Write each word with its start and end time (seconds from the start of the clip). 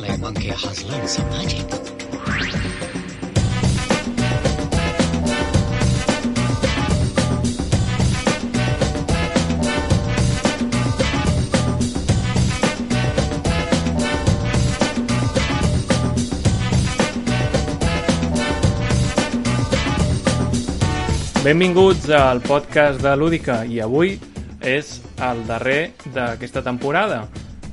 Like 0.00 0.20
monkey 0.20 0.48
has 0.48 0.84
learned 0.84 1.08
some 1.08 1.28
magic. 1.28 1.66
Benvinguts 21.44 22.08
al 22.08 22.40
podcast 22.40 23.02
de 23.02 23.12
Lúdica 23.18 23.64
i 23.66 23.80
avui 23.82 24.14
és 24.62 25.00
el 25.20 25.44
darrer 25.44 25.92
d'aquesta 26.14 26.62
temporada. 26.62 27.26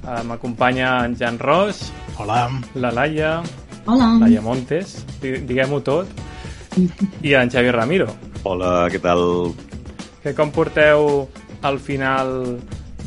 Uh, 0.03 0.23
M'acompanya 0.25 1.05
en 1.05 1.15
Jan 1.15 1.37
Ros, 1.37 1.91
Hola. 2.19 2.49
la 2.75 2.91
Laia, 2.91 3.41
Hola. 3.85 4.09
Laia 4.19 4.41
Montes, 4.43 5.05
di- 5.21 5.39
diguem-ho 5.47 5.79
tot, 5.81 6.07
i 7.23 7.33
en 7.33 7.49
Xavi 7.49 7.71
Ramiro. 7.71 8.09
Hola, 8.43 8.87
què 8.91 8.99
tal? 9.01 9.53
Que 10.23 10.33
com 10.35 10.51
porteu 10.51 11.29
al 11.63 11.79
final 11.79 12.59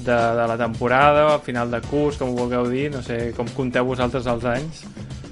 de, 0.03 0.17
de 0.17 0.47
la 0.49 0.57
temporada, 0.59 1.27
al 1.35 1.41
final 1.45 1.71
de 1.71 1.81
curs, 1.85 2.17
com 2.19 2.33
ho 2.33 2.37
vulgueu 2.41 2.67
dir, 2.73 2.89
no 2.93 3.03
sé 3.05 3.33
com 3.37 3.47
compteu 3.57 3.85
vosaltres 3.87 4.27
els 4.27 4.45
anys. 4.49 4.83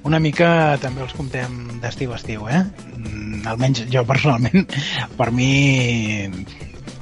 Una 0.05 0.21
mica 0.21 0.77
també 0.81 1.03
els 1.05 1.13
comptem 1.17 1.81
d'estiu 1.83 2.13
a 2.13 2.17
estiu, 2.21 2.47
eh? 2.49 2.63
Mm, 2.97 3.43
Almenys 3.49 3.87
jo 3.93 4.05
personalment, 4.13 4.69
per 5.19 5.31
mi 5.33 6.29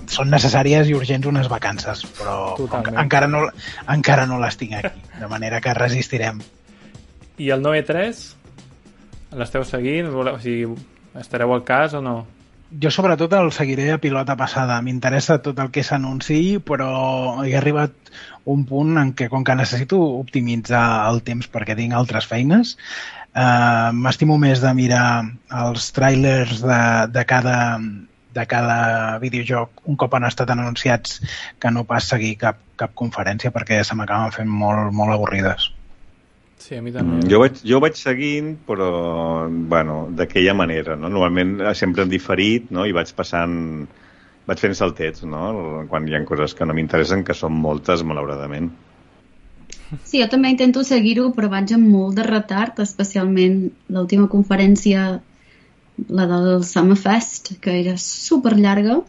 són 0.08 0.30
necessàries 0.32 0.88
i 0.88 0.94
urgents 0.96 1.26
unes 1.28 1.50
vacances, 1.52 2.06
però 2.16 2.54
Totalment. 2.56 2.96
encara 3.02 3.26
no, 3.28 3.42
encara 3.92 4.24
no 4.26 4.38
les 4.40 4.56
tinc 4.56 4.72
aquí, 4.78 5.02
de 5.20 5.28
manera 5.28 5.60
que 5.60 5.74
resistirem. 5.76 6.40
I 7.38 7.52
el 7.54 7.62
9-3? 7.62 8.24
L'esteu 9.38 9.64
seguint? 9.66 10.10
O 10.10 10.38
sigui, 10.42 10.66
estareu 11.20 11.54
al 11.54 11.62
cas 11.68 11.94
o 11.94 12.02
no? 12.02 12.16
Jo 12.82 12.90
sobretot 12.92 13.32
el 13.32 13.52
seguiré 13.56 13.86
a 13.94 14.00
pilota 14.02 14.34
passada. 14.36 14.80
M'interessa 14.84 15.38
tot 15.44 15.60
el 15.62 15.70
que 15.72 15.84
s'anunciï, 15.86 16.58
però 16.60 16.90
he 17.46 17.54
arribat 17.56 18.10
un 18.52 18.66
punt 18.68 18.98
en 19.00 19.14
què, 19.16 19.30
com 19.32 19.46
que 19.46 19.56
necessito 19.56 20.00
optimitzar 20.18 20.82
el 21.08 21.22
temps 21.24 21.48
perquè 21.52 21.76
tinc 21.78 21.96
altres 21.96 22.28
feines, 22.28 22.74
eh, 23.32 23.90
m'estimo 23.94 24.36
més 24.42 24.60
de 24.64 24.74
mirar 24.76 25.06
els 25.62 25.88
trailers 25.96 26.60
de, 26.64 26.82
de 27.14 27.24
cada 27.24 27.58
de 28.38 28.44
cada 28.46 29.18
videojoc 29.18 29.88
un 29.88 29.96
cop 29.96 30.12
han 30.14 30.26
estat 30.28 30.50
anunciats 30.52 31.16
que 31.58 31.72
no 31.72 31.86
pas 31.88 32.10
seguir 32.12 32.36
cap, 32.38 32.60
cap 32.76 32.92
conferència 32.94 33.50
perquè 33.50 33.80
se 33.82 33.96
m'acaben 33.98 34.34
fent 34.36 34.52
molt, 34.52 34.92
molt 34.94 35.16
avorrides. 35.16 35.72
Sí, 36.58 36.74
a 36.74 36.82
mi 36.82 36.90
també. 36.92 37.22
Jo 37.30 37.38
vaig, 37.42 37.60
jo 37.66 37.78
vaig 37.82 37.96
seguint, 37.98 38.52
però, 38.66 38.88
bueno, 39.70 40.00
d'aquella 40.18 40.54
manera, 40.58 40.96
no? 40.98 41.10
Normalment 41.12 41.60
eh, 41.62 41.74
sempre 41.78 42.04
en 42.04 42.12
diferit, 42.12 42.68
no? 42.74 42.86
I 42.86 42.94
vaig 42.96 43.14
passant... 43.18 43.56
Vaig 44.48 44.60
fent 44.64 44.72
saltets, 44.72 45.26
no? 45.28 45.40
Quan 45.90 46.06
hi 46.08 46.14
ha 46.16 46.22
coses 46.24 46.54
que 46.56 46.64
no 46.64 46.72
m'interessen, 46.72 47.20
que 47.20 47.34
són 47.36 47.52
moltes, 47.52 48.00
malauradament. 48.00 48.70
Sí, 50.08 50.22
jo 50.22 50.28
també 50.32 50.48
intento 50.54 50.80
seguir-ho, 50.88 51.26
però 51.36 51.50
vaig 51.52 51.74
amb 51.76 51.84
molt 51.92 52.16
de 52.16 52.24
retard, 52.24 52.80
especialment 52.80 53.58
l'última 53.92 54.24
conferència, 54.32 55.04
la 56.08 56.26
del 56.30 56.64
Summerfest, 56.64 57.58
que 57.60 57.76
era 57.82 57.98
super 58.00 58.54
llarga. 58.56 59.02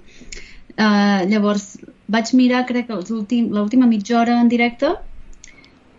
Uh, 0.76 1.24
llavors 1.32 1.70
vaig 2.12 2.34
mirar, 2.36 2.66
crec 2.68 2.92
que 2.92 3.00
l'última 3.00 3.88
mitja 3.88 4.20
hora 4.20 4.42
en 4.44 4.52
directe 4.52 4.92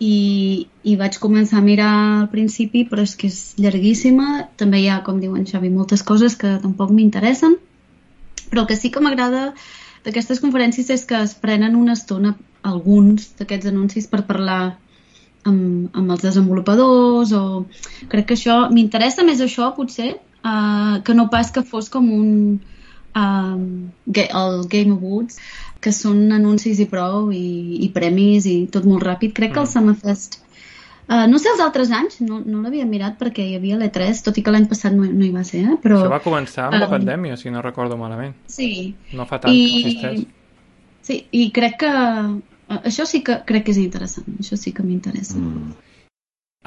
i, 0.01 0.67
i 0.83 0.97
vaig 0.97 1.19
començar 1.21 1.59
a 1.61 1.65
mirar 1.65 1.91
al 1.93 2.29
principi, 2.33 2.87
però 2.89 3.05
és 3.05 3.13
que 3.21 3.29
és 3.29 3.41
llarguíssima. 3.61 4.47
També 4.61 4.81
hi 4.81 4.89
ha, 4.89 5.03
com 5.05 5.21
diu 5.21 5.37
en 5.37 5.45
Xavi, 5.49 5.69
moltes 5.73 6.03
coses 6.03 6.39
que 6.41 6.57
tampoc 6.63 6.93
m'interessen. 6.97 7.59
Però 8.49 8.65
el 8.65 8.71
que 8.71 8.79
sí 8.81 8.91
que 8.91 9.03
m'agrada 9.05 9.51
d'aquestes 10.07 10.41
conferències 10.41 10.89
és 10.91 11.05
que 11.05 11.21
es 11.21 11.37
prenen 11.37 11.77
una 11.77 11.93
estona 11.99 12.35
alguns 12.65 13.29
d'aquests 13.39 13.69
anuncis 13.69 14.09
per 14.09 14.25
parlar 14.29 14.63
amb, 15.45 15.93
amb 15.97 16.13
els 16.15 16.25
desenvolupadors 16.25 17.33
o 17.37 17.45
crec 18.09 18.31
que 18.31 18.37
això 18.37 18.57
m'interessa 18.73 19.25
més 19.25 19.41
això 19.45 19.71
potser 19.77 20.15
uh, 20.17 21.01
que 21.05 21.17
no 21.17 21.29
pas 21.33 21.53
que 21.53 21.65
fos 21.65 21.89
com 21.93 22.11
un 22.13 22.33
um, 23.17 23.65
el 24.17 24.61
Game 24.73 24.97
Awards 24.97 25.41
que 25.81 25.93
són 25.97 26.27
anuncis 26.37 26.81
i 26.83 26.87
prou 26.91 27.31
i, 27.33 27.81
i 27.85 27.89
premis 27.95 28.47
i 28.47 28.67
tot 28.73 28.85
molt 28.85 29.03
ràpid 29.07 29.33
crec 29.37 29.55
que 29.57 29.63
el 29.65 29.69
Summerfest 29.71 30.41
Uh, 31.11 31.25
no 31.27 31.41
sé 31.43 31.49
els 31.51 31.59
altres 31.59 31.89
anys, 31.91 32.21
no, 32.23 32.37
no 32.47 32.61
l'havia 32.63 32.85
mirat 32.87 33.17
perquè 33.19 33.43
hi 33.43 33.57
havia 33.57 33.75
l'E3, 33.81 34.21
tot 34.23 34.37
i 34.39 34.45
que 34.47 34.53
l'any 34.55 34.69
passat 34.71 34.95
no, 34.95 35.09
no 35.11 35.25
hi 35.27 35.33
va 35.35 35.41
ser, 35.43 35.65
eh? 35.67 35.79
però... 35.83 35.97
Això 36.05 36.13
va 36.13 36.21
començar 36.23 36.69
amb 36.69 36.77
la 36.79 36.87
Um, 36.87 36.93
pandèmia, 36.93 37.35
si 37.41 37.51
no 37.51 37.65
recordo 37.67 37.97
malament. 37.99 38.37
Sí, 38.47 38.95
No 39.19 39.27
fa 39.27 39.41
tant 39.43 39.51
que 39.51 39.59
i, 39.59 39.81
existeix. 39.81 40.23
sí, 41.03 41.17
i 41.35 41.49
crec 41.51 41.81
que 41.83 41.91
eh, 41.91 42.79
això 42.93 43.09
sí 43.11 43.25
que 43.27 43.41
crec 43.49 43.67
que 43.67 43.75
és 43.75 43.81
interessant, 43.83 44.29
això 44.39 44.55
sí 44.61 44.71
que 44.71 44.87
m'interessa. 44.87 45.35
Mm. 45.35 45.75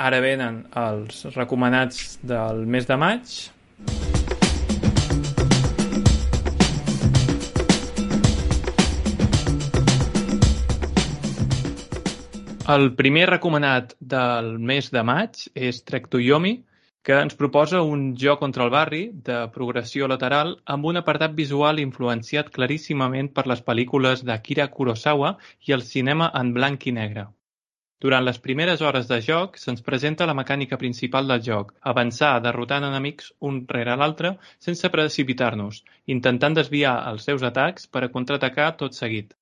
Ara 0.10 0.20
venen 0.20 0.66
els 0.76 1.24
recomanats 1.38 2.18
del 2.28 2.66
mes 2.68 2.90
de 2.92 3.00
maig. 3.00 3.38
El 12.72 12.94
primer 12.96 13.24
recomanat 13.28 13.90
del 14.12 14.46
mes 14.68 14.86
de 14.96 15.02
maig 15.08 15.40
és 15.70 15.82
Trek 15.90 16.06
to 16.14 16.22
Yomi, 16.26 16.52
que 17.04 17.18
ens 17.24 17.36
proposa 17.42 17.82
un 17.96 18.06
joc 18.22 18.40
contra 18.44 18.64
el 18.64 18.72
barri 18.76 19.02
de 19.26 19.40
progressió 19.56 20.08
lateral 20.08 20.54
amb 20.76 20.88
un 20.92 21.00
apartat 21.02 21.36
visual 21.40 21.82
influenciat 21.84 22.54
claríssimament 22.60 23.30
per 23.36 23.46
les 23.52 23.64
pel·lícules 23.68 24.24
d'Akira 24.30 24.70
Kurosawa 24.78 25.34
i 25.68 25.76
el 25.78 25.84
cinema 25.90 26.32
en 26.42 26.54
blanc 26.60 26.88
i 26.88 26.96
negre. 27.02 27.28
Durant 28.08 28.24
les 28.30 28.40
primeres 28.48 28.86
hores 28.88 29.12
de 29.12 29.20
joc 29.28 29.60
se'ns 29.66 29.84
presenta 29.92 30.32
la 30.32 30.40
mecànica 30.40 30.80
principal 30.80 31.28
del 31.28 31.44
joc, 31.52 31.76
avançar 31.96 32.34
derrotant 32.48 32.88
enemics 32.94 33.34
un 33.52 33.60
rere 33.76 34.00
l'altre 34.00 34.38
sense 34.70 34.96
precipitar-nos, 34.98 35.84
intentant 36.18 36.56
desviar 36.64 36.98
els 37.12 37.28
seus 37.28 37.44
atacs 37.54 37.92
per 37.92 38.08
a 38.08 38.14
contraatacar 38.18 38.72
tot 38.86 39.04
seguit. 39.04 39.36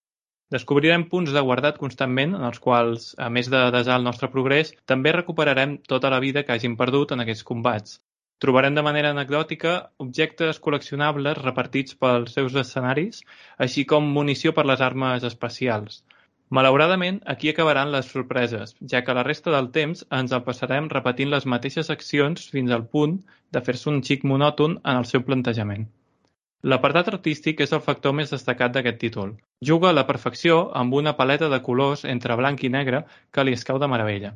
Descobrirem 0.51 1.03
punts 1.11 1.31
de 1.31 1.41
guardat 1.47 1.77
constantment 1.81 2.33
en 2.37 2.45
els 2.47 2.59
quals, 2.63 3.03
a 3.25 3.29
més 3.35 3.49
de 3.51 3.59
desar 3.75 3.99
el 3.99 4.07
nostre 4.07 4.27
progrés, 4.33 4.73
també 4.91 5.13
recuperarem 5.15 5.77
tota 5.93 6.09
la 6.13 6.19
vida 6.23 6.43
que 6.47 6.55
hagin 6.55 6.73
perdut 6.81 7.13
en 7.15 7.23
aquests 7.23 7.47
combats. 7.51 7.93
Trobarem 8.43 8.75
de 8.75 8.83
manera 8.87 9.13
anecdòtica 9.15 9.73
objectes 10.05 10.59
col·leccionables 10.65 11.39
repartits 11.39 11.95
pels 12.03 12.35
seus 12.37 12.57
escenaris, 12.63 13.21
així 13.67 13.85
com 13.93 14.11
munició 14.17 14.51
per 14.57 14.65
les 14.67 14.83
armes 14.89 15.27
especials. 15.29 16.01
Malauradament, 16.59 17.21
aquí 17.35 17.53
acabaran 17.53 17.93
les 17.95 18.11
sorpreses, 18.11 18.75
ja 18.93 19.05
que 19.07 19.15
la 19.15 19.23
resta 19.29 19.55
del 19.55 19.71
temps 19.79 20.03
ens 20.19 20.35
el 20.35 20.43
passarem 20.49 20.91
repetint 20.97 21.31
les 21.31 21.47
mateixes 21.55 21.93
accions 21.95 22.51
fins 22.57 22.75
al 22.75 22.87
punt 22.97 23.15
de 23.55 23.63
fer-se 23.69 23.87
un 23.93 24.03
xic 24.11 24.27
monòton 24.33 24.79
en 24.83 25.03
el 25.03 25.07
seu 25.13 25.23
plantejament. 25.31 25.87
L'apartat 26.69 27.07
artístic 27.09 27.61
és 27.65 27.71
el 27.75 27.79
factor 27.83 28.13
més 28.13 28.31
destacat 28.33 28.73
d'aquest 28.73 28.97
títol. 29.03 29.29
Juga 29.69 29.87
a 29.89 29.95
la 29.97 30.03
perfecció 30.09 30.57
amb 30.81 30.93
una 30.99 31.13
paleta 31.21 31.49
de 31.49 31.59
colors 31.67 32.03
entre 32.11 32.37
blanc 32.41 32.61
i 32.67 32.69
negre 32.75 32.99
que 33.33 33.45
li 33.47 33.55
escau 33.57 33.79
de 33.81 33.89
meravella. 33.93 34.31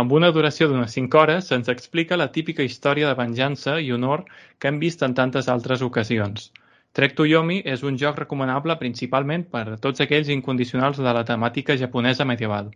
Amb 0.00 0.14
una 0.18 0.30
duració 0.36 0.70
d'unes 0.70 0.96
5 0.96 1.20
hores 1.22 1.52
se'ns 1.52 1.68
explica 1.74 2.20
la 2.20 2.30
típica 2.32 2.64
història 2.64 3.10
de 3.10 3.18
venjança 3.20 3.76
i 3.84 3.92
honor 3.92 4.24
que 4.58 4.72
hem 4.72 4.80
vist 4.86 5.04
en 5.04 5.18
tantes 5.20 5.52
altres 5.56 5.84
ocasions. 5.90 6.50
Trek 6.96 7.14
to 7.20 7.28
Yomi 7.28 7.60
és 7.76 7.84
un 7.84 8.00
joc 8.00 8.16
recomanable 8.24 8.80
principalment 8.80 9.44
per 9.52 9.66
a 9.68 9.78
tots 9.86 10.00
aquells 10.04 10.32
incondicionals 10.40 11.04
de 11.04 11.16
la 11.20 11.24
temàtica 11.32 11.76
japonesa 11.76 12.24
medieval. 12.24 12.72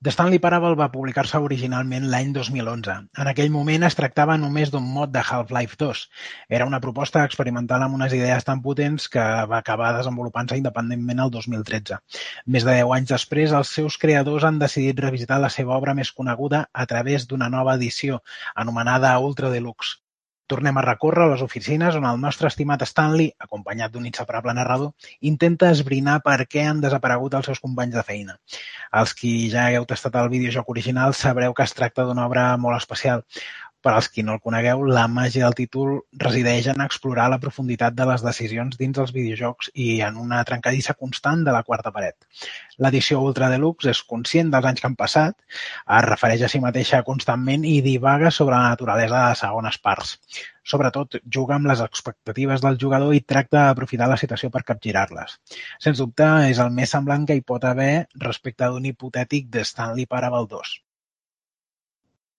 The 0.00 0.12
Stanley 0.14 0.38
Parable 0.38 0.76
va 0.78 0.86
publicar-se 0.92 1.38
originalment 1.44 2.04
l'any 2.10 2.28
2011. 2.34 2.92
En 3.22 3.30
aquell 3.30 3.48
moment 3.50 3.86
es 3.88 3.96
tractava 3.98 4.36
només 4.38 4.70
d'un 4.70 4.86
mod 4.98 5.10
de 5.16 5.24
Half-Life 5.24 5.74
2. 5.80 6.02
Era 6.58 6.68
una 6.70 6.78
proposta 6.84 7.24
experimental 7.26 7.82
amb 7.82 7.98
unes 7.98 8.14
idees 8.14 8.46
tan 8.46 8.62
potents 8.68 9.08
que 9.16 9.26
va 9.54 9.58
acabar 9.58 9.90
desenvolupant-se 9.98 10.60
independentment 10.62 11.26
el 11.26 11.34
2013. 11.40 11.98
Més 12.46 12.70
de 12.70 12.78
10 12.78 12.96
anys 13.00 13.14
després, 13.16 13.58
els 13.60 13.76
seus 13.80 13.98
creadors 14.06 14.46
han 14.46 14.62
decidit 14.62 15.02
revisitar 15.08 15.42
la 15.42 15.50
seva 15.58 15.74
obra 15.82 15.98
més 15.98 16.14
coneguda 16.20 16.68
a 16.72 16.86
través 16.94 17.26
d'una 17.26 17.50
nova 17.58 17.74
edició, 17.82 18.22
anomenada 18.54 19.18
Ultra 19.18 19.50
Deluxe. 19.50 19.98
Tornem 20.48 20.78
a 20.80 20.82
recórrer 20.84 21.26
les 21.28 21.42
oficines 21.44 21.96
on 21.98 22.06
el 22.08 22.20
nostre 22.20 22.48
estimat 22.48 22.80
Stanley, 22.88 23.28
acompanyat 23.46 23.92
d'un 23.92 24.06
inseparable 24.08 24.54
narrador, 24.56 24.94
intenta 25.30 25.68
esbrinar 25.74 26.14
per 26.24 26.38
què 26.48 26.64
han 26.64 26.80
desaparegut 26.80 27.36
els 27.36 27.50
seus 27.50 27.60
companys 27.60 27.98
de 27.98 28.04
feina. 28.10 28.38
Els 29.00 29.12
qui 29.18 29.32
ja 29.52 29.66
hagueu 29.66 29.84
tastat 29.90 30.16
el 30.22 30.30
videojoc 30.32 30.72
original 30.72 31.12
sabreu 31.18 31.52
que 31.52 31.68
es 31.68 31.76
tracta 31.76 32.08
d'una 32.08 32.24
obra 32.30 32.46
molt 32.56 32.80
especial. 32.80 33.26
Per 33.88 33.94
als 33.96 34.10
qui 34.12 34.20
no 34.20 34.34
el 34.36 34.40
conegueu, 34.44 34.82
la 34.96 35.06
màgia 35.08 35.46
del 35.46 35.54
títol 35.56 35.94
resideix 36.22 36.66
en 36.68 36.82
explorar 36.84 37.30
la 37.32 37.38
profunditat 37.40 37.94
de 37.96 38.04
les 38.10 38.24
decisions 38.26 38.76
dins 38.76 38.98
dels 38.98 39.12
videojocs 39.16 39.70
i 39.84 39.86
en 40.04 40.18
una 40.20 40.42
trencadissa 40.50 40.92
constant 41.04 41.46
de 41.46 41.54
la 41.54 41.62
quarta 41.64 41.92
paret. 41.94 42.26
L'edició 42.84 43.22
Ultra 43.24 43.48
Deluxe 43.48 43.88
és 43.94 44.02
conscient 44.10 44.50
dels 44.52 44.68
anys 44.68 44.82
que 44.82 44.86
han 44.90 44.96
passat, 44.98 45.38
es 45.98 46.04
refereix 46.04 46.44
a 46.44 46.50
si 46.52 46.60
mateixa 46.60 47.00
constantment 47.06 47.64
i 47.64 47.78
divaga 47.86 48.32
sobre 48.38 48.58
la 48.58 48.74
naturalesa 48.74 49.22
de 49.30 49.38
segones 49.40 49.78
parts. 49.88 50.10
Sobretot, 50.72 51.16
juga 51.36 51.56
amb 51.56 51.70
les 51.70 51.80
expectatives 51.80 52.60
del 52.66 52.76
jugador 52.82 53.14
i 53.16 53.22
tracta 53.34 53.62
d'aprofitar 53.70 54.10
la 54.10 54.18
situació 54.20 54.50
per 54.52 54.66
capgirar-les. 54.72 55.38
Sens 55.86 56.04
dubte, 56.04 56.28
és 56.50 56.60
el 56.66 56.76
més 56.76 56.92
semblant 56.92 57.24
que 57.24 57.38
hi 57.38 57.46
pot 57.54 57.64
haver 57.64 57.94
respecte 58.26 58.68
d'un 58.68 58.92
hipotètic 58.92 59.48
de 59.56 59.64
Stanley 59.72 60.04
Parable 60.12 60.44
2. 60.52 60.76
Hard 60.76 60.87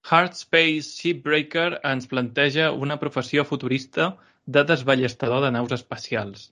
Space 0.07 0.89
Shipbreaker 0.97 1.81
ens 1.87 2.07
planteja 2.07 2.71
una 2.71 2.95
professió 2.99 3.43
futurista 3.45 4.05
de 4.45 4.63
desballestador 4.63 5.43
de 5.43 5.51
naus 5.51 5.71
espacials. 5.75 6.51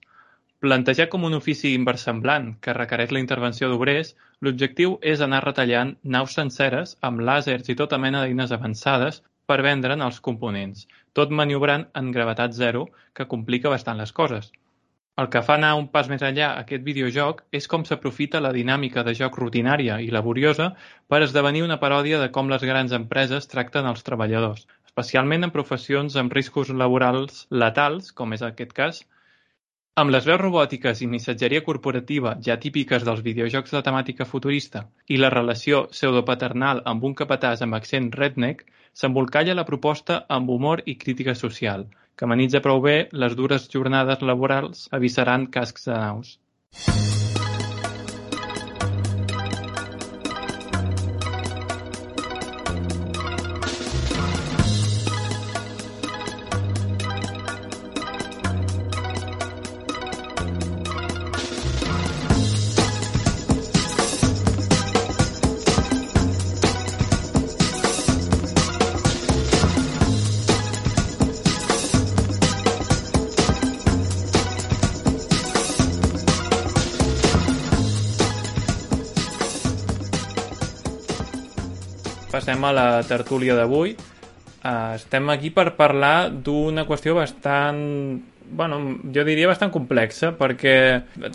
Plantejat 0.60 1.10
com 1.14 1.24
un 1.24 1.38
ofici 1.38 1.72
inversemblant 1.78 2.50
que 2.62 2.76
requereix 2.78 3.12
la 3.16 3.22
intervenció 3.24 3.70
d'obrers, 3.70 4.16
l'objectiu 4.42 4.98
és 5.14 5.22
anar 5.22 5.44
retallant 5.46 5.96
naus 6.18 6.38
senceres 6.40 6.96
amb 7.10 7.24
làsers 7.30 7.70
i 7.70 7.76
tota 7.82 7.98
mena 7.98 8.22
d'eines 8.24 8.54
avançades 8.58 9.22
per 9.46 9.62
vendre'n 9.66 10.06
els 10.10 10.20
components, 10.30 10.88
tot 11.14 11.34
maniobrant 11.42 11.88
en 12.02 12.12
gravetat 12.12 12.58
zero, 12.62 12.88
que 13.14 13.30
complica 13.34 13.74
bastant 13.74 13.98
les 14.04 14.12
coses. 14.22 14.52
El 15.22 15.28
que 15.34 15.42
fa 15.46 15.54
anar 15.58 15.69
un 15.78 15.86
pas 15.94 16.08
més 16.12 16.24
enllà 16.25 16.48
aquest 16.64 16.84
videojoc 16.88 17.40
és 17.60 17.68
com 17.69 17.86
s'aprofita 17.90 18.42
la 18.46 18.52
dinàmica 18.58 19.04
de 19.06 19.16
joc 19.19 19.40
rutinària 19.42 19.96
i 20.08 20.12
laboriosa 20.16 20.68
per 21.14 21.19
esdevenir 21.25 21.64
una 21.68 21.78
paròdia 21.84 22.19
de 22.24 22.28
com 22.36 22.52
les 22.54 22.66
grans 22.72 22.94
empreses 22.98 23.50
tracten 23.54 23.90
els 23.92 24.06
treballadors, 24.10 24.68
especialment 24.92 25.48
en 25.48 25.56
professions 25.56 26.19
amb 26.22 26.38
riscos 26.38 26.69
laborals 26.84 27.42
letals, 27.64 28.14
com 28.22 28.38
és 28.38 28.46
aquest 28.46 28.78
cas. 28.81 29.02
Amb 29.98 30.14
les 30.14 30.30
veus 30.30 30.42
robòtiques 30.44 31.02
i 31.02 31.10
missatgeria 31.10 31.66
corporativa 31.66 32.38
ja 32.48 32.62
típiques 32.68 33.10
dels 33.10 33.25
videojocs 33.25 33.74
de 33.74 33.86
temàtica 33.90 34.31
futurista 34.34 34.86
i 35.10 35.18
la 35.18 35.34
relació 35.34 35.88
pseudopaternal 35.96 36.86
amb 36.94 37.10
un 37.10 37.18
capatàs 37.24 37.66
amb 37.66 37.81
accent 37.81 38.13
redneck, 38.22 38.68
s'embolcalla 38.94 39.58
la 39.58 39.66
proposta 39.72 40.25
amb 40.38 40.54
humor 40.54 40.86
i 40.86 41.02
crítica 41.02 41.34
social, 41.46 41.90
que 42.18 42.25
amenitza 42.25 42.64
prou 42.66 42.81
bé 42.81 42.98
les 43.24 43.38
dures 43.38 43.69
jornades 43.78 44.25
laborals 44.31 44.88
avisarant 45.00 45.48
cascs 45.54 45.90
de 45.92 46.02
naus. 46.02 46.38
A 82.68 82.75
la 82.75 82.88
tertúlia 83.08 83.56
d'avui. 83.58 83.96
Uh, 84.58 84.96
estem 84.98 85.30
aquí 85.31 85.52
per 85.54 85.72
parlar 85.78 86.30
d'una 86.31 86.84
qüestió 86.88 87.16
bastant 87.16 87.84
bueno, 88.48 88.80
jo 89.14 89.24
diria 89.28 89.50
bastant 89.50 89.72
complexa 89.74 90.31
perquè 90.38 90.75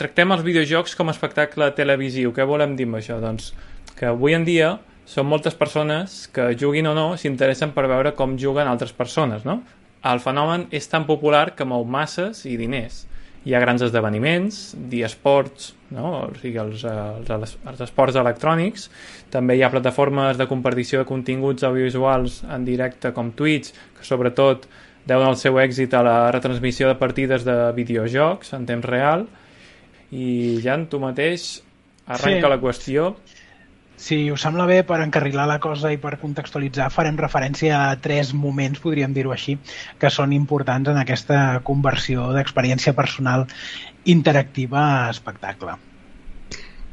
tractem 0.01 0.33
els 0.33 0.45
videojocs 0.45 0.97
com 0.97 1.11
a 1.11 1.15
espectacle 1.15 1.71
televisiu. 1.77 2.33
Què 2.33 2.47
volem 2.49 2.77
dir 2.77 2.89
amb 2.89 2.99
això? 3.01 3.19
Doncs 3.23 3.53
que 3.99 4.09
avui 4.09 4.37
en 4.37 4.47
dia 4.49 4.75
són 5.09 5.29
moltes 5.29 5.57
persones 5.59 6.27
que 6.33 6.53
juguin 6.59 6.89
o 6.89 6.97
no 6.97 7.07
s'interessen 7.21 7.75
per 7.77 7.89
veure 7.91 8.15
com 8.17 8.39
juguen 8.41 8.71
altres 8.71 8.95
persones, 8.97 9.45
no? 9.45 9.61
El 10.09 10.23
fenomen 10.23 10.67
és 10.75 10.89
tan 10.91 11.05
popular 11.07 11.53
que 11.55 11.69
mou 11.69 11.85
masses 11.87 12.47
i 12.49 12.57
diners 12.59 13.05
hi 13.45 13.55
ha 13.55 13.61
grans 13.63 13.83
esdeveniments, 13.83 14.61
eSports, 15.03 15.73
no? 15.91 16.13
o 16.21 16.39
sigui, 16.39 16.61
els, 16.63 16.85
els, 16.87 17.57
els 17.67 17.83
esports 17.83 18.19
electrònics, 18.21 18.87
també 19.35 19.57
hi 19.59 19.65
ha 19.67 19.73
plataformes 19.73 20.39
de 20.39 20.47
compartició 20.51 21.03
de 21.03 21.09
continguts 21.09 21.67
audiovisuals 21.67 22.43
en 22.47 22.65
directe 22.69 23.13
com 23.17 23.33
Twitch, 23.35 23.73
que 23.99 24.07
sobretot 24.07 24.69
deuen 25.09 25.33
el 25.33 25.39
seu 25.41 25.59
èxit 25.59 25.95
a 25.99 26.05
la 26.07 26.17
retransmissió 26.31 26.87
de 26.91 26.99
partides 27.01 27.47
de 27.49 27.57
videojocs 27.75 28.55
en 28.55 28.69
temps 28.69 28.87
real, 28.87 29.27
i 30.13 30.61
Jan, 30.63 30.87
tu 30.93 31.01
mateix 31.03 31.63
arrenca 32.07 32.47
sí. 32.47 32.51
la 32.53 32.61
qüestió 32.61 33.13
si 34.03 34.19
us 34.35 34.43
sembla 34.43 34.67
bé, 34.67 34.81
per 34.87 34.99
encarrilar 35.05 35.45
la 35.47 35.61
cosa 35.63 35.93
i 35.95 35.99
per 36.03 36.17
contextualitzar, 36.19 36.89
farem 36.91 37.19
referència 37.21 37.77
a 37.79 37.95
tres 38.03 38.33
moments, 38.35 38.83
podríem 38.83 39.15
dir-ho 39.15 39.31
així, 39.35 39.55
que 40.03 40.11
són 40.11 40.35
importants 40.35 40.91
en 40.91 40.99
aquesta 40.99 41.39
conversió 41.69 42.27
d'experiència 42.35 42.97
personal 42.99 43.47
interactiva 44.17 44.83
a 44.83 45.11
espectacle. 45.15 45.79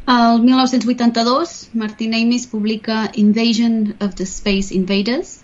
El 0.09 0.41
1982, 0.45 1.69
Martin 1.81 2.13
Amis 2.17 2.45
publica 2.50 3.01
Invasion 3.13 3.95
of 4.00 4.15
the 4.21 4.25
Space 4.29 4.73
Invaders, 4.73 5.39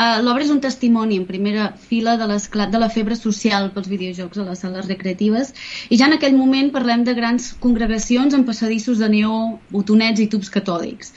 L'obra 0.00 0.44
és 0.46 0.50
un 0.52 0.62
testimoni 0.64 1.18
en 1.20 1.26
primera 1.28 1.64
fila 1.88 2.14
de 2.16 2.26
l'esclat 2.28 2.70
de 2.72 2.78
la 2.80 2.88
febre 2.92 3.16
social 3.18 3.66
pels 3.74 3.90
videojocs 3.90 4.38
a 4.40 4.46
les 4.46 4.62
sales 4.64 4.86
recreatives 4.88 5.50
i 5.92 5.98
ja 6.00 6.08
en 6.08 6.16
aquell 6.16 6.38
moment 6.38 6.70
parlem 6.76 7.04
de 7.04 7.12
grans 7.18 7.50
congregacions 7.66 8.36
amb 8.38 8.48
passadissos 8.48 9.02
de 9.04 9.10
neó, 9.12 9.40
botonets 9.76 10.24
i 10.24 10.28
tubs 10.32 10.48
catòdics. 10.56 11.12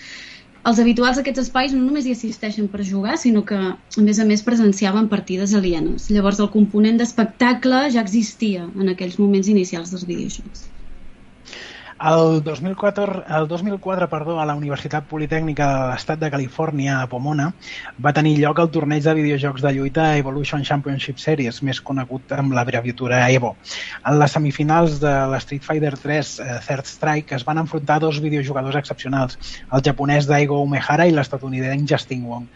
Els 0.67 0.83
habituals 0.83 1.19
d'aquests 1.19 1.45
espais 1.45 1.71
no 1.77 1.79
només 1.85 2.05
hi 2.07 2.17
assisteixen 2.17 2.67
per 2.75 2.83
jugar, 2.89 3.15
sinó 3.23 3.45
que, 3.47 3.61
a 3.71 4.03
més 4.09 4.19
a 4.19 4.27
més, 4.27 4.43
presenciaven 4.43 5.09
partides 5.15 5.55
alienes. 5.59 6.11
Llavors, 6.11 6.43
el 6.43 6.51
component 6.51 6.99
d'espectacle 6.99 7.85
ja 7.95 8.03
existia 8.03 8.67
en 8.67 8.91
aquells 8.91 9.19
moments 9.19 9.51
inicials 9.55 9.95
dels 9.95 10.07
videojocs. 10.11 10.67
El 12.03 12.43
2004, 12.43 13.23
el 13.29 13.47
2004 13.47 14.09
perdó, 14.09 14.33
a 14.41 14.45
la 14.45 14.55
Universitat 14.59 15.05
Politècnica 15.07 15.67
de 15.69 15.83
l'Estat 15.87 16.19
de 16.19 16.29
Califòrnia, 16.33 16.97
a 16.99 17.07
Pomona, 17.07 17.45
va 18.03 18.11
tenir 18.17 18.33
lloc 18.41 18.59
el 18.59 18.71
torneig 18.75 19.05
de 19.05 19.13
videojocs 19.15 19.63
de 19.63 19.71
lluita 19.77 20.09
Evolution 20.19 20.65
Championship 20.67 21.21
Series, 21.23 21.61
més 21.63 21.79
conegut 21.79 22.35
amb 22.35 22.57
l'abreviatura 22.57 23.21
EVO. 23.37 23.53
En 24.03 24.19
les 24.19 24.35
semifinals 24.35 24.99
de 24.99 25.15
la 25.31 25.39
Street 25.45 25.63
Fighter 25.63 25.93
3 26.03 26.33
eh, 26.43 26.59
Third 26.67 26.91
Strike 26.91 27.39
es 27.39 27.47
van 27.47 27.63
enfrontar 27.63 28.01
dos 28.03 28.19
videojugadors 28.19 28.81
excepcionals, 28.83 29.39
el 29.71 29.87
japonès 29.87 30.27
Daigo 30.27 30.59
Umehara 30.59 31.07
i 31.07 31.15
l'estadounidenc 31.15 31.87
Justin 31.95 32.27
Wong. 32.27 32.51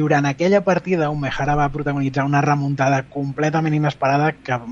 Durant 0.00 0.24
aquella 0.24 0.64
partida, 0.64 1.12
Umehara 1.12 1.60
va 1.60 1.68
protagonitzar 1.68 2.24
una 2.24 2.40
remuntada 2.40 3.04
completament 3.12 3.76
inesperada 3.76 4.32
que 4.32 4.62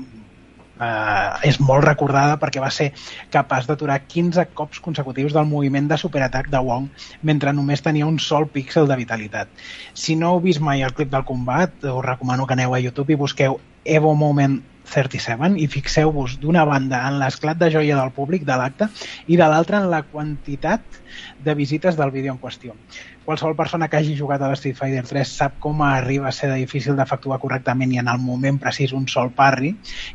eh, 0.79 1.49
és 1.49 1.59
molt 1.59 1.85
recordada 1.85 2.37
perquè 2.41 2.61
va 2.63 2.71
ser 2.73 2.91
capaç 3.33 3.69
d'aturar 3.69 4.01
15 4.05 4.47
cops 4.57 4.81
consecutius 4.83 5.35
del 5.35 5.49
moviment 5.49 5.89
de 5.91 5.97
superatac 6.01 6.49
de 6.53 6.61
Wong 6.61 6.89
mentre 7.23 7.53
només 7.53 7.83
tenia 7.85 8.07
un 8.07 8.19
sol 8.19 8.47
píxel 8.51 8.87
de 8.87 8.99
vitalitat. 8.99 9.49
Si 9.93 10.15
no 10.15 10.35
heu 10.35 10.43
vist 10.43 10.63
mai 10.63 10.83
el 10.83 10.93
clip 10.93 11.11
del 11.11 11.25
combat, 11.25 11.75
us 11.83 12.05
recomano 12.05 12.47
que 12.47 12.57
aneu 12.57 12.75
a 12.75 12.81
YouTube 12.83 13.13
i 13.13 13.19
busqueu 13.19 13.59
Evo 13.85 14.15
Moment 14.15 14.61
37 14.85 15.57
i 15.61 15.65
fixeu-vos 15.69 16.37
d'una 16.41 16.63
banda 16.65 17.01
en 17.09 17.17
l'esclat 17.21 17.57
de 17.57 17.71
joia 17.73 17.97
del 17.97 18.13
públic 18.13 18.45
de 18.45 18.57
l'acte 18.59 18.87
i 19.27 19.37
de 19.39 19.47
l'altra 19.49 19.81
en 19.81 19.89
la 19.89 20.03
quantitat 20.05 21.01
de 21.43 21.55
visites 21.57 21.97
del 21.97 22.13
vídeo 22.13 22.33
en 22.33 22.41
qüestió. 22.41 22.75
Qualsevol 23.25 23.55
persona 23.57 23.87
que 23.89 23.97
hagi 23.97 24.13
jugat 24.13 24.43
a 24.45 24.47
l'Street 24.51 24.77
Fighter 24.77 25.01
3 25.09 25.29
sap 25.37 25.53
com 25.63 25.79
arriba 25.81 26.27
a 26.29 26.33
ser 26.37 26.45
de 26.51 26.59
difícil 26.61 26.93
d'efectuar 26.93 27.39
correctament 27.41 27.95
i 27.95 27.97
en 27.97 28.11
el 28.11 28.19
moment 28.21 28.59
precís 28.61 28.93
un 28.93 29.07
sol 29.09 29.31
parry. 29.33 29.71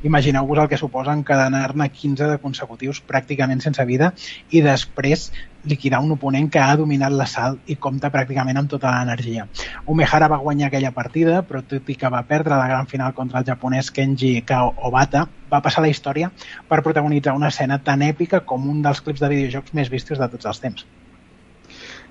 Imagineu-vos 0.07 0.61
el 0.63 0.69
que 0.71 0.79
suposa 0.79 1.17
encadenar-ne 1.19 1.89
15 1.97 2.29
de 2.31 2.37
consecutius 2.45 3.01
pràcticament 3.09 3.65
sense 3.67 3.89
vida 3.89 4.13
i 4.55 4.63
després 4.63 5.27
liquidar 5.65 6.01
un 6.07 6.15
oponent 6.15 6.47
que 6.55 6.63
ha 6.63 6.79
dominat 6.79 7.11
l'assalt 7.19 7.67
i 7.67 7.81
compta 7.89 8.13
pràcticament 8.15 8.63
amb 8.63 8.71
tota 8.77 8.95
l'energia. 8.95 9.49
Umehara 9.91 10.31
va 10.31 10.39
guanyar 10.47 10.71
aquella 10.71 10.95
partida, 10.95 11.43
però 11.43 11.65
tot 11.67 11.91
i 11.91 11.99
que 11.99 12.15
va 12.15 12.23
perdre 12.31 12.63
la 12.63 12.71
gran 12.71 12.87
final 12.87 13.13
contra 13.19 13.43
el 13.43 13.51
japonès 13.51 13.91
Kenji 13.91 14.37
Obata, 14.87 15.27
va 15.51 15.65
passar 15.67 15.83
la 15.83 15.91
història 15.91 16.31
per 16.71 16.83
protagonitzar 16.87 17.35
una 17.35 17.51
escena 17.51 17.83
tan 17.83 18.07
èpica 18.07 18.45
com 18.47 18.71
un 18.71 18.83
dels 18.87 19.03
clips 19.03 19.27
de 19.27 19.35
videojocs 19.35 19.75
més 19.75 19.91
vistos 19.91 20.23
de 20.23 20.31
tots 20.31 20.47
els 20.47 20.67
temps. 20.69 20.87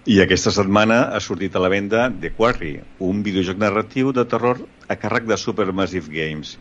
I 0.09 0.15
aquesta 0.23 0.49
setmana 0.49 0.95
ha 1.13 1.19
sortit 1.21 1.53
a 1.53 1.59
la 1.61 1.69
venda 1.69 2.07
The 2.21 2.31
Quarry, 2.33 2.71
un 3.07 3.19
videojoc 3.21 3.59
narratiu 3.61 4.07
de 4.17 4.23
terror 4.31 4.63
a 4.89 4.95
càrrec 4.97 5.27
de 5.29 5.35
Supermassive 5.37 6.09
Games, 6.09 6.55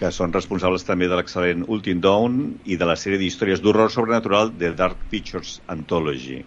que 0.00 0.08
són 0.18 0.32
responsables 0.32 0.86
també 0.88 1.04
de 1.10 1.18
l'excel·lent 1.18 1.66
Ultim 1.76 2.00
Dawn 2.06 2.38
i 2.64 2.78
de 2.80 2.88
la 2.88 2.96
sèrie 2.96 3.20
d'històries 3.20 3.60
d'horror 3.60 3.92
sobrenatural 3.92 4.54
The 4.62 4.70
Dark 4.78 5.02
Pictures 5.12 5.58
Anthology. 5.74 6.38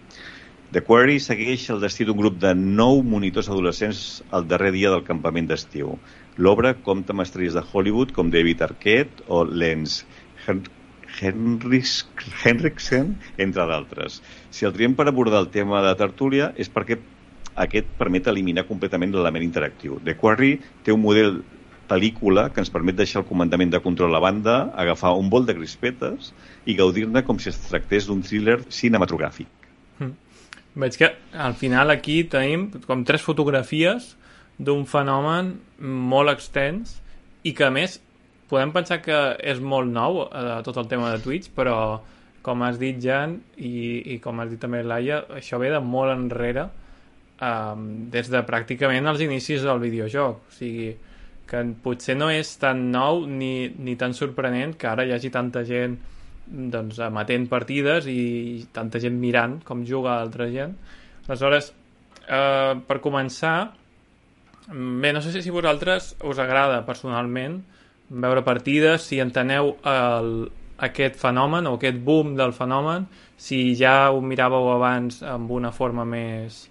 The 0.74 0.82
Quarry 0.88 1.20
segueix 1.22 1.68
el 1.70 1.84
destí 1.86 2.08
d'un 2.08 2.18
grup 2.18 2.42
de 2.42 2.50
nou 2.58 3.04
monitors 3.14 3.52
adolescents 3.54 4.02
al 4.34 4.50
darrer 4.50 4.74
dia 4.74 4.90
del 4.90 5.06
campament 5.06 5.46
d'estiu. 5.52 6.00
L'obra 6.34 6.74
compta 6.90 7.14
amb 7.14 7.22
estrelles 7.28 7.54
de 7.54 7.62
Hollywood 7.62 8.10
com 8.18 8.34
David 8.34 8.66
Arquette 8.66 9.22
o 9.28 9.44
Lance 9.46 10.02
Henriksen, 11.20 13.14
entre 13.38 13.66
d'altres. 13.66 14.20
Si 14.50 14.66
el 14.68 14.74
triem 14.76 14.94
per 14.98 15.08
abordar 15.08 15.40
el 15.44 15.50
tema 15.54 15.82
de 15.84 15.94
tertúlia 15.98 16.52
és 16.56 16.70
perquè 16.72 16.98
aquest 17.60 17.88
permet 17.98 18.28
eliminar 18.30 18.66
completament 18.68 19.12
l'element 19.14 19.44
interactiu. 19.44 19.98
The 20.04 20.16
Quarry 20.16 20.54
té 20.84 20.94
un 20.94 21.02
model 21.02 21.40
pel·lícula 21.90 22.48
que 22.54 22.62
ens 22.62 22.70
permet 22.70 22.96
deixar 23.00 23.22
el 23.22 23.28
comandament 23.28 23.72
de 23.72 23.80
control 23.82 24.14
a 24.14 24.22
banda, 24.22 24.58
agafar 24.78 25.16
un 25.18 25.30
bol 25.30 25.46
de 25.46 25.56
crispetes 25.58 26.30
i 26.64 26.76
gaudir-ne 26.78 27.24
com 27.26 27.40
si 27.42 27.50
es 27.50 27.58
tractés 27.66 28.06
d'un 28.06 28.22
thriller 28.22 28.60
cinematogràfic. 28.70 29.48
Veig 30.80 30.96
que 30.96 31.10
al 31.34 31.56
final 31.58 31.90
aquí 31.90 32.22
tenim 32.30 32.68
com 32.86 33.02
tres 33.04 33.24
fotografies 33.26 34.14
d'un 34.60 34.84
fenomen 34.86 35.56
molt 35.80 36.30
extens 36.30 37.00
i 37.42 37.54
que 37.56 37.66
a 37.66 37.72
més 37.74 37.98
podem 38.50 38.74
pensar 38.74 39.00
que 39.04 39.18
és 39.40 39.60
molt 39.62 39.90
nou 39.90 40.24
eh, 40.26 40.58
tot 40.66 40.80
el 40.82 40.88
tema 40.90 41.12
de 41.14 41.22
Twitch, 41.22 41.52
però 41.56 42.00
com 42.42 42.64
has 42.64 42.78
dit 42.80 42.98
Jan 43.00 43.36
i, 43.56 44.14
i 44.14 44.18
com 44.22 44.40
has 44.40 44.50
dit 44.52 44.60
també 44.60 44.82
Laia, 44.82 45.22
això 45.36 45.60
ve 45.60 45.70
de 45.72 45.80
molt 45.84 46.14
enrere 46.14 46.66
eh, 46.66 47.74
des 48.14 48.32
de 48.32 48.42
pràcticament 48.48 49.08
els 49.12 49.22
inicis 49.24 49.64
del 49.66 49.82
videojoc 49.82 50.40
o 50.48 50.56
sigui 50.56 50.94
que 51.50 51.64
potser 51.82 52.14
no 52.14 52.30
és 52.30 52.52
tan 52.62 52.86
nou 52.92 53.24
ni, 53.26 53.68
ni 53.82 53.96
tan 53.98 54.14
sorprenent 54.14 54.76
que 54.78 54.86
ara 54.86 55.06
hi 55.06 55.14
hagi 55.16 55.32
tanta 55.34 55.64
gent 55.66 55.98
doncs, 56.50 56.98
emetent 57.02 57.48
partides 57.50 58.06
i 58.10 58.66
tanta 58.74 59.00
gent 59.02 59.18
mirant 59.22 59.58
com 59.66 59.84
juga 59.86 60.16
altra 60.18 60.48
gent. 60.50 60.76
Aleshores, 61.26 61.72
eh, 62.26 62.74
per 62.86 62.98
començar, 63.02 63.72
bé, 64.70 65.12
no 65.12 65.22
sé 65.22 65.42
si 65.42 65.50
vosaltres 65.50 66.14
us 66.26 66.38
agrada 66.42 66.84
personalment 66.86 67.60
veure 68.10 68.42
partides, 68.42 69.06
si 69.06 69.20
enteneu 69.22 69.76
el, 69.86 70.30
aquest 70.82 71.18
fenomen 71.20 71.68
o 71.70 71.76
aquest 71.78 72.00
boom 72.04 72.34
del 72.38 72.52
fenomen, 72.56 73.06
si 73.40 73.74
ja 73.78 74.10
ho 74.10 74.20
miràveu 74.24 74.72
abans 74.74 75.22
amb 75.22 75.50
una 75.54 75.70
forma 75.72 76.04
més, 76.04 76.64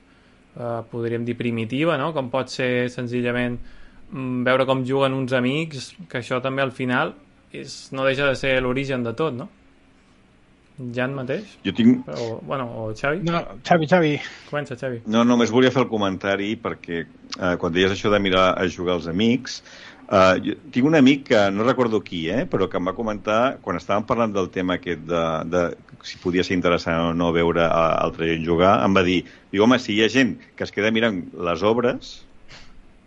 eh, 0.57 0.81
podríem 0.91 1.25
dir, 1.25 1.37
primitiva, 1.39 1.97
no? 1.97 2.11
com 2.13 2.29
pot 2.33 2.51
ser 2.51 2.89
senzillament 2.93 3.57
mm, 4.11 4.43
veure 4.47 4.67
com 4.69 4.83
juguen 4.85 5.15
uns 5.15 5.33
amics, 5.33 5.93
que 6.09 6.21
això 6.21 6.41
també 6.43 6.65
al 6.65 6.75
final 6.75 7.15
és, 7.53 7.87
no 7.95 8.05
deixa 8.05 8.27
de 8.29 8.35
ser 8.37 8.59
l'origen 8.61 9.05
de 9.07 9.15
tot, 9.17 9.33
no? 9.33 9.49
Jan 10.95 11.11
mateix? 11.11 11.57
Jo 11.65 11.73
tinc... 11.75 12.07
O, 12.07 12.39
bueno, 12.47 12.69
o 12.79 12.83
Xavi? 12.95 13.19
No, 13.27 13.41
Xavi, 13.67 13.87
Xavi. 13.91 14.13
Comença, 14.47 14.77
Xavi. 14.79 15.01
No, 15.11 15.25
només 15.27 15.51
volia 15.51 15.73
fer 15.75 15.81
el 15.83 15.89
comentari 15.91 16.53
perquè 16.61 17.01
eh, 17.03 17.55
quan 17.59 17.73
deies 17.75 17.91
això 17.91 18.11
de 18.13 18.21
mirar 18.23 18.53
a 18.55 18.63
jugar 18.71 18.95
els 18.95 19.09
amics, 19.11 19.59
eh, 19.59 19.88
jo 20.41 20.55
tinc 20.73 20.87
un 20.89 20.97
amic 20.97 21.27
que 21.27 21.39
no 21.53 21.65
recordo 21.67 21.99
qui, 22.01 22.23
eh, 22.33 22.45
però 22.49 22.65
que 22.69 22.79
em 22.79 22.87
va 22.89 22.95
comentar, 22.97 23.59
quan 23.61 23.77
estàvem 23.77 24.07
parlant 24.09 24.33
del 24.33 24.49
tema 24.49 24.79
aquest 24.79 25.03
de, 25.05 25.25
de 25.53 25.61
si 26.07 26.17
podia 26.23 26.45
ser 26.45 26.57
interessant 26.57 27.11
o 27.11 27.11
no 27.13 27.29
veure 27.35 27.67
a, 27.67 27.83
altra 28.01 28.25
gent 28.25 28.47
jugar, 28.47 28.79
em 28.85 28.97
va 28.97 29.05
dir, 29.05 29.19
diu, 29.51 29.65
home, 29.67 29.77
si 29.77 29.93
hi 29.93 30.01
ha 30.03 30.09
gent 30.09 30.33
que 30.55 30.65
es 30.65 30.73
queda 30.73 30.89
mirant 30.95 31.21
les 31.49 31.61
obres, 31.61 32.15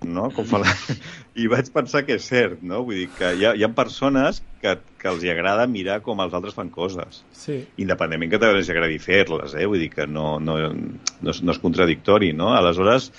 no? 0.06 0.28
Com 0.34 0.46
fa 0.46 0.62
la... 0.62 0.70
I 1.42 1.48
vaig 1.50 1.72
pensar 1.74 2.04
que 2.06 2.20
és 2.20 2.24
cert, 2.28 2.62
no? 2.62 2.82
Vull 2.86 3.02
dir 3.02 3.10
que 3.18 3.34
hi 3.34 3.46
ha, 3.46 3.54
hi 3.58 3.66
ha 3.66 3.72
persones 3.74 4.42
que, 4.62 4.76
que 5.00 5.10
els 5.10 5.26
hi 5.26 5.34
agrada 5.34 5.66
mirar 5.70 6.00
com 6.06 6.22
els 6.22 6.34
altres 6.38 6.54
fan 6.54 6.70
coses. 6.70 7.22
Sí. 7.34 7.62
Independentment 7.82 8.34
que 8.34 8.42
també 8.42 8.62
els 8.62 8.70
agradi 8.70 9.02
fer-les, 9.02 9.58
eh? 9.58 9.66
Vull 9.66 9.82
dir 9.82 9.90
que 9.94 10.06
no, 10.06 10.36
no, 10.38 10.58
no, 10.70 11.34
és, 11.34 11.42
no 11.42 11.54
és 11.54 11.62
contradictori, 11.62 12.32
no? 12.36 12.52
Aleshores, 12.54 13.10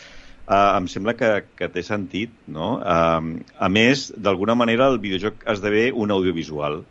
eh, 0.54 0.78
em 0.78 0.90
sembla 0.92 1.18
que, 1.20 1.32
que 1.58 1.70
té 1.74 1.84
sentit, 1.86 2.34
no? 2.48 2.76
Eh, 2.80 3.44
a 3.68 3.72
més, 3.74 4.12
d'alguna 4.28 4.56
manera, 4.60 4.92
el 4.94 5.02
videojoc 5.04 5.48
esdevé 5.56 5.90
un 6.06 6.14
audiovisual, 6.16 6.84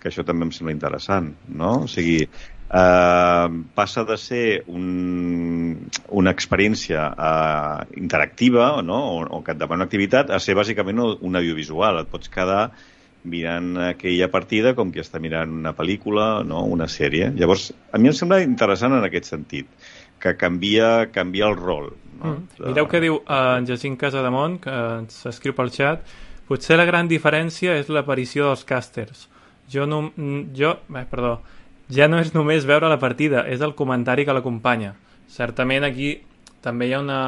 que 0.00 0.08
això 0.08 0.24
també 0.24 0.48
em 0.48 0.54
sembla 0.56 0.76
interessant, 0.76 1.34
no? 1.62 1.74
O 1.84 1.90
sigui, 1.90 2.22
eh, 2.70 3.48
passa 3.74 4.04
de 4.04 4.16
ser 4.16 4.44
un, 4.66 5.90
una 6.08 6.30
experiència 6.30 7.08
eh, 7.10 7.98
interactiva 8.00 8.70
no? 8.82 9.00
o, 9.16 9.26
o 9.26 9.42
que 9.44 9.54
et 9.56 9.60
demana 9.60 9.82
una 9.82 9.90
activitat 9.90 10.30
a 10.30 10.40
ser 10.42 10.56
bàsicament 10.58 11.02
un 11.02 11.40
audiovisual. 11.42 12.02
Et 12.02 12.10
pots 12.10 12.32
quedar 12.32 12.70
mirant 13.30 13.74
aquella 13.90 14.30
partida 14.32 14.72
com 14.76 14.92
qui 14.92 15.02
està 15.02 15.20
mirant 15.20 15.50
una 15.52 15.74
pel·lícula 15.76 16.44
no? 16.46 16.64
una 16.64 16.88
sèrie. 16.88 17.32
Llavors, 17.36 17.70
a 17.92 17.98
mi 17.98 18.12
em 18.12 18.16
sembla 18.16 18.40
interessant 18.46 18.96
en 18.96 19.04
aquest 19.04 19.28
sentit, 19.34 19.68
que 20.20 20.36
canvia, 20.40 21.10
canvia 21.12 21.48
el 21.50 21.58
rol. 21.58 21.90
Mm. 22.20 22.64
Mireu 22.68 22.88
què 22.90 23.00
diu 23.02 23.20
uh, 23.20 23.36
en 23.58 23.68
Jacint 23.68 23.96
Casademont, 24.00 24.58
que 24.62 24.74
ens 25.00 25.24
escriu 25.30 25.56
pel 25.56 25.72
xat. 25.74 26.04
Potser 26.50 26.76
la 26.76 26.86
gran 26.88 27.08
diferència 27.08 27.76
és 27.78 27.90
l'aparició 27.92 28.50
dels 28.50 28.66
càsters. 28.68 29.28
Jo 29.70 29.86
no... 29.86 30.08
Jo... 30.56 30.74
Eh, 30.94 31.06
perdó. 31.10 31.38
Ja 31.90 32.06
no 32.10 32.20
és 32.22 32.34
només 32.34 32.66
veure 32.68 32.90
la 32.90 33.00
partida, 33.02 33.44
és 33.50 33.62
el 33.64 33.74
comentari 33.78 34.26
que 34.26 34.34
l'acompanya. 34.34 34.94
Certament 35.30 35.86
aquí 35.86 36.12
també 36.62 36.88
hi 36.88 36.94
ha 36.94 37.02
una... 37.02 37.22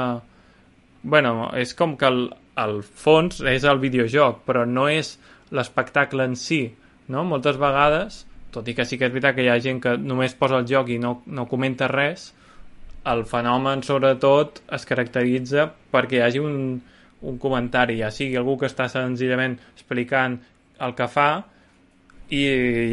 bueno, 1.02 1.50
és 1.58 1.75
com 1.75 1.96
que 1.99 2.06
el, 2.06 2.28
el 2.62 2.82
fons 2.82 3.40
és 3.49 3.64
el 3.64 3.80
videojoc, 3.82 4.42
però 4.46 4.66
no 4.66 4.88
és 4.90 5.16
l'espectacle 5.52 6.26
en 6.28 6.37
si, 6.38 6.64
no? 7.11 7.25
Moltes 7.26 7.58
vegades, 7.61 8.22
tot 8.54 8.68
i 8.68 8.75
que 8.76 8.87
sí 8.87 8.99
que 8.99 9.08
és 9.08 9.14
veritat 9.14 9.37
que 9.37 9.46
hi 9.46 9.50
ha 9.50 9.58
gent 9.62 9.80
que 9.82 9.96
només 9.99 10.37
posa 10.38 10.61
el 10.61 10.68
joc 10.68 10.92
i 10.92 11.00
no, 11.02 11.20
no 11.26 11.49
comenta 11.50 11.88
res, 11.90 12.30
el 13.11 13.25
fenomen, 13.26 13.82
sobretot, 13.82 14.62
es 14.73 14.87
caracteritza 14.87 15.66
perquè 15.92 16.21
hi 16.21 16.25
hagi 16.26 16.42
un, 16.42 16.56
un 17.26 17.38
comentari, 17.42 17.99
ja 17.99 18.12
sigui 18.14 18.38
algú 18.38 18.56
que 18.61 18.71
està 18.71 18.88
senzillament 18.90 19.59
explicant 19.75 20.38
el 20.82 20.94
que 20.99 21.09
fa, 21.11 21.30
i, 22.32 22.42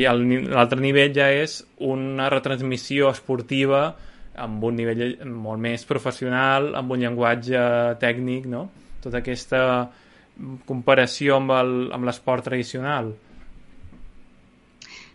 i 0.01 0.04
l'altre 0.04 0.82
nivell 0.82 1.13
ja 1.16 1.30
és 1.32 1.60
una 1.86 2.28
retransmissió 2.34 3.12
esportiva 3.13 3.84
amb 4.39 4.63
un 4.63 4.75
nivell 4.80 5.16
molt 5.30 5.62
més 5.63 5.86
professional, 5.88 6.74
amb 6.80 6.96
un 6.96 7.04
llenguatge 7.04 7.62
tècnic, 8.01 8.48
no? 8.51 8.68
Tota 9.04 9.22
aquesta 9.22 9.62
comparació 10.68 11.39
amb 11.39 12.06
l'esport 12.08 12.48
tradicional. 12.48 13.12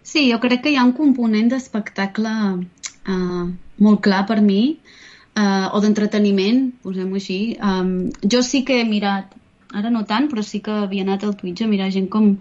Sí, 0.04 0.26
jo 0.28 0.38
crec 0.40 0.64
que 0.64 0.72
hi 0.74 0.76
ha 0.76 0.84
un 0.84 0.92
component 0.96 1.48
d'espectacle 1.52 2.32
uh, 2.60 3.46
molt 3.82 4.02
clar 4.04 4.24
per 4.28 4.40
mi, 4.44 4.76
uh, 5.38 5.68
o 5.74 5.80
d'entreteniment, 5.82 6.68
posem-ho 6.84 7.18
així. 7.18 7.38
Um, 7.58 8.12
jo 8.22 8.42
sí 8.46 8.62
que 8.66 8.80
he 8.80 8.88
mirat, 8.88 9.34
ara 9.74 9.90
no 9.90 10.04
tant, 10.08 10.28
però 10.30 10.44
sí 10.46 10.62
que 10.64 10.74
havia 10.84 11.06
anat 11.06 11.24
al 11.26 11.36
Twitch 11.38 11.64
a 11.64 11.70
mirar 11.70 11.90
gent 11.94 12.08
com, 12.12 12.34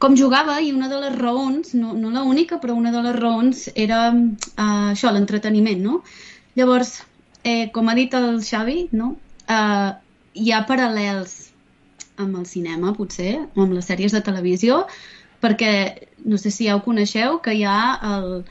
com 0.00 0.16
jugava 0.16 0.60
i 0.64 0.72
una 0.72 0.88
de 0.92 1.00
les 1.02 1.16
raons, 1.18 1.74
no, 1.78 1.92
no 1.92 2.12
la 2.14 2.24
única, 2.24 2.60
però 2.62 2.76
una 2.76 2.92
de 2.94 3.02
les 3.04 3.18
raons 3.18 3.66
era 3.74 4.06
uh, 4.12 4.92
això, 4.92 5.12
l'entreteniment, 5.12 5.82
no? 5.84 6.00
Llavors, 6.56 7.00
eh, 7.42 7.68
com 7.74 7.88
ha 7.88 7.98
dit 7.98 8.14
el 8.14 8.40
Xavi, 8.44 8.88
no? 8.92 9.14
Uh, 9.44 9.92
hi 10.34 10.52
ha 10.52 10.64
paral·lels 10.68 11.40
amb 12.16 12.38
el 12.38 12.46
cinema, 12.46 12.94
potser, 12.94 13.36
o 13.54 13.64
amb 13.64 13.74
les 13.74 13.86
sèries 13.90 14.14
de 14.14 14.22
televisió, 14.24 14.84
perquè 15.42 15.72
no 16.24 16.38
sé 16.40 16.50
si 16.54 16.68
ja 16.68 16.76
ho 16.78 16.82
coneixeu, 16.84 17.40
que 17.44 17.52
hi 17.58 17.64
ha 17.68 17.78
el, 18.14 18.44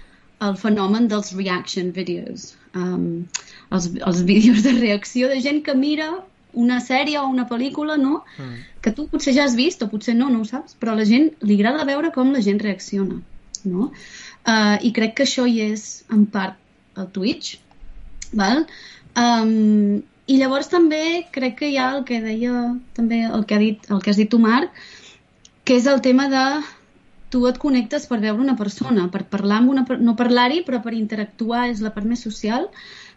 el 0.47 0.57
fenomen 0.59 1.07
dels 1.11 1.31
reaction 1.37 1.91
videos, 1.95 2.53
um, 2.75 3.25
els, 3.71 3.89
els 3.95 4.21
vídeos 4.27 4.63
de 4.65 4.75
reacció 4.77 5.29
de 5.31 5.41
gent 5.43 5.63
que 5.65 5.75
mira 5.77 6.09
una 6.53 6.79
sèrie 6.85 7.17
o 7.19 7.27
una 7.27 7.47
pel·lícula, 7.49 7.97
no? 7.97 8.21
Mm. 8.37 8.57
Que 8.85 8.93
tu 8.93 9.07
potser 9.09 9.33
ja 9.35 9.47
has 9.47 9.55
vist 9.57 9.81
o 9.81 9.89
potser 9.89 10.15
no, 10.17 10.29
no 10.29 10.43
ho 10.43 10.47
saps, 10.47 10.77
però 10.79 10.93
a 10.93 10.99
la 10.99 11.07
gent 11.09 11.31
li 11.41 11.57
agrada 11.57 11.87
veure 11.89 12.11
com 12.13 12.33
la 12.33 12.43
gent 12.45 12.61
reacciona, 12.61 13.19
no? 13.65 13.89
Uh, 14.43 14.77
I 14.85 14.91
crec 14.95 15.15
que 15.17 15.25
això 15.27 15.47
hi 15.49 15.61
és, 15.65 16.03
en 16.13 16.27
part, 16.29 16.59
al 16.99 17.09
Twitch, 17.15 17.57
val? 18.37 18.65
Um, 19.17 20.03
I 20.29 20.37
llavors 20.39 20.69
també 20.71 21.25
crec 21.33 21.57
que 21.61 21.71
hi 21.71 21.77
ha 21.81 21.89
el 21.97 22.03
que 22.07 22.21
deia 22.23 22.69
també 22.97 23.23
el 23.27 23.43
que, 23.47 23.57
ha 23.57 23.61
dit, 23.61 23.89
el 23.91 24.01
que 24.03 24.13
has 24.13 24.19
dit 24.21 24.29
tu, 24.29 24.39
Marc, 24.39 24.71
que 25.65 25.77
és 25.79 25.87
el 25.89 26.01
tema 26.05 26.29
de 26.31 26.45
tu 27.33 27.47
et 27.49 27.57
connectes 27.57 28.05
per 28.09 28.19
veure 28.21 28.43
una 28.43 28.55
persona, 28.59 29.07
per 29.13 29.23
parlar 29.33 29.61
amb 29.61 29.73
una... 29.73 29.85
no 29.99 30.13
parlar-hi, 30.19 30.61
però 30.67 30.83
per 30.83 30.93
interactuar 30.93 31.65
és 31.71 31.81
la 31.81 31.93
part 31.95 32.05
més 32.09 32.21
social, 32.25 32.67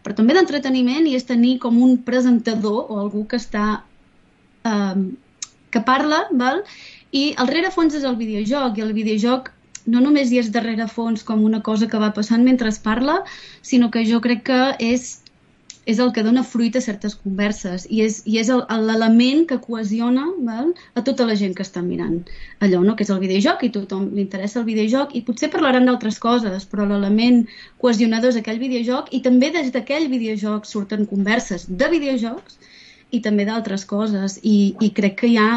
però 0.05 0.17
també 0.17 0.33
d'entreteniment 0.37 1.05
i 1.05 1.13
és 1.17 1.27
tenir 1.29 1.57
com 1.61 1.77
un 1.83 1.99
presentador 2.07 2.89
o 2.89 2.97
algú 3.03 3.27
que 3.29 3.37
està 3.37 3.67
um, 4.65 5.11
que 5.69 5.83
parla, 5.85 6.25
val? 6.31 6.63
i 7.15 7.29
el 7.39 7.47
rerefons 7.47 7.95
és 7.95 8.03
el 8.07 8.17
videojoc 8.19 8.77
i 8.77 8.83
el 8.83 8.91
videojoc 8.95 9.53
no 9.87 10.01
només 10.03 10.31
hi 10.31 10.41
és 10.41 10.49
darrere 10.51 10.89
fons 10.91 11.23
com 11.27 11.45
una 11.47 11.61
cosa 11.63 11.87
que 11.87 12.01
va 12.01 12.11
passant 12.15 12.43
mentre 12.43 12.67
es 12.73 12.79
parla, 12.83 13.21
sinó 13.61 13.91
que 13.93 14.03
jo 14.09 14.19
crec 14.23 14.43
que 14.49 14.61
és 14.83 15.07
és 15.87 15.99
el 16.03 16.09
que 16.15 16.23
dona 16.25 16.43
fruit 16.43 16.75
a 16.75 16.81
certes 16.83 17.15
converses 17.15 17.85
i 17.87 18.01
és, 18.03 18.19
i 18.27 18.37
és 18.41 18.49
l'element 18.51 19.45
que 19.49 19.59
cohesiona 19.63 20.25
val, 20.47 20.73
a 20.99 21.03
tota 21.07 21.27
la 21.29 21.37
gent 21.39 21.55
que 21.55 21.63
està 21.63 21.83
mirant 21.85 22.17
allò, 22.65 22.81
no? 22.83 22.95
que 22.99 23.05
és 23.07 23.13
el 23.13 23.21
videojoc 23.23 23.63
i 23.63 23.71
tothom 23.77 24.09
li 24.17 24.25
interessa 24.25 24.59
el 24.61 24.67
videojoc 24.67 25.15
i 25.15 25.23
potser 25.27 25.49
parlaran 25.53 25.87
d'altres 25.87 26.19
coses, 26.19 26.67
però 26.67 26.87
l'element 26.89 27.45
cohesionador 27.79 28.35
és 28.35 28.41
aquell 28.41 28.59
videojoc 28.59 29.13
i 29.15 29.23
també 29.23 29.53
des 29.55 29.71
d'aquell 29.71 30.09
videojoc 30.11 30.67
surten 30.67 31.07
converses 31.07 31.65
de 31.69 31.89
videojocs 31.95 32.59
i 33.15 33.23
també 33.23 33.47
d'altres 33.47 33.87
coses 33.87 34.41
i, 34.43 34.75
i 34.83 34.91
crec 34.91 35.21
que 35.21 35.31
hi 35.31 35.39
ha 35.39 35.51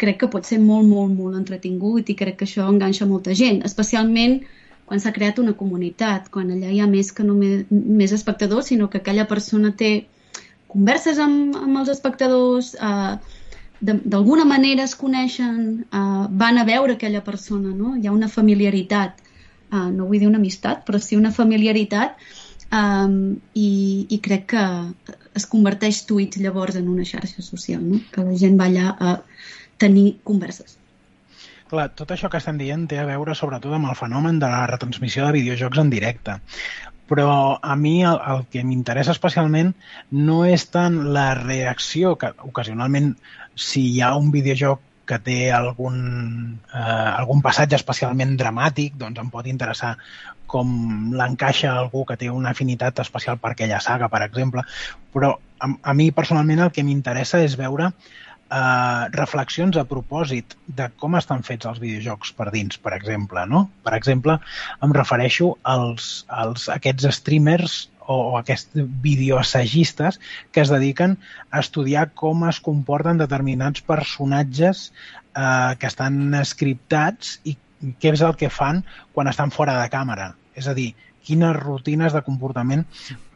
crec 0.00 0.22
que 0.22 0.32
pot 0.32 0.48
ser 0.48 0.58
molt, 0.64 0.88
molt, 0.88 1.12
molt 1.12 1.36
entretingut 1.38 2.08
i 2.08 2.16
crec 2.18 2.40
que 2.40 2.48
això 2.48 2.66
enganxa 2.72 3.06
molta 3.06 3.36
gent, 3.36 3.60
especialment 3.68 4.40
quan 4.84 5.00
s'ha 5.00 5.12
creat 5.16 5.38
una 5.40 5.54
comunitat, 5.56 6.28
quan 6.32 6.50
allà 6.52 6.72
hi 6.72 6.80
ha 6.80 6.88
més 6.90 7.12
que 7.12 7.24
només 7.24 7.64
més 7.70 8.12
espectadors, 8.12 8.68
sinó 8.70 8.90
que 8.90 9.00
aquella 9.00 9.26
persona 9.30 9.72
té 9.76 9.92
converses 10.74 11.20
amb, 11.22 11.56
amb 11.56 11.80
els 11.80 11.90
espectadors, 11.94 12.74
eh, 12.74 13.16
d'alguna 13.80 14.44
manera 14.48 14.84
es 14.84 14.94
coneixen, 14.96 15.84
eh, 15.84 16.24
van 16.44 16.58
a 16.58 16.64
veure 16.64 16.94
aquella 16.94 17.24
persona, 17.24 17.72
no? 17.74 17.96
hi 17.96 18.08
ha 18.08 18.12
una 18.12 18.28
familiaritat, 18.28 19.20
eh, 19.72 19.88
no 19.96 20.08
vull 20.08 20.20
dir 20.20 20.30
una 20.30 20.40
amistat, 20.42 20.84
però 20.86 21.00
sí 21.00 21.16
una 21.16 21.32
familiaritat, 21.32 22.16
eh, 22.70 23.10
i, 23.54 23.72
i 24.08 24.20
crec 24.28 24.48
que 24.54 24.64
es 25.34 25.46
converteix 25.50 26.04
Twitch 26.06 26.38
llavors 26.38 26.76
en 26.76 26.88
una 26.88 27.06
xarxa 27.08 27.42
social, 27.42 27.82
no? 27.82 28.00
que 28.12 28.24
la 28.24 28.38
gent 28.38 28.60
va 28.60 28.70
allà 28.70 28.94
a 28.98 29.18
tenir 29.78 30.18
converses. 30.22 30.78
Clar, 31.70 31.88
tot 31.96 32.10
això 32.12 32.28
que 32.30 32.40
estem 32.42 32.58
dient 32.60 32.86
té 32.90 32.98
a 33.00 33.08
veure 33.08 33.34
sobretot 33.38 33.72
amb 33.72 33.88
el 33.90 33.98
fenomen 33.98 34.40
de 34.42 34.48
la 34.52 34.64
retransmissió 34.70 35.26
de 35.26 35.36
videojocs 35.38 35.80
en 35.80 35.92
directe. 35.92 36.38
Però 37.08 37.28
a 37.60 37.76
mi 37.76 37.98
el, 38.04 38.18
el 38.32 38.44
que 38.52 38.64
m'interessa 38.64 39.12
especialment 39.12 39.74
no 40.28 40.42
és 40.48 40.66
tant 40.72 40.98
la 41.16 41.28
reacció, 41.40 42.14
que 42.20 42.32
ocasionalment 42.48 43.14
si 43.54 43.84
hi 43.92 44.02
ha 44.02 44.14
un 44.16 44.30
videojoc 44.34 44.82
que 45.04 45.18
té 45.20 45.38
algun, 45.52 45.96
eh, 46.72 47.08
algun 47.10 47.42
passatge 47.44 47.76
especialment 47.76 48.36
dramàtic, 48.40 48.96
doncs 49.00 49.20
em 49.20 49.28
pot 49.32 49.48
interessar 49.48 49.94
com 50.54 50.70
l'encaixa 51.16 51.72
algú 51.72 52.04
que 52.08 52.16
té 52.20 52.30
una 52.32 52.52
afinitat 52.56 53.00
especial 53.04 53.40
per 53.40 53.52
aquella 53.52 53.80
saga, 53.84 54.08
per 54.12 54.22
exemple. 54.24 54.64
Però 55.12 55.34
a, 55.34 55.68
a 55.68 55.96
mi 55.96 56.10
personalment 56.12 56.64
el 56.66 56.72
que 56.72 56.84
m'interessa 56.86 57.42
és 57.44 57.58
veure 57.60 57.92
eh, 58.50 59.04
reflexions 59.16 59.76
a 59.76 59.84
propòsit 59.88 60.56
de 60.66 60.88
com 61.00 61.16
estan 61.18 61.42
fets 61.46 61.68
els 61.70 61.80
videojocs 61.82 62.34
per 62.36 62.50
dins, 62.54 62.78
per 62.78 62.94
exemple. 62.96 63.44
No? 63.50 63.66
Per 63.86 63.94
exemple, 63.96 64.38
em 64.84 64.94
refereixo 64.96 65.54
als, 65.62 66.12
als 66.28 66.68
aquests 66.72 67.08
streamers 67.18 67.76
o, 68.06 68.14
o 68.14 68.38
aquests 68.38 68.84
videoassagistes 69.04 70.20
que 70.52 70.64
es 70.64 70.72
dediquen 70.72 71.16
a 71.50 71.62
estudiar 71.64 72.10
com 72.14 72.44
es 72.48 72.60
comporten 72.60 73.20
determinats 73.20 73.84
personatges 73.84 74.90
eh, 74.90 75.72
que 75.78 75.90
estan 75.90 76.36
scriptats 76.44 77.38
i 77.44 77.56
què 78.00 78.14
és 78.14 78.22
el 78.24 78.36
que 78.40 78.52
fan 78.52 78.82
quan 79.12 79.28
estan 79.28 79.52
fora 79.52 79.76
de 79.80 79.90
càmera. 79.92 80.32
És 80.54 80.68
a 80.70 80.74
dir, 80.76 80.92
quines 81.24 81.56
rutines 81.56 82.14
de 82.14 82.22
comportament 82.26 82.84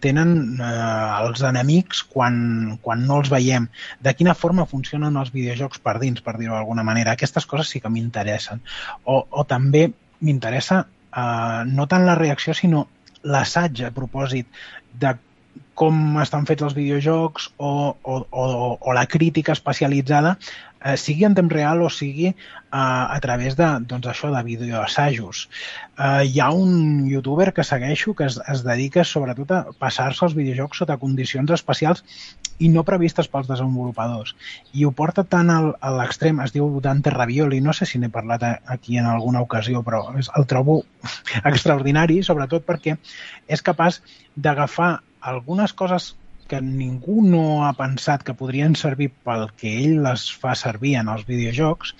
tenen 0.04 0.34
eh, 0.60 0.72
els 1.24 1.42
enemics 1.48 2.02
quan, 2.12 2.38
quan 2.84 3.06
no 3.08 3.20
els 3.22 3.32
veiem, 3.32 3.68
de 4.04 4.14
quina 4.18 4.36
forma 4.38 4.68
funcionen 4.70 5.16
els 5.20 5.32
videojocs 5.34 5.82
per 5.84 5.98
dins, 6.02 6.22
per 6.24 6.36
dir-ho 6.38 6.54
d'alguna 6.56 6.86
manera. 6.86 7.16
Aquestes 7.16 7.48
coses 7.48 7.72
sí 7.72 7.82
que 7.84 7.92
m'interessen. 7.92 8.62
O, 9.04 9.22
o 9.28 9.46
també 9.48 9.88
m'interessa 10.20 10.84
eh, 10.84 11.62
no 11.70 11.88
tant 11.90 12.06
la 12.06 12.18
reacció, 12.18 12.54
sinó 12.54 12.86
l'assaig 13.28 13.82
a 13.86 13.94
propòsit 13.94 14.46
de 14.98 15.16
com 15.78 16.18
estan 16.22 16.46
fets 16.48 16.64
els 16.66 16.74
videojocs 16.76 17.50
o, 17.58 17.70
o, 18.02 18.16
o, 18.30 18.46
o 18.80 18.96
la 18.96 19.06
crítica 19.06 19.54
especialitzada 19.54 20.36
eh, 20.84 20.96
sigui 20.96 21.24
en 21.26 21.34
temps 21.38 21.52
real 21.52 21.82
o 21.82 21.90
sigui 21.90 22.28
eh, 22.28 22.34
a 22.72 23.18
través 23.22 23.56
de, 23.58 23.68
doncs 23.90 24.08
això, 24.10 24.30
de 24.34 24.42
videoassajos. 24.46 25.46
Eh, 25.98 26.24
hi 26.30 26.40
ha 26.40 26.50
un 26.54 27.06
youtuber 27.10 27.52
que 27.54 27.64
segueixo 27.66 28.14
que 28.18 28.28
es, 28.28 28.38
es 28.50 28.64
dedica 28.66 29.04
sobretot 29.04 29.54
a 29.54 29.62
passar-se 29.78 30.26
els 30.26 30.36
videojocs 30.38 30.84
sota 30.84 30.98
condicions 31.00 31.50
especials 31.54 32.04
i 32.58 32.68
no 32.74 32.84
previstes 32.86 33.30
pels 33.30 33.48
desenvolupadors. 33.50 34.34
I 34.74 34.86
ho 34.86 34.92
porta 34.94 35.24
tant 35.24 35.50
al, 35.54 35.72
a 35.80 35.92
l'extrem, 35.94 36.40
es 36.42 36.54
diu 36.54 36.80
Dante 36.82 37.14
Ravioli, 37.14 37.60
no 37.62 37.74
sé 37.76 37.86
si 37.86 38.00
n'he 38.02 38.10
parlat 38.10 38.44
aquí 38.66 38.98
en 38.98 39.06
alguna 39.06 39.42
ocasió, 39.46 39.82
però 39.86 40.08
el 40.18 40.48
trobo 40.50 40.80
extraordinari, 41.50 42.22
sobretot 42.26 42.66
perquè 42.66 42.98
és 43.46 43.62
capaç 43.62 44.02
d'agafar 44.34 44.98
algunes 45.20 45.72
coses 45.72 46.14
que 46.48 46.60
ningú 46.64 47.20
no 47.22 47.66
ha 47.66 47.74
pensat 47.76 48.24
que 48.24 48.34
podrien 48.34 48.74
servir 48.76 49.10
pel 49.24 49.50
que 49.60 49.74
ell 49.82 49.98
les 50.06 50.28
fa 50.32 50.54
servir 50.56 50.96
en 51.02 51.10
els 51.12 51.26
videojocs 51.28 51.92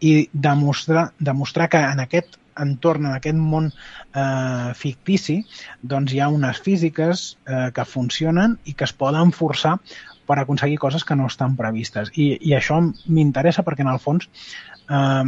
i 0.00 0.12
demostrar, 0.32 1.10
demostrar 1.20 1.68
que 1.68 1.80
en 1.84 2.00
aquest 2.00 2.38
entorn, 2.60 3.06
en 3.06 3.16
aquest 3.16 3.36
món 3.36 3.68
eh, 3.70 4.72
fictici, 4.76 5.40
doncs 5.82 6.14
hi 6.14 6.20
ha 6.20 6.30
unes 6.32 6.60
físiques 6.64 7.26
eh, 7.46 7.68
que 7.76 7.84
funcionen 7.88 8.56
i 8.64 8.74
que 8.74 8.88
es 8.88 8.96
poden 8.96 9.32
forçar 9.36 9.76
per 10.26 10.38
aconseguir 10.40 10.78
coses 10.80 11.04
que 11.04 11.16
no 11.16 11.28
estan 11.28 11.56
previstes. 11.58 12.12
I, 12.16 12.32
i 12.40 12.56
això 12.56 12.80
m'interessa 12.80 13.64
perquè, 13.66 13.84
en 13.84 13.92
el 13.92 14.00
fons, 14.02 14.28
eh, 14.88 15.24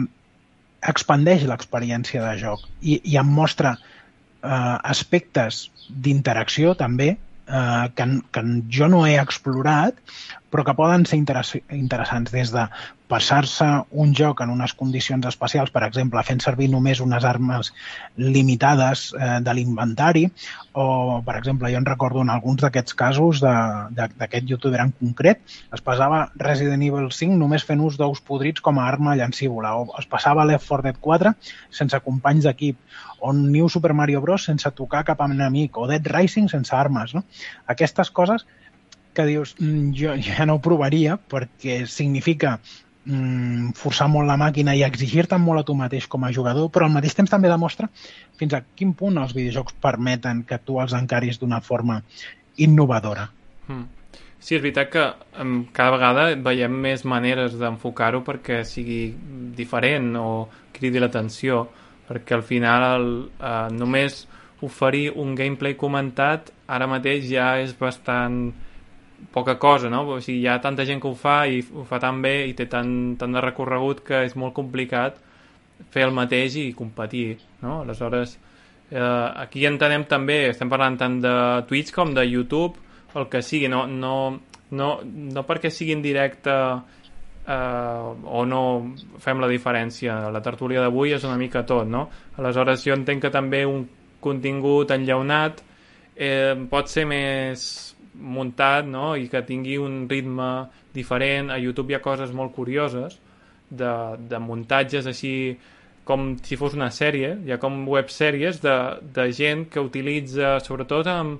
expandeix 0.93 1.45
l'experiència 1.47 2.25
de 2.25 2.39
joc 2.41 2.65
i, 2.81 2.99
i 3.05 3.19
em 3.21 3.29
mostra 3.37 3.77
eh, 3.77 4.79
aspectes 4.95 5.67
d'interacció 5.89 6.75
també 6.79 7.13
eh, 7.47 7.89
que, 7.97 8.09
que 8.35 8.45
jo 8.79 8.89
no 8.93 9.05
he 9.07 9.17
explorat, 9.21 9.99
però 10.53 10.65
que 10.67 10.77
poden 10.79 11.07
ser 11.09 11.21
interessants 11.23 12.35
des 12.35 12.53
de 12.55 12.67
passar-se 13.13 13.67
un 14.03 14.15
joc 14.17 14.41
en 14.41 14.51
unes 14.55 14.73
condicions 14.73 15.27
especials, 15.29 15.71
per 15.75 15.83
exemple, 15.85 16.23
fent 16.25 16.41
servir 16.41 16.71
només 16.73 17.03
unes 17.05 17.27
armes 17.29 17.69
limitades 18.17 19.11
eh, 19.19 19.39
de 19.45 19.55
l'inventari, 19.59 20.23
o, 20.73 21.21
per 21.27 21.35
exemple, 21.37 21.69
jo 21.75 21.83
en 21.83 21.89
recordo 21.89 22.23
en 22.25 22.33
alguns 22.33 22.65
d'aquests 22.65 22.97
casos 22.97 23.43
d'aquest 23.45 24.49
youtuber 24.49 24.81
en 24.81 24.95
concret, 24.97 25.43
es 25.77 25.85
passava 25.85 26.23
Resident 26.41 26.87
Evil 26.87 27.11
5 27.13 27.37
només 27.37 27.67
fent 27.69 27.83
ús 27.85 27.99
d'ous 28.01 28.23
podrits 28.25 28.65
com 28.65 28.81
a 28.81 28.89
arma 28.89 29.17
llancívola, 29.21 29.75
o 29.77 30.01
es 30.01 30.09
passava 30.09 30.49
Left 30.49 30.71
4 30.71 30.89
Dead 30.89 31.03
4 31.05 31.35
sense 31.83 32.01
companys 32.07 32.49
d'equip, 32.49 32.81
o 33.21 33.35
New 33.37 33.69
Super 33.69 33.93
Mario 33.93 34.25
Bros. 34.25 34.49
sense 34.49 34.73
tocar 34.73 35.05
cap 35.05 35.21
enemic, 35.27 35.77
o 35.77 35.85
Dead 35.91 36.09
Rising 36.17 36.49
sense 36.49 36.73
armes. 36.75 37.13
No? 37.15 37.27
Aquestes 37.77 38.11
coses 38.11 38.47
que 39.13 39.27
dius, 39.29 39.55
mm, 39.59 39.93
jo 39.93 40.17
ja 40.17 40.47
no 40.49 40.57
ho 40.57 40.65
provaria 40.65 41.19
perquè 41.21 41.83
significa 41.87 42.57
mm, 43.05 43.73
forçar 43.79 44.09
molt 44.11 44.29
la 44.29 44.39
màquina 44.41 44.75
i 44.77 44.85
exigir-te 44.87 45.39
molt 45.39 45.63
a 45.63 45.67
tu 45.69 45.77
mateix 45.79 46.07
com 46.11 46.25
a 46.25 46.33
jugador, 46.35 46.71
però 46.71 46.87
al 46.87 46.95
mateix 46.95 47.17
temps 47.19 47.31
també 47.31 47.51
demostra 47.53 47.89
fins 48.39 48.55
a 48.55 48.63
quin 48.77 48.95
punt 48.99 49.19
els 49.23 49.35
videojocs 49.37 49.79
permeten 49.83 50.45
que 50.49 50.61
tu 50.63 50.81
els 50.83 50.95
encaris 50.99 51.41
d'una 51.41 51.61
forma 51.61 52.03
innovadora. 52.57 53.29
Mm. 53.69 53.85
Sí, 54.43 54.57
és 54.57 54.63
veritat 54.63 54.89
que 54.91 55.03
cada 55.73 55.93
vegada 55.95 56.25
veiem 56.35 56.75
més 56.85 57.05
maneres 57.07 57.55
d'enfocar-ho 57.61 58.25
perquè 58.27 58.65
sigui 58.67 59.13
diferent 59.55 60.17
o 60.19 60.49
cridi 60.75 60.99
l'atenció, 60.99 61.69
perquè 62.09 62.35
al 62.35 62.43
final 62.43 62.87
el, 62.89 63.07
uh, 63.39 63.69
només 63.71 64.25
oferir 64.67 65.13
un 65.19 65.37
gameplay 65.39 65.77
comentat 65.79 66.51
ara 66.67 66.89
mateix 66.91 67.29
ja 67.31 67.53
és 67.63 67.75
bastant 67.79 68.51
poca 69.31 69.59
cosa, 69.59 69.91
no? 69.91 70.03
O 70.09 70.21
sigui, 70.21 70.41
hi 70.43 70.49
ha 70.51 70.61
tanta 70.61 70.87
gent 70.89 71.01
que 71.03 71.09
ho 71.09 71.15
fa 71.19 71.43
i 71.47 71.63
ho 71.63 71.85
fa 71.89 72.01
tan 72.03 72.23
bé 72.25 72.47
i 72.49 72.55
té 72.59 72.67
tant, 72.71 73.17
tant 73.21 73.33
de 73.33 73.43
recorregut 73.45 74.03
que 74.07 74.25
és 74.27 74.35
molt 74.37 74.55
complicat 74.57 75.21
fer 75.93 76.07
el 76.07 76.15
mateix 76.15 76.57
i 76.61 76.73
competir, 76.77 77.39
no? 77.63 77.81
Aleshores, 77.83 78.37
eh, 78.91 79.03
aquí 79.45 79.67
entenem 79.67 80.07
també, 80.11 80.47
estem 80.51 80.71
parlant 80.71 80.99
tant 81.01 81.21
de 81.23 81.35
Twitch 81.69 81.93
com 81.95 82.15
de 82.15 82.27
YouTube, 82.27 82.79
el 83.15 83.29
que 83.29 83.43
sigui, 83.43 83.69
no, 83.69 83.87
no, 83.87 84.15
no, 84.71 84.91
no 85.05 85.47
perquè 85.49 85.71
sigui 85.71 85.95
en 85.97 86.03
directe 86.05 86.53
eh, 87.47 88.13
o 88.25 88.45
no 88.47 88.63
fem 89.21 89.43
la 89.43 89.51
diferència. 89.51 90.31
La 90.33 90.43
tertúlia 90.45 90.85
d'avui 90.85 91.13
és 91.17 91.27
una 91.29 91.39
mica 91.41 91.65
tot, 91.69 91.89
no? 91.89 92.09
Aleshores, 92.39 92.85
jo 92.87 92.97
entenc 92.97 93.27
que 93.27 93.35
també 93.35 93.65
un 93.67 93.85
contingut 94.23 94.93
enllaunat 94.95 95.63
eh, 96.15 96.55
pot 96.71 96.89
ser 96.89 97.05
més 97.11 97.92
muntat 98.23 98.87
no? 98.87 99.13
i 99.19 99.29
que 99.29 99.43
tingui 99.47 99.77
un 99.83 100.07
ritme 100.11 100.49
diferent. 100.95 101.51
A 101.51 101.59
YouTube 101.59 101.93
hi 101.93 101.99
ha 101.99 102.05
coses 102.05 102.33
molt 102.33 102.55
curioses 102.55 103.19
de, 103.69 103.93
de 104.31 104.41
muntatges 104.43 105.09
així 105.11 105.35
com 106.05 106.33
si 106.43 106.59
fos 106.59 106.75
una 106.75 106.91
sèrie, 106.91 107.37
hi 107.47 107.53
ha 107.55 107.61
com 107.63 107.85
websèries 107.89 108.59
de, 108.63 108.77
de 109.15 109.29
gent 109.35 109.69
que 109.71 109.83
utilitza, 109.83 110.57
sobretot 110.65 111.07
en, 111.13 111.37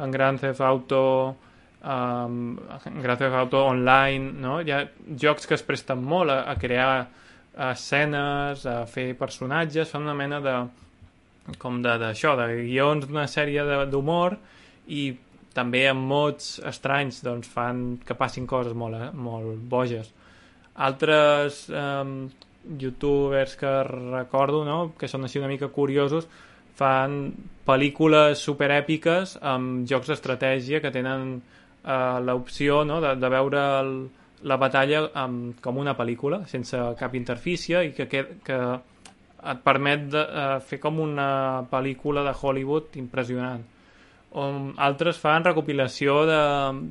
en 0.00 0.14
Grand 0.14 0.40
Theft 0.40 0.62
Auto 0.64 1.02
um, 1.84 2.56
Grand 3.02 3.18
Theft 3.20 3.36
Auto 3.36 3.66
online, 3.68 4.32
no? 4.40 4.60
hi 4.64 4.72
ha 4.72 4.86
jocs 5.20 5.46
que 5.46 5.56
es 5.58 5.64
presten 5.66 6.00
molt 6.00 6.32
a, 6.32 6.42
a 6.48 6.56
crear 6.60 7.06
escenes, 7.70 8.66
a 8.68 8.82
fer 8.88 9.12
personatges, 9.16 9.92
fan 9.92 10.04
una 10.04 10.16
mena 10.16 10.40
de 10.44 10.56
com 11.60 11.78
d'això, 11.82 12.34
de, 12.36 12.48
de 12.50 12.64
guions 12.66 13.06
d'una 13.06 13.26
sèrie 13.30 13.64
d'humor 13.92 14.36
i 14.92 15.10
també 15.56 15.86
amb 15.88 16.04
mots 16.10 16.56
estranys 16.68 17.22
doncs, 17.24 17.48
fan 17.48 17.98
que 18.04 18.16
passin 18.18 18.46
coses 18.46 18.76
molt, 18.76 18.98
eh, 19.00 19.10
molt 19.12 19.62
boges. 19.70 20.12
Altres 20.86 21.64
eh, 21.72 22.04
youtubers 22.78 23.56
que 23.56 23.72
recordo, 23.88 24.64
no? 24.64 24.92
que 24.98 25.08
són 25.08 25.24
així 25.24 25.40
una 25.40 25.50
mica 25.50 25.70
curiosos, 25.72 26.28
fan 26.76 27.30
pel·lícules 27.66 28.42
superèpiques 28.44 29.38
amb 29.40 29.86
jocs 29.88 30.12
d'estratègia 30.12 30.82
que 30.84 30.92
tenen 30.92 31.38
eh, 31.40 32.18
l'opció 32.20 32.82
no? 32.84 33.00
de, 33.00 33.14
de 33.16 33.30
veure 33.32 33.62
el, 33.80 33.94
la 34.44 34.58
batalla 34.60 35.06
amb, 35.16 35.56
com 35.64 35.80
una 35.80 35.96
pel·lícula, 35.96 36.42
sense 36.50 36.82
cap 37.00 37.16
interfície 37.16 37.86
i 37.88 37.94
que, 37.96 38.08
que, 38.12 38.26
que 38.44 38.60
et 39.46 39.62
permet 39.64 40.08
de, 40.10 40.22
uh, 40.22 40.58
fer 40.64 40.78
com 40.82 41.00
una 41.02 41.28
pel·lícula 41.70 42.24
de 42.26 42.34
Hollywood 42.34 42.96
impressionant. 43.00 43.62
On 44.36 44.72
altres 44.76 45.20
fan 45.22 45.44
recopilació 45.46 46.24
de, 46.28 46.40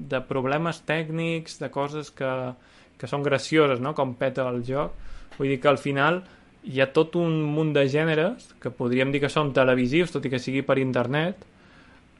de 0.10 0.21
problemes 0.26 0.80
tècnics, 0.88 1.60
de 1.62 1.69
coses 1.69 2.10
que, 2.12 2.32
que 2.98 3.10
són 3.12 3.26
gracioses, 3.26 3.82
no? 3.84 3.93
com 3.93 4.15
peta 4.17 4.48
el 4.50 4.63
joc. 4.65 4.95
Vull 5.38 5.52
dir 5.52 5.60
que 5.62 5.69
al 5.69 5.82
final 5.82 6.24
hi 6.65 6.82
ha 6.82 6.88
tot 6.93 7.17
un 7.19 7.41
munt 7.56 7.74
de 7.76 7.86
gèneres 7.91 8.48
que 8.62 8.71
podríem 8.74 9.12
dir 9.13 9.21
que 9.21 9.30
són 9.30 9.54
televisius, 9.54 10.13
tot 10.15 10.26
i 10.26 10.32
que 10.34 10.41
sigui 10.41 10.63
per 10.65 10.80
internet, 10.82 11.43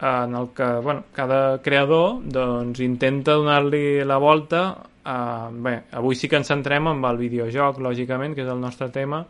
en 0.02 0.36
el 0.36 0.50
que 0.54 0.68
bueno, 0.84 1.06
cada 1.16 1.62
creador 1.64 2.20
doncs, 2.22 2.82
intenta 2.84 3.38
donar-li 3.40 4.04
la 4.04 4.20
volta 4.22 4.66
a... 5.06 5.50
bé, 5.50 5.80
avui 5.96 6.20
sí 6.20 6.28
que 6.30 6.38
ens 6.42 6.52
centrem 6.52 6.92
amb 6.92 7.08
el 7.10 7.18
videojoc, 7.22 7.80
lògicament, 7.80 8.36
que 8.36 8.44
és 8.44 8.52
el 8.52 8.62
nostre 8.62 8.90
tema, 8.94 9.24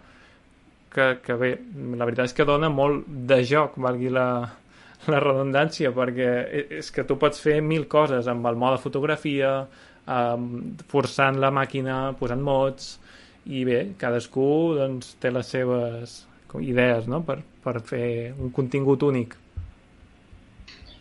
que, 0.92 1.20
que 1.24 1.38
bé, 1.40 1.54
la 1.96 2.08
veritat 2.08 2.32
és 2.32 2.36
que 2.36 2.48
dona 2.48 2.72
molt 2.74 3.06
de 3.06 3.42
joc, 3.46 3.78
valgui 3.84 4.10
la, 4.10 4.28
la 5.12 5.22
redundància, 5.24 5.92
perquè 5.96 6.30
e, 6.46 6.66
és 6.82 6.92
que 6.92 7.06
tu 7.08 7.18
pots 7.22 7.42
fer 7.42 7.60
mil 7.62 7.88
coses 7.92 8.30
amb 8.32 8.48
el 8.50 8.60
mode 8.60 8.82
fotografia, 8.84 9.56
eh, 10.06 10.46
forçant 10.92 11.40
la 11.42 11.52
màquina, 11.54 12.00
posant 12.20 12.44
mods, 12.44 12.96
i 13.46 13.66
bé, 13.68 13.82
cadascú 14.02 14.50
doncs, 14.80 15.16
té 15.22 15.32
les 15.34 15.50
seves 15.54 16.22
idees 16.62 17.10
no? 17.12 17.20
per, 17.22 17.42
per 17.64 17.82
fer 17.84 18.32
un 18.32 18.54
contingut 18.56 19.04
únic. 19.04 19.36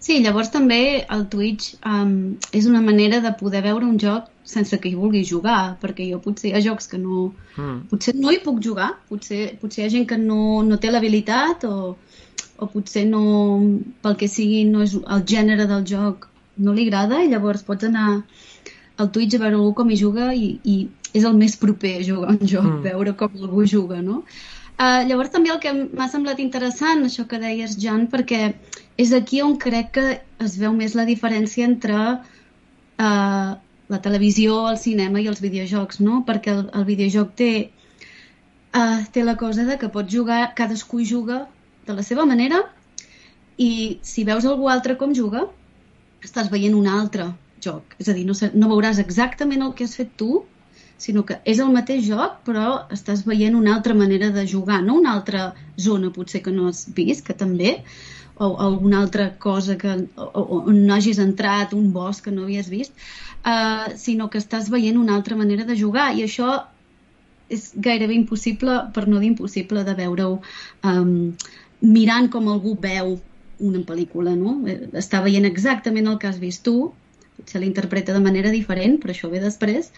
Sí, 0.04 0.18
llavors 0.20 0.50
també 0.52 1.06
el 1.14 1.22
Twitch 1.32 1.78
um, 1.88 2.34
és 2.52 2.66
una 2.68 2.82
manera 2.84 3.22
de 3.24 3.30
poder 3.38 3.62
veure 3.64 3.86
un 3.88 3.96
joc 4.02 4.26
sense 4.44 4.76
que 4.76 4.90
hi 4.90 4.98
vulgui 4.98 5.22
jugar, 5.24 5.78
perquè 5.80 6.10
jo 6.10 6.18
potser 6.20 6.50
hi 6.50 6.56
ha 6.58 6.60
jocs 6.66 6.90
que 6.90 7.00
no... 7.00 7.30
Mm. 7.56 7.86
Potser 7.88 8.12
no 8.18 8.34
hi 8.34 8.42
puc 8.44 8.58
jugar, 8.66 8.90
potser, 9.08 9.54
potser 9.62 9.80
hi 9.80 9.86
ha 9.86 9.94
gent 9.94 10.04
que 10.10 10.18
no, 10.20 10.60
no 10.66 10.76
té 10.82 10.92
l'habilitat 10.92 11.64
o, 11.64 11.94
o 12.58 12.68
potser 12.70 13.04
no, 13.08 13.22
pel 14.02 14.16
que 14.20 14.28
sigui, 14.30 14.64
no 14.68 14.84
és 14.84 14.94
el 14.94 15.24
gènere 15.26 15.66
del 15.70 15.86
joc 15.88 16.28
no 16.56 16.74
li 16.74 16.86
agrada 16.86 17.22
i 17.22 17.30
llavors 17.30 17.64
pots 17.66 17.86
anar 17.88 18.08
al 18.96 19.10
Twitch 19.10 19.34
a 19.34 19.42
veure 19.42 19.58
algú 19.58 19.72
com 19.80 19.90
hi 19.90 19.98
juga 19.98 20.30
i, 20.34 20.54
i 20.62 20.76
és 21.14 21.24
el 21.26 21.34
més 21.38 21.56
proper 21.58 21.96
a 21.98 22.04
jugar 22.06 22.34
un 22.34 22.42
joc, 22.42 22.66
mm. 22.66 22.82
veure 22.84 23.14
com 23.18 23.34
algú 23.40 23.64
juga, 23.70 24.00
no? 24.02 24.22
Uh, 24.74 25.02
llavors 25.06 25.30
també 25.30 25.52
el 25.54 25.60
que 25.62 25.70
m'ha 25.74 26.08
semblat 26.10 26.40
interessant, 26.42 27.04
això 27.06 27.26
que 27.30 27.38
deies, 27.38 27.76
Jan, 27.78 28.08
perquè 28.10 28.40
és 28.98 29.12
aquí 29.14 29.42
on 29.42 29.54
crec 29.62 29.92
que 29.94 30.06
es 30.42 30.56
veu 30.58 30.74
més 30.74 30.96
la 30.98 31.06
diferència 31.06 31.66
entre 31.66 31.98
uh, 32.18 33.52
la 33.94 34.00
televisió, 34.02 34.64
el 34.72 34.80
cinema 34.82 35.22
i 35.22 35.28
els 35.30 35.42
videojocs, 35.42 36.00
no? 36.02 36.24
Perquè 36.26 36.54
el, 36.56 36.64
el 36.74 36.86
videojoc 36.90 37.34
té, 37.38 37.52
uh, 38.74 38.98
té 39.14 39.22
la 39.26 39.36
cosa 39.38 39.66
de 39.68 39.78
que 39.78 39.92
pot 39.94 40.10
jugar, 40.10 40.48
cadascú 40.58 41.06
juga 41.06 41.44
de 41.86 41.96
la 41.96 42.02
seva 42.02 42.26
manera 42.26 42.62
i 43.60 44.00
si 44.02 44.24
veus 44.24 44.46
algú 44.48 44.68
altre 44.70 44.96
com 44.98 45.14
juga, 45.14 45.46
estàs 46.24 46.50
veient 46.50 46.74
un 46.74 46.88
altre 46.90 47.28
joc. 47.62 47.94
És 48.00 48.08
a 48.08 48.16
dir, 48.16 48.24
no, 48.26 48.34
no 48.54 48.72
veuràs 48.72 48.98
exactament 49.02 49.62
el 49.62 49.74
que 49.78 49.86
has 49.86 49.96
fet 50.00 50.16
tu, 50.20 50.42
sinó 50.98 51.24
que 51.26 51.38
és 51.50 51.60
el 51.62 51.70
mateix 51.74 52.04
joc, 52.06 52.40
però 52.46 52.84
estàs 52.94 53.24
veient 53.28 53.56
una 53.58 53.74
altra 53.76 53.94
manera 53.98 54.30
de 54.34 54.46
jugar, 54.48 54.82
no 54.82 54.98
una 55.00 55.14
altra 55.14 55.52
zona 55.80 56.12
potser 56.14 56.42
que 56.42 56.54
no 56.54 56.68
has 56.70 56.84
vist, 56.96 57.24
que 57.26 57.36
també, 57.36 57.78
o 58.34 58.50
alguna 58.58 59.00
altra 59.00 59.28
cosa 59.38 59.76
que, 59.78 59.94
o, 60.18 60.44
on 60.58 60.84
no 60.86 60.94
hagis 60.94 61.20
entrat, 61.22 61.74
un 61.74 61.92
bosc 61.94 62.24
que 62.26 62.34
no 62.34 62.46
havies 62.46 62.70
vist, 62.70 62.94
uh, 63.46 63.94
sinó 64.00 64.30
que 64.30 64.40
estàs 64.42 64.70
veient 64.72 64.98
una 64.98 65.14
altra 65.18 65.38
manera 65.38 65.66
de 65.68 65.76
jugar 65.78 66.12
i 66.14 66.24
això 66.26 66.64
és 67.52 67.68
gairebé 67.76 68.16
impossible, 68.16 68.78
per 68.94 69.04
no 69.06 69.20
dir 69.20 69.28
impossible, 69.34 69.84
de 69.84 69.94
veure-ho 69.98 70.38
um, 70.88 71.34
mirant 71.80 72.30
com 72.32 72.48
algú 72.48 72.76
veu 72.80 73.16
una 73.64 73.80
pel·lícula, 73.86 74.34
no? 74.36 74.58
Està 74.98 75.22
veient 75.24 75.46
exactament 75.48 76.08
el 76.10 76.18
que 76.18 76.28
has 76.28 76.38
vist 76.42 76.64
tu, 76.66 76.92
potser 77.38 77.60
l'interpreta 77.62 78.14
de 78.14 78.22
manera 78.22 78.50
diferent, 78.54 79.00
però 79.02 79.14
això 79.14 79.30
ve 79.30 79.40
després, 79.42 79.90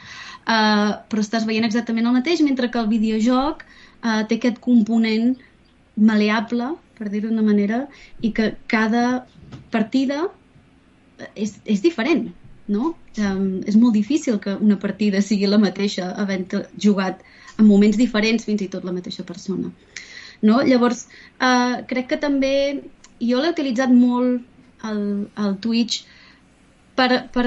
uh, 0.47 0.97
però 1.11 1.25
estàs 1.25 1.45
veient 1.49 1.67
exactament 1.69 2.09
el 2.09 2.17
mateix, 2.17 2.41
mentre 2.45 2.71
que 2.73 2.81
el 2.81 2.89
videojoc 2.93 3.65
uh, 3.65 4.23
té 4.29 4.39
aquest 4.39 4.61
component 4.65 5.37
maleable 5.97 6.75
per 6.97 7.11
dir-ho 7.13 7.31
d'una 7.31 7.45
manera, 7.45 7.85
i 8.25 8.33
que 8.37 8.55
cada 8.73 9.27
partida 9.75 10.27
és, 11.35 11.57
és 11.65 11.83
diferent, 11.85 12.31
no? 12.73 12.95
Um, 13.21 13.63
és 13.69 13.77
molt 13.81 13.97
difícil 13.97 14.41
que 14.43 14.57
una 14.61 14.79
partida 14.81 15.23
sigui 15.25 15.49
la 15.49 15.61
mateixa 15.63 16.11
havent 16.21 16.49
jugat 16.83 17.23
en 17.57 17.69
moments 17.69 17.97
diferents 18.01 18.45
fins 18.49 18.65
i 18.65 18.71
tot 18.73 18.85
la 18.85 18.95
mateixa 18.97 19.25
persona. 19.29 19.71
No? 20.47 20.61
Llavors, 20.67 21.07
uh, 21.41 21.83
crec 21.91 22.13
que 22.13 22.21
també 22.23 22.55
jo 23.21 23.41
l'he 23.41 23.55
utilitzat 23.55 23.93
molt 23.93 24.87
al, 24.87 25.01
al 25.35 25.57
Twitch 25.65 26.05
per, 26.97 27.09
per, 27.33 27.47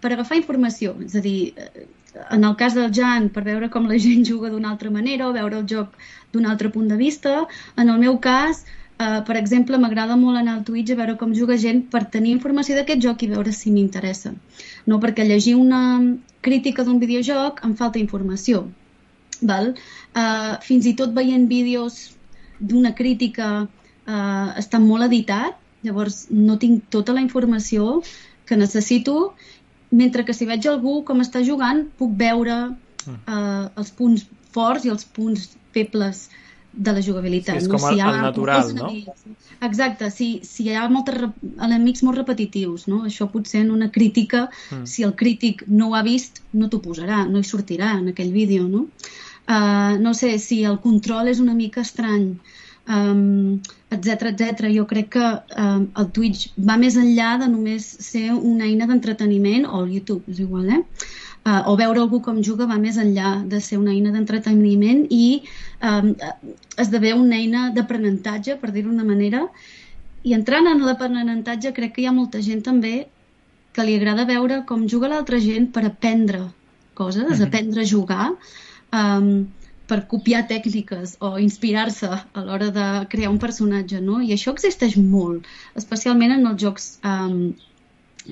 per 0.00 0.12
agafar 0.14 0.38
informació, 0.40 0.94
és 1.04 1.18
a 1.18 1.22
dir, 1.24 1.38
en 2.30 2.44
el 2.44 2.54
cas 2.56 2.74
del 2.78 2.92
Jan, 2.94 3.28
per 3.34 3.44
veure 3.46 3.70
com 3.70 3.88
la 3.90 3.98
gent 3.98 4.24
juga 4.30 4.50
d'una 4.52 4.70
altra 4.74 4.92
manera 4.94 5.28
o 5.28 5.34
veure 5.36 5.60
el 5.60 5.68
joc 5.70 5.98
d'un 6.32 6.46
altre 6.50 6.70
punt 6.70 6.88
de 6.90 6.98
vista. 7.00 7.44
En 7.76 7.90
el 7.90 7.98
meu 8.02 8.18
cas, 8.26 8.64
eh, 8.98 9.20
per 9.26 9.36
exemple, 9.40 9.78
m'agrada 9.78 10.18
molt 10.20 10.40
anar 10.40 10.58
al 10.58 10.64
Twitch 10.68 10.94
a 10.94 11.00
veure 11.00 11.16
com 11.20 11.34
juga 11.34 11.58
gent 11.66 11.84
per 11.90 12.04
tenir 12.16 12.36
informació 12.36 12.78
d'aquest 12.78 13.02
joc 13.08 13.26
i 13.26 13.32
veure 13.34 13.52
si 13.52 13.74
m'interessa. 13.74 14.34
No 14.86 15.00
perquè 15.02 15.26
llegir 15.26 15.56
una 15.58 15.82
crítica 16.40 16.84
d'un 16.84 17.02
videojoc 17.02 17.62
em 17.64 17.74
falta 17.74 18.02
informació. 18.02 18.66
Val? 19.42 19.72
Eh, 20.14 20.52
fins 20.66 20.86
i 20.86 20.94
tot 20.98 21.14
veient 21.16 21.48
vídeos 21.50 21.98
d'una 22.60 22.94
crítica 22.94 23.48
eh, 23.64 24.48
està 24.60 24.80
molt 24.82 25.08
editat, 25.08 25.58
llavors 25.84 26.26
no 26.30 26.56
tinc 26.60 26.86
tota 26.90 27.12
la 27.16 27.24
informació 27.24 28.02
que 28.48 28.56
necessito. 28.60 29.34
Mentre 29.94 30.24
que 30.24 30.34
si 30.34 30.46
veig 30.48 30.66
algú 30.66 31.02
com 31.06 31.20
està 31.22 31.44
jugant 31.46 31.84
puc 31.98 32.16
veure 32.18 32.56
eh, 33.06 33.64
els 33.76 33.92
punts 33.98 34.24
forts 34.54 34.86
i 34.86 34.92
els 34.94 35.04
punts 35.16 35.52
febles 35.74 36.28
de 36.76 36.92
la 36.92 37.02
jugabilitat. 37.02 37.58
Sí, 37.58 37.64
és 37.64 37.70
com 37.70 37.80
no? 37.80 37.88
si 37.88 37.98
hi 37.98 38.02
ha 38.02 38.10
el 38.10 38.20
natural, 38.22 38.72
no? 38.76 38.90
Exacte, 39.64 40.10
si, 40.10 40.28
si 40.46 40.66
hi 40.66 40.74
ha 40.74 40.86
molts 40.92 41.14
enemics 41.62 42.02
molt 42.06 42.18
repetitius, 42.20 42.88
no? 42.90 43.02
Això 43.08 43.28
potser 43.32 43.62
en 43.64 43.70
una 43.74 43.90
crítica, 43.94 44.48
mm. 44.70 44.88
si 44.90 45.06
el 45.06 45.14
crític 45.18 45.64
no 45.68 45.90
ho 45.90 45.98
ha 45.98 46.02
vist, 46.06 46.42
no 46.52 46.70
t'ho 46.70 46.82
posarà, 46.84 47.24
no 47.30 47.40
hi 47.40 47.48
sortirà 47.48 47.94
en 48.00 48.10
aquell 48.12 48.34
vídeo, 48.34 48.66
no? 48.68 48.88
Uh, 49.44 50.00
no 50.00 50.14
sé, 50.16 50.34
si 50.40 50.62
el 50.64 50.78
control 50.80 51.28
és 51.28 51.40
una 51.42 51.54
mica 51.54 51.82
estrany, 51.84 52.30
um, 52.88 53.60
etc 53.92 54.30
etc. 54.32 54.70
Jo 54.72 54.86
crec 54.88 55.10
que 55.16 55.26
um, 55.60 55.84
el 56.00 56.08
Twitch 56.16 56.54
va 56.56 56.78
més 56.80 56.96
enllà 57.00 57.34
de 57.42 57.50
només 57.52 57.86
ser 58.06 58.30
una 58.34 58.66
eina 58.68 58.88
d'entreteniment, 58.90 59.68
o 59.68 59.84
el 59.84 59.92
YouTube, 59.98 60.24
és 60.32 60.40
igual, 60.44 60.70
eh? 60.78 60.82
Uh, 61.44 61.60
o 61.68 61.74
veure 61.76 62.00
algú 62.00 62.22
com 62.24 62.38
juga 62.40 62.64
va 62.64 62.78
més 62.80 62.96
enllà 62.96 63.30
de 63.52 63.58
ser 63.60 63.76
una 63.76 63.92
eina 63.92 64.14
d'entreteniment 64.14 65.02
i 65.12 65.42
um, 65.84 66.14
esdevé 66.80 67.10
una 67.12 67.36
eina 67.36 67.66
d'aprenentatge, 67.76 68.56
per 68.62 68.70
dir-ho 68.72 68.88
d'una 68.88 69.04
manera, 69.04 69.42
i 70.24 70.32
entrant 70.32 70.70
en 70.70 70.80
l'aprenentatge 70.86 71.74
crec 71.76 71.92
que 71.96 72.02
hi 72.04 72.06
ha 72.08 72.14
molta 72.16 72.40
gent 72.46 72.62
també 72.64 72.94
que 73.76 73.84
li 73.84 73.98
agrada 73.98 74.24
veure 74.24 74.62
com 74.70 74.86
juga 74.88 75.10
l'altra 75.12 75.40
gent 75.42 75.68
per 75.74 75.84
aprendre 75.84 76.46
coses, 76.94 77.26
mm 77.26 77.34
-hmm. 77.34 77.46
aprendre 77.46 77.82
a 77.82 77.90
jugar, 77.92 78.30
um, 79.02 79.46
per 79.86 80.06
copiar 80.08 80.46
tècniques 80.48 81.16
o 81.20 81.38
inspirar-se 81.38 82.08
a 82.08 82.44
l'hora 82.46 82.70
de 82.70 82.86
crear 83.12 83.30
un 83.30 83.38
personatge, 83.38 84.00
no? 84.00 84.20
I 84.22 84.32
això 84.32 84.52
existeix 84.54 84.96
molt, 84.96 85.44
especialment 85.74 86.32
en 86.38 86.46
els 86.46 86.62
jocs 86.62 86.86
um, 87.04 87.52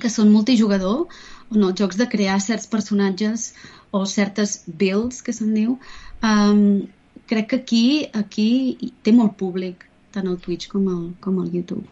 que 0.01 0.09
són 0.09 0.31
multijugador, 0.33 1.05
o 1.53 1.59
en 1.59 1.69
els 1.69 1.77
jocs 1.79 1.99
de 1.99 2.09
crear 2.09 2.39
certs 2.41 2.65
personatges 2.67 3.51
o 3.93 4.03
certes 4.09 4.63
builds, 4.67 5.21
que 5.21 5.33
se'n 5.33 5.53
diu. 5.53 5.77
Um, 6.25 6.89
crec 7.29 7.51
que 7.51 7.61
aquí, 7.61 7.85
aquí 8.13 8.91
té 9.05 9.13
molt 9.13 9.37
públic, 9.37 9.85
tant 10.11 10.27
el 10.27 10.39
Twitch 10.41 10.67
com 10.71 10.89
el, 10.89 11.05
com 11.21 11.39
el 11.43 11.53
YouTube. 11.53 11.85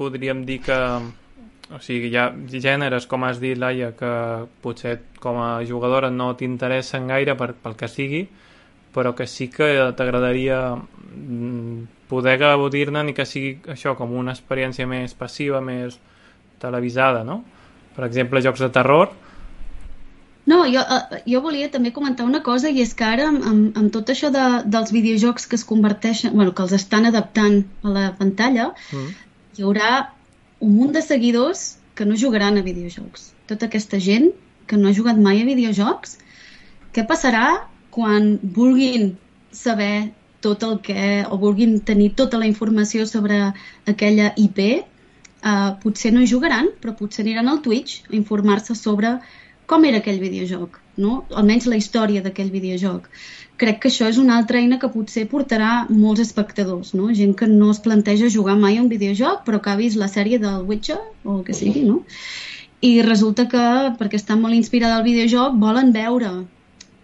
Podríem 0.00 0.44
dir 0.48 0.60
que 0.66 0.78
o 1.70 1.78
sigui, 1.78 2.10
hi 2.10 2.18
ha 2.18 2.32
gèneres, 2.50 3.06
com 3.06 3.22
has 3.22 3.38
dit, 3.38 3.54
Laia, 3.58 3.92
que 3.94 4.10
potser 4.62 4.96
com 5.22 5.38
a 5.38 5.62
jugadora 5.66 6.10
no 6.10 6.32
t'interessen 6.34 7.06
gaire 7.06 7.36
per, 7.38 7.52
pel 7.62 7.76
que 7.78 7.88
sigui, 7.88 8.24
però 8.90 9.14
que 9.14 9.28
sí 9.30 9.46
que 9.54 9.68
t'agradaria 9.94 10.58
mm, 10.74 12.08
poder 12.10 12.40
gaudir-ne 12.42 13.04
ni 13.06 13.14
que 13.14 13.26
sigui 13.28 13.60
això 13.70 13.94
com 13.94 14.16
una 14.18 14.34
experiència 14.34 14.88
més 14.90 15.14
passiva, 15.14 15.62
més 15.62 16.00
televisada, 16.58 17.22
no? 17.24 17.44
Per 18.00 18.06
exemple, 18.08 18.40
jocs 18.40 18.62
de 18.64 18.70
terror. 18.72 19.10
No, 20.48 20.62
jo, 20.72 20.80
uh, 20.80 21.18
jo 21.28 21.42
volia 21.44 21.68
també 21.68 21.90
comentar 21.92 22.24
una 22.24 22.40
cosa 22.46 22.70
i 22.72 22.80
és 22.80 22.94
que 22.96 23.04
ara 23.04 23.26
amb, 23.28 23.42
amb, 23.50 23.76
amb 23.76 23.90
tot 23.92 24.08
això 24.08 24.30
de, 24.32 24.44
dels 24.72 24.88
videojocs 24.94 25.44
que 25.50 25.58
es 25.60 25.66
converteixen, 25.68 26.32
bueno, 26.32 26.54
que 26.56 26.64
els 26.64 26.72
estan 26.78 27.04
adaptant 27.10 27.58
a 27.84 27.92
la 27.92 28.06
pantalla, 28.16 28.70
mm. 28.88 29.10
hi 29.58 29.66
haurà 29.66 29.90
un 30.64 30.72
munt 30.78 30.96
de 30.96 31.02
seguidors 31.04 31.66
que 31.94 32.08
no 32.08 32.16
jugaran 32.16 32.56
a 32.56 32.64
videojocs. 32.64 33.34
Tota 33.52 33.68
aquesta 33.68 34.00
gent 34.00 34.30
que 34.70 34.80
no 34.80 34.88
ha 34.88 34.96
jugat 34.96 35.20
mai 35.20 35.42
a 35.42 35.48
videojocs, 35.50 36.16
què 36.96 37.04
passarà 37.04 37.44
quan 37.92 38.32
vulguin 38.56 39.12
saber 39.52 40.08
tot 40.40 40.64
el 40.64 40.78
que, 40.80 41.26
o 41.28 41.36
vulguin 41.36 41.82
tenir 41.84 42.14
tota 42.16 42.40
la 42.40 42.48
informació 42.48 43.04
sobre 43.04 43.42
aquella 43.92 44.32
IP, 44.40 44.62
eh, 45.42 45.70
potser 45.82 46.12
no 46.14 46.22
hi 46.22 46.30
jugaran, 46.30 46.72
però 46.80 46.96
potser 46.96 47.24
aniran 47.24 47.48
al 47.48 47.62
Twitch 47.64 48.10
a 48.10 48.16
informar-se 48.16 48.76
sobre 48.78 49.18
com 49.70 49.84
era 49.86 50.00
aquell 50.02 50.18
videojoc, 50.18 50.80
no? 50.98 51.20
almenys 51.40 51.68
la 51.70 51.78
història 51.78 52.22
d'aquell 52.24 52.50
videojoc. 52.50 53.06
Crec 53.60 53.78
que 53.82 53.90
això 53.92 54.08
és 54.10 54.18
una 54.18 54.36
altra 54.40 54.58
eina 54.58 54.80
que 54.82 54.90
potser 54.90 55.26
portarà 55.30 55.72
molts 55.90 56.24
espectadors, 56.24 56.94
no? 56.98 57.10
gent 57.14 57.36
que 57.38 57.46
no 57.50 57.70
es 57.70 57.82
planteja 57.84 58.32
jugar 58.36 58.56
mai 58.58 58.78
a 58.78 58.82
un 58.82 58.88
videojoc 58.90 59.44
però 59.46 59.60
que 59.62 59.70
ha 59.70 59.78
vist 59.78 60.00
la 60.00 60.08
sèrie 60.10 60.40
del 60.42 60.64
Witcher 60.66 60.98
o 61.24 61.36
el 61.38 61.44
que 61.46 61.54
sigui, 61.54 61.84
no? 61.86 62.00
i 62.80 62.96
resulta 63.04 63.46
que, 63.52 63.66
perquè 64.00 64.18
està 64.18 64.36
molt 64.40 64.56
inspirada 64.56 64.98
al 64.98 65.06
videojoc, 65.06 65.54
volen 65.62 65.92
veure 65.94 66.32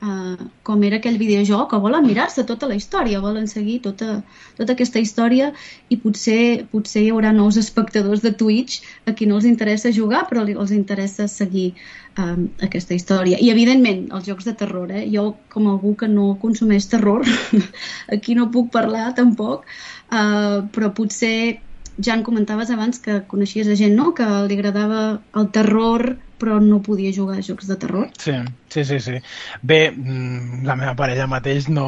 uh, 0.03 0.49
com 0.67 0.83
era 0.85 0.99
aquell 1.01 1.19
videojoc 1.21 1.73
o 1.73 1.81
volen 1.81 2.07
mirar-se 2.07 2.45
tota 2.49 2.69
la 2.69 2.77
història, 2.79 3.21
volen 3.25 3.47
seguir 3.51 3.79
tota, 3.85 4.21
tota 4.59 4.75
aquesta 4.75 5.03
història 5.03 5.53
i 5.89 5.99
potser, 6.03 6.67
potser 6.73 7.05
hi 7.05 7.13
haurà 7.15 7.33
nous 7.37 7.59
espectadors 7.61 8.25
de 8.25 8.33
Twitch 8.33 8.83
a 9.07 9.15
qui 9.17 9.29
no 9.29 9.39
els 9.41 9.49
interessa 9.49 9.95
jugar 9.95 10.27
però 10.31 10.47
els 10.47 10.75
interessa 10.75 11.29
seguir 11.29 11.73
um, 12.19 12.49
aquesta 12.63 12.97
història. 12.97 13.41
I 13.41 13.51
evidentment, 13.53 14.07
els 14.17 14.27
jocs 14.29 14.49
de 14.49 14.57
terror, 14.59 14.91
eh? 14.93 15.07
jo 15.13 15.35
com 15.53 15.69
algú 15.71 15.95
que 15.97 16.09
no 16.09 16.35
consumeix 16.43 16.89
terror, 16.93 17.25
aquí 18.15 18.37
no 18.39 18.51
puc 18.53 18.73
parlar 18.75 19.13
tampoc, 19.19 19.67
uh, 20.11 20.65
però 20.73 20.93
potser 20.97 21.66
ja 21.99 22.15
en 22.15 22.23
comentaves 22.23 22.71
abans 22.71 23.01
que 23.01 23.23
coneixies 23.31 23.69
a 23.69 23.77
gent 23.79 23.97
no? 23.97 24.13
que 24.15 24.27
li 24.49 24.59
agradava 24.59 25.03
el 25.35 25.51
terror 25.55 26.17
però 26.37 26.59
no 26.61 26.83
podia 26.85 27.15
jugar 27.17 27.39
a 27.39 27.45
jocs 27.45 27.69
de 27.69 27.77
terror. 27.81 28.09
Sí, 28.21 28.35
sí, 28.69 28.85
sí. 28.85 29.01
sí. 29.01 29.21
Bé, 29.63 29.91
mm, 29.91 30.65
la 30.69 30.77
meva 30.77 30.95
parella 30.99 31.29
mateix 31.31 31.71
no... 31.73 31.87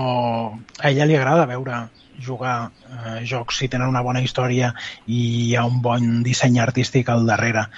A 0.80 0.88
ella 0.90 1.04
li 1.04 1.18
agrada 1.18 1.44
veure 1.50 1.82
jugar 2.24 2.70
eh, 2.88 3.20
jocs 3.28 3.60
si 3.60 3.68
tenen 3.68 3.92
una 3.92 4.02
bona 4.02 4.22
història 4.24 4.72
i 5.06 5.20
hi 5.50 5.56
ha 5.56 5.66
un 5.68 5.82
bon 5.84 6.22
disseny 6.26 6.58
artístic 6.58 7.12
al 7.12 7.28
darrere 7.28 7.68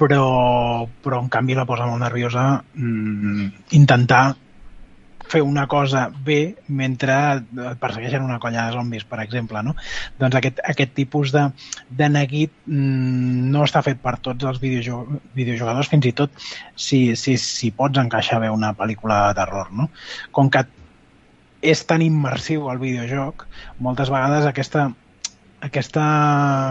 però, 0.00 0.86
però 1.02 1.18
en 1.20 1.28
canvi 1.32 1.56
la 1.58 1.66
posa 1.68 1.88
molt 1.88 2.04
nerviosa 2.04 2.44
mm, 2.60 3.48
intentar 3.80 4.22
fer 5.30 5.42
una 5.46 5.66
cosa 5.70 6.08
bé 6.26 6.56
mentre 6.66 7.14
persegueixen 7.80 8.24
una 8.26 8.38
colla 8.42 8.66
de 8.66 8.74
zombis, 8.76 9.04
per 9.08 9.20
exemple. 9.22 9.62
No? 9.66 9.76
Doncs 10.20 10.38
aquest, 10.40 10.60
aquest 10.72 10.94
tipus 10.96 11.32
de, 11.34 11.46
de 12.00 12.08
neguit 12.10 12.52
mm, 12.66 13.50
no 13.54 13.64
està 13.66 13.84
fet 13.86 14.02
per 14.02 14.16
tots 14.24 14.48
els 14.50 14.60
videojugadors, 14.62 15.90
fins 15.92 16.10
i 16.10 16.14
tot 16.22 16.34
si, 16.74 17.16
si, 17.16 17.36
si 17.38 17.72
pots 17.76 18.02
encaixar 18.02 18.40
bé 18.42 18.50
una 18.50 18.74
pel·lícula 18.78 19.22
de 19.28 19.38
terror. 19.40 19.70
No? 19.76 19.90
Com 20.36 20.50
que 20.52 20.64
és 21.60 21.84
tan 21.86 22.02
immersiu 22.02 22.70
el 22.72 22.80
videojoc, 22.80 23.46
moltes 23.84 24.10
vegades 24.12 24.48
aquesta, 24.48 24.88
aquesta 25.66 26.04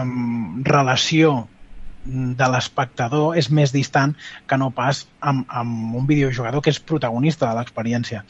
mm, 0.04 0.66
relació 0.66 1.46
de 2.04 2.48
l'espectador 2.52 3.36
és 3.38 3.50
més 3.50 3.72
distant 3.74 4.14
que 4.48 4.58
no 4.60 4.70
pas 4.74 5.04
amb, 5.20 5.46
amb 5.48 5.96
un 6.00 6.06
videojugador 6.08 6.64
que 6.64 6.72
és 6.72 6.80
protagonista 6.80 7.48
de 7.48 7.58
l'experiència. 7.58 8.24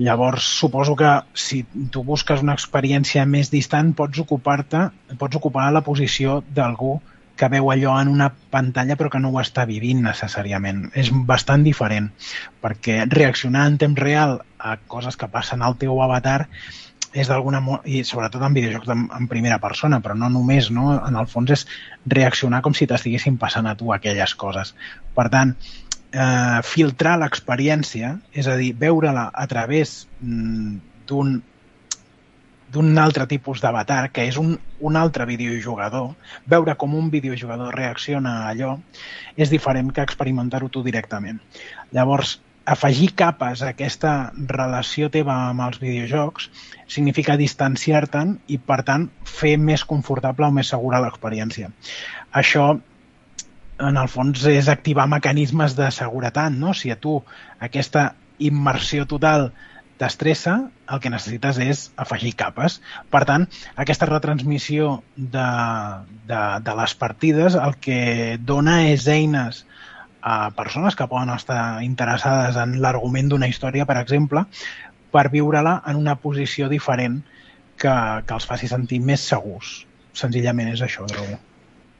Llavors, 0.00 0.46
suposo 0.60 0.94
que 0.96 1.10
si 1.34 1.64
tu 1.92 2.02
busques 2.06 2.40
una 2.40 2.54
experiència 2.56 3.26
més 3.28 3.50
distant, 3.52 3.92
pots 3.96 4.22
ocupar-te, 4.22 4.86
pots 5.20 5.36
ocupar 5.36 5.68
la 5.74 5.84
posició 5.84 6.40
d'algú 6.56 7.00
que 7.40 7.48
veu 7.48 7.70
allò 7.72 7.94
en 8.00 8.10
una 8.12 8.28
pantalla 8.52 8.96
però 9.00 9.08
que 9.12 9.20
no 9.20 9.30
ho 9.32 9.40
està 9.40 9.64
vivint 9.68 10.02
necessàriament. 10.04 10.86
És 10.94 11.10
bastant 11.28 11.64
diferent, 11.64 12.10
perquè 12.64 13.02
reaccionar 13.08 13.66
en 13.68 13.78
temps 13.80 14.00
real 14.00 14.38
a 14.58 14.76
coses 14.94 15.16
que 15.16 15.28
passen 15.32 15.64
al 15.64 15.78
teu 15.80 16.00
avatar 16.04 16.46
és 17.12 17.28
d'alguna 17.30 17.60
i 17.90 18.02
sobretot 18.06 18.42
en 18.46 18.54
videojocs 18.54 18.90
en, 18.94 19.04
en 19.16 19.28
primera 19.30 19.58
persona, 19.62 20.00
però 20.00 20.14
no 20.18 20.30
només, 20.30 20.70
no? 20.70 20.92
En 20.94 21.18
el 21.18 21.28
fons 21.30 21.50
és 21.56 21.66
reaccionar 22.06 22.62
com 22.62 22.74
si 22.76 22.86
t'estiguessin 22.86 23.38
passant 23.38 23.66
a 23.66 23.76
tu 23.78 23.92
aquelles 23.92 24.34
coses. 24.38 24.74
Per 25.16 25.26
tant, 25.32 25.56
eh, 26.12 26.58
filtrar 26.66 27.18
l'experiència, 27.18 28.16
és 28.32 28.46
a 28.46 28.56
dir, 28.60 28.72
veure-la 28.78 29.30
a 29.34 29.46
través 29.50 30.04
mm, 30.20 30.76
d'un 31.10 31.40
d'un 32.70 32.98
altre 33.02 33.24
tipus 33.26 33.58
d'avatar, 33.58 34.12
que 34.14 34.22
és 34.30 34.36
un, 34.38 34.52
un 34.78 34.96
altre 34.96 35.24
videojugador, 35.26 36.12
veure 36.46 36.76
com 36.78 36.92
un 36.94 37.08
videojugador 37.10 37.74
reacciona 37.74 38.34
a 38.44 38.52
allò, 38.52 38.76
és 39.34 39.50
diferent 39.50 39.90
que 39.90 40.04
experimentar-ho 40.06 40.68
tu 40.70 40.84
directament. 40.86 41.40
Llavors, 41.90 42.36
afegir 42.70 43.10
capes 43.18 43.64
a 43.64 43.72
aquesta 43.72 44.12
relació 44.52 45.08
teva 45.10 45.34
amb 45.48 45.64
els 45.64 45.80
videojocs 45.82 46.46
significa 46.90 47.38
distanciar-te'n 47.40 48.36
i, 48.54 48.58
per 48.62 48.82
tant, 48.86 49.08
fer 49.26 49.56
més 49.58 49.82
confortable 49.92 50.46
o 50.46 50.54
més 50.54 50.70
segura 50.70 51.00
l'experiència. 51.02 51.70
Això, 52.42 52.68
en 53.90 53.98
el 53.98 54.10
fons, 54.12 54.44
és 54.46 54.68
activar 54.70 55.08
mecanismes 55.10 55.74
de 55.78 55.90
seguretat, 55.94 56.54
no? 56.54 56.74
Si 56.76 56.92
a 56.94 56.98
tu 57.00 57.16
aquesta 57.58 58.12
immersió 58.38 59.06
total 59.08 59.50
t'estressa, 60.00 60.54
el 60.90 61.00
que 61.02 61.10
necessites 61.12 61.58
és 61.60 61.82
afegir 62.00 62.32
capes. 62.38 62.78
Per 63.12 63.24
tant, 63.28 63.48
aquesta 63.82 64.08
retransmissió 64.08 64.94
de, 65.16 65.48
de, 66.30 66.40
de 66.64 66.76
les 66.78 66.94
partides 67.02 67.58
el 67.58 67.76
que 67.82 68.00
dona 68.40 68.80
és 68.94 69.10
eines 69.10 69.64
a 70.22 70.50
persones 70.56 70.96
que 70.96 71.08
poden 71.08 71.32
estar 71.34 71.82
interessades 71.84 72.56
en 72.60 72.78
l'argument 72.82 73.30
d'una 73.30 73.48
història, 73.48 73.86
per 73.88 73.98
exemple, 74.00 74.44
per 75.10 75.28
viure-la 75.32 75.80
en 75.90 76.00
una 76.00 76.16
posició 76.22 76.68
diferent 76.68 77.20
que, 77.80 77.92
que 78.26 78.34
els 78.36 78.46
faci 78.46 78.68
sentir 78.70 79.00
més 79.04 79.24
segurs. 79.32 79.80
Senzillament 80.16 80.72
és 80.74 80.82
això, 80.84 81.06
trobo. 81.10 81.38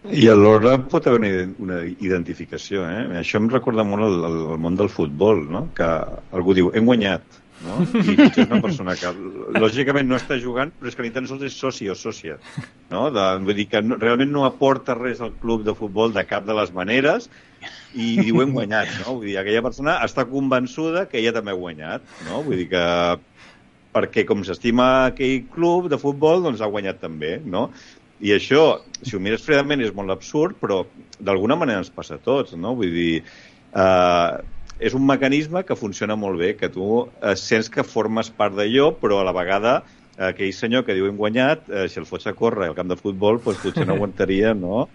I 0.08 0.30
alhora 0.32 0.78
pot 0.88 1.06
haver 1.06 1.48
una, 1.60 1.82
identificació, 2.00 2.86
eh? 2.88 3.02
Això 3.20 3.36
em 3.40 3.50
recorda 3.52 3.84
molt 3.84 4.06
el, 4.06 4.22
el 4.54 4.60
món 4.62 4.78
del 4.78 4.88
futbol, 4.88 5.42
no? 5.52 5.66
Que 5.76 5.88
algú 6.36 6.56
diu, 6.56 6.70
hem 6.72 6.88
guanyat, 6.88 7.39
no? 7.64 7.76
I 8.00 8.16
és 8.26 8.40
una 8.46 8.60
persona 8.64 8.96
que 8.98 9.12
lògicament 9.58 10.08
no 10.08 10.18
està 10.18 10.38
jugant, 10.40 10.72
però 10.78 10.90
és 10.90 10.98
que 10.98 11.06
ni 11.06 11.12
tan 11.14 11.28
sols 11.28 11.44
és 11.48 11.56
soci 11.56 11.90
o 11.90 11.96
sòcia, 11.98 12.38
no? 12.92 13.06
De, 13.14 13.26
vull 13.46 13.58
dir 13.58 13.68
que 13.72 13.82
no, 13.84 13.98
realment 14.00 14.32
no 14.34 14.46
aporta 14.48 14.96
res 14.98 15.22
al 15.24 15.34
club 15.42 15.64
de 15.66 15.76
futbol 15.76 16.14
de 16.16 16.24
cap 16.28 16.46
de 16.48 16.56
les 16.56 16.74
maneres 16.76 17.30
i 17.94 18.14
diu 18.20 18.40
hem 18.42 18.54
guanyat, 18.56 18.92
no? 19.02 19.18
Vull 19.18 19.28
dir, 19.30 19.38
aquella 19.40 19.64
persona 19.66 19.98
està 20.06 20.26
convençuda 20.30 21.06
que 21.10 21.20
ella 21.20 21.34
també 21.36 21.54
ha 21.54 21.60
guanyat, 21.60 22.06
no? 22.28 22.42
Vull 22.46 22.62
dir 22.62 22.70
que 22.72 22.84
perquè 23.94 24.22
com 24.26 24.44
s'estima 24.46 24.90
aquell 25.08 25.48
club 25.50 25.88
de 25.90 25.98
futbol, 25.98 26.44
doncs 26.46 26.62
ha 26.62 26.70
guanyat 26.70 27.00
també, 27.02 27.38
no? 27.44 27.68
I 28.20 28.34
això, 28.36 28.82
si 29.00 29.16
ho 29.16 29.20
mires 29.22 29.44
fredament, 29.46 29.80
és 29.80 29.94
molt 29.96 30.12
absurd, 30.12 30.58
però 30.60 30.82
d'alguna 31.18 31.56
manera 31.56 31.80
ens 31.80 31.92
passa 31.92 32.18
a 32.18 32.22
tots, 32.22 32.52
no? 32.52 32.74
Vull 32.76 32.92
dir, 32.92 33.22
eh, 33.72 34.40
és 34.80 34.96
un 34.96 35.06
mecanisme 35.06 35.62
que 35.68 35.76
funciona 35.76 36.16
molt 36.16 36.40
bé, 36.40 36.54
que 36.56 36.70
tu 36.72 37.04
eh, 37.04 37.36
sents 37.36 37.70
que 37.72 37.84
formes 37.86 38.32
part 38.34 38.56
d'allò, 38.56 38.90
però 39.00 39.20
a 39.20 39.26
la 39.28 39.34
vegada 39.36 39.80
eh, 40.16 40.30
aquell 40.32 40.52
senyor 40.56 40.86
que 40.86 40.96
diu 40.96 41.08
hem 41.08 41.18
guanyat, 41.20 41.68
eh, 41.68 41.88
si 41.92 42.00
el 42.00 42.08
fots 42.08 42.30
a 42.30 42.36
córrer 42.36 42.70
al 42.70 42.78
camp 42.78 42.90
de 42.92 42.98
futbol, 43.00 43.42
doncs 43.44 43.60
potser 43.64 43.86
no 43.86 43.94
aguantaria 43.98 44.54
no? 44.56 44.86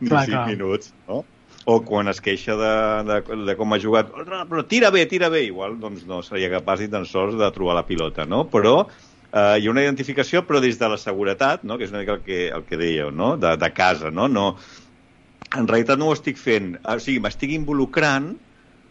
ni 0.00 0.10
cinc 0.12 0.52
minuts. 0.52 0.92
No? 1.08 1.24
o 1.64 1.78
quan 1.80 2.10
es 2.12 2.20
queixa 2.20 2.52
de, 2.60 2.72
de, 3.08 3.36
de 3.48 3.54
com 3.56 3.72
ha 3.72 3.80
jugat, 3.80 4.10
però 4.12 4.64
tira 4.68 4.90
bé, 4.92 5.06
tira 5.08 5.30
bé, 5.32 5.46
igual 5.48 5.78
doncs 5.80 6.04
no 6.04 6.20
seria 6.20 6.50
capaç 6.52 6.84
ni 6.84 6.90
tan 6.92 7.06
sols 7.08 7.38
de 7.40 7.48
trobar 7.56 7.78
la 7.78 7.86
pilota, 7.88 8.26
no? 8.28 8.42
Però 8.52 8.74
eh, 8.84 9.58
hi 9.58 9.66
ha 9.66 9.72
una 9.72 9.84
identificació, 9.86 10.44
però 10.46 10.60
des 10.60 10.78
de 10.80 10.90
la 10.92 11.00
seguretat, 11.00 11.64
no? 11.64 11.78
que 11.78 11.88
és 11.88 11.94
una 11.94 12.02
mica 12.02 12.18
el 12.18 12.24
que, 12.26 12.40
el 12.54 12.66
que 12.68 12.80
dèieu, 12.80 13.10
no? 13.10 13.34
de, 13.40 13.54
de 13.60 13.70
casa, 13.72 14.12
no? 14.12 14.28
no? 14.28 14.50
En 15.56 15.68
realitat 15.70 16.00
no 16.00 16.10
ho 16.10 16.16
estic 16.16 16.38
fent, 16.40 16.74
o 16.84 16.98
sigui, 17.02 17.22
m'estic 17.24 17.54
involucrant, 17.56 18.34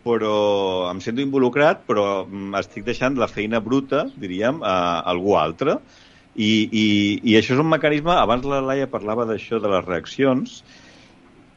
però 0.03 0.91
em 0.91 0.99
sento 1.03 1.23
involucrat, 1.23 1.83
però 1.87 2.25
mm, 2.25 2.53
estic 2.59 2.85
deixant 2.87 3.17
la 3.19 3.29
feina 3.31 3.61
bruta, 3.63 4.05
diríem, 4.19 4.61
a 4.63 5.01
algú 5.09 5.37
altre, 5.39 5.79
i, 6.35 6.51
i, 6.65 6.85
i 7.29 7.35
això 7.37 7.55
és 7.55 7.61
un 7.61 7.69
mecanisme, 7.71 8.11
abans 8.13 8.45
la 8.49 8.61
Laia 8.65 8.89
parlava 8.89 9.25
d'això 9.29 9.61
de 9.63 9.71
les 9.71 9.85
reaccions, 9.87 10.61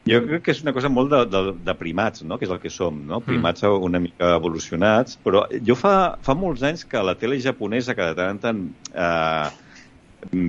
jo 0.07 0.21
crec 0.23 0.45
que 0.45 0.53
és 0.55 0.61
una 0.63 0.71
cosa 0.71 0.87
molt 0.87 1.11
de, 1.11 1.21
de, 1.27 1.41
de 1.67 1.73
primats, 1.75 2.23
no? 2.23 2.37
que 2.39 2.47
és 2.47 2.51
el 2.53 2.61
que 2.63 2.71
som, 2.71 3.01
no? 3.09 3.19
Mm. 3.19 3.27
primats 3.27 3.65
mm. 3.67 3.87
una 3.89 3.99
mica 3.99 4.35
evolucionats, 4.37 5.17
però 5.23 5.43
jo 5.67 5.75
fa, 5.75 5.95
fa 6.23 6.35
molts 6.37 6.63
anys 6.63 6.85
que 6.87 7.03
la 7.03 7.17
tele 7.19 7.41
japonesa, 7.43 7.97
que 7.97 8.07
de 8.07 8.15
tant 8.15 8.37
en 8.37 8.39
tant 8.45 8.61
eh, 8.93 9.49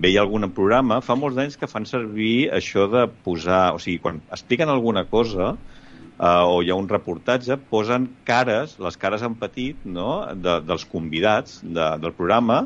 veia 0.05 0.23
algun 0.23 0.47
programa, 0.55 1.01
fa 1.03 1.19
molts 1.19 1.41
anys 1.43 1.59
que 1.59 1.71
fan 1.71 1.89
servir 1.89 2.53
això 2.55 2.87
de 2.93 3.09
posar... 3.27 3.73
O 3.75 3.83
sigui, 3.83 3.99
quan 4.05 4.23
expliquen 4.31 4.71
alguna 4.71 5.05
cosa 5.11 5.57
eh, 5.57 5.78
o 6.19 6.61
hi 6.63 6.71
ha 6.71 6.77
un 6.79 6.89
reportatge, 6.91 7.57
posen 7.71 8.09
cares, 8.27 8.77
les 8.83 8.99
cares 8.99 9.23
en 9.23 9.37
petit, 9.39 9.85
no?, 9.87 10.25
de, 10.35 10.59
dels 10.67 10.85
convidats 10.91 11.61
de, 11.63 11.87
del 12.03 12.15
programa 12.17 12.65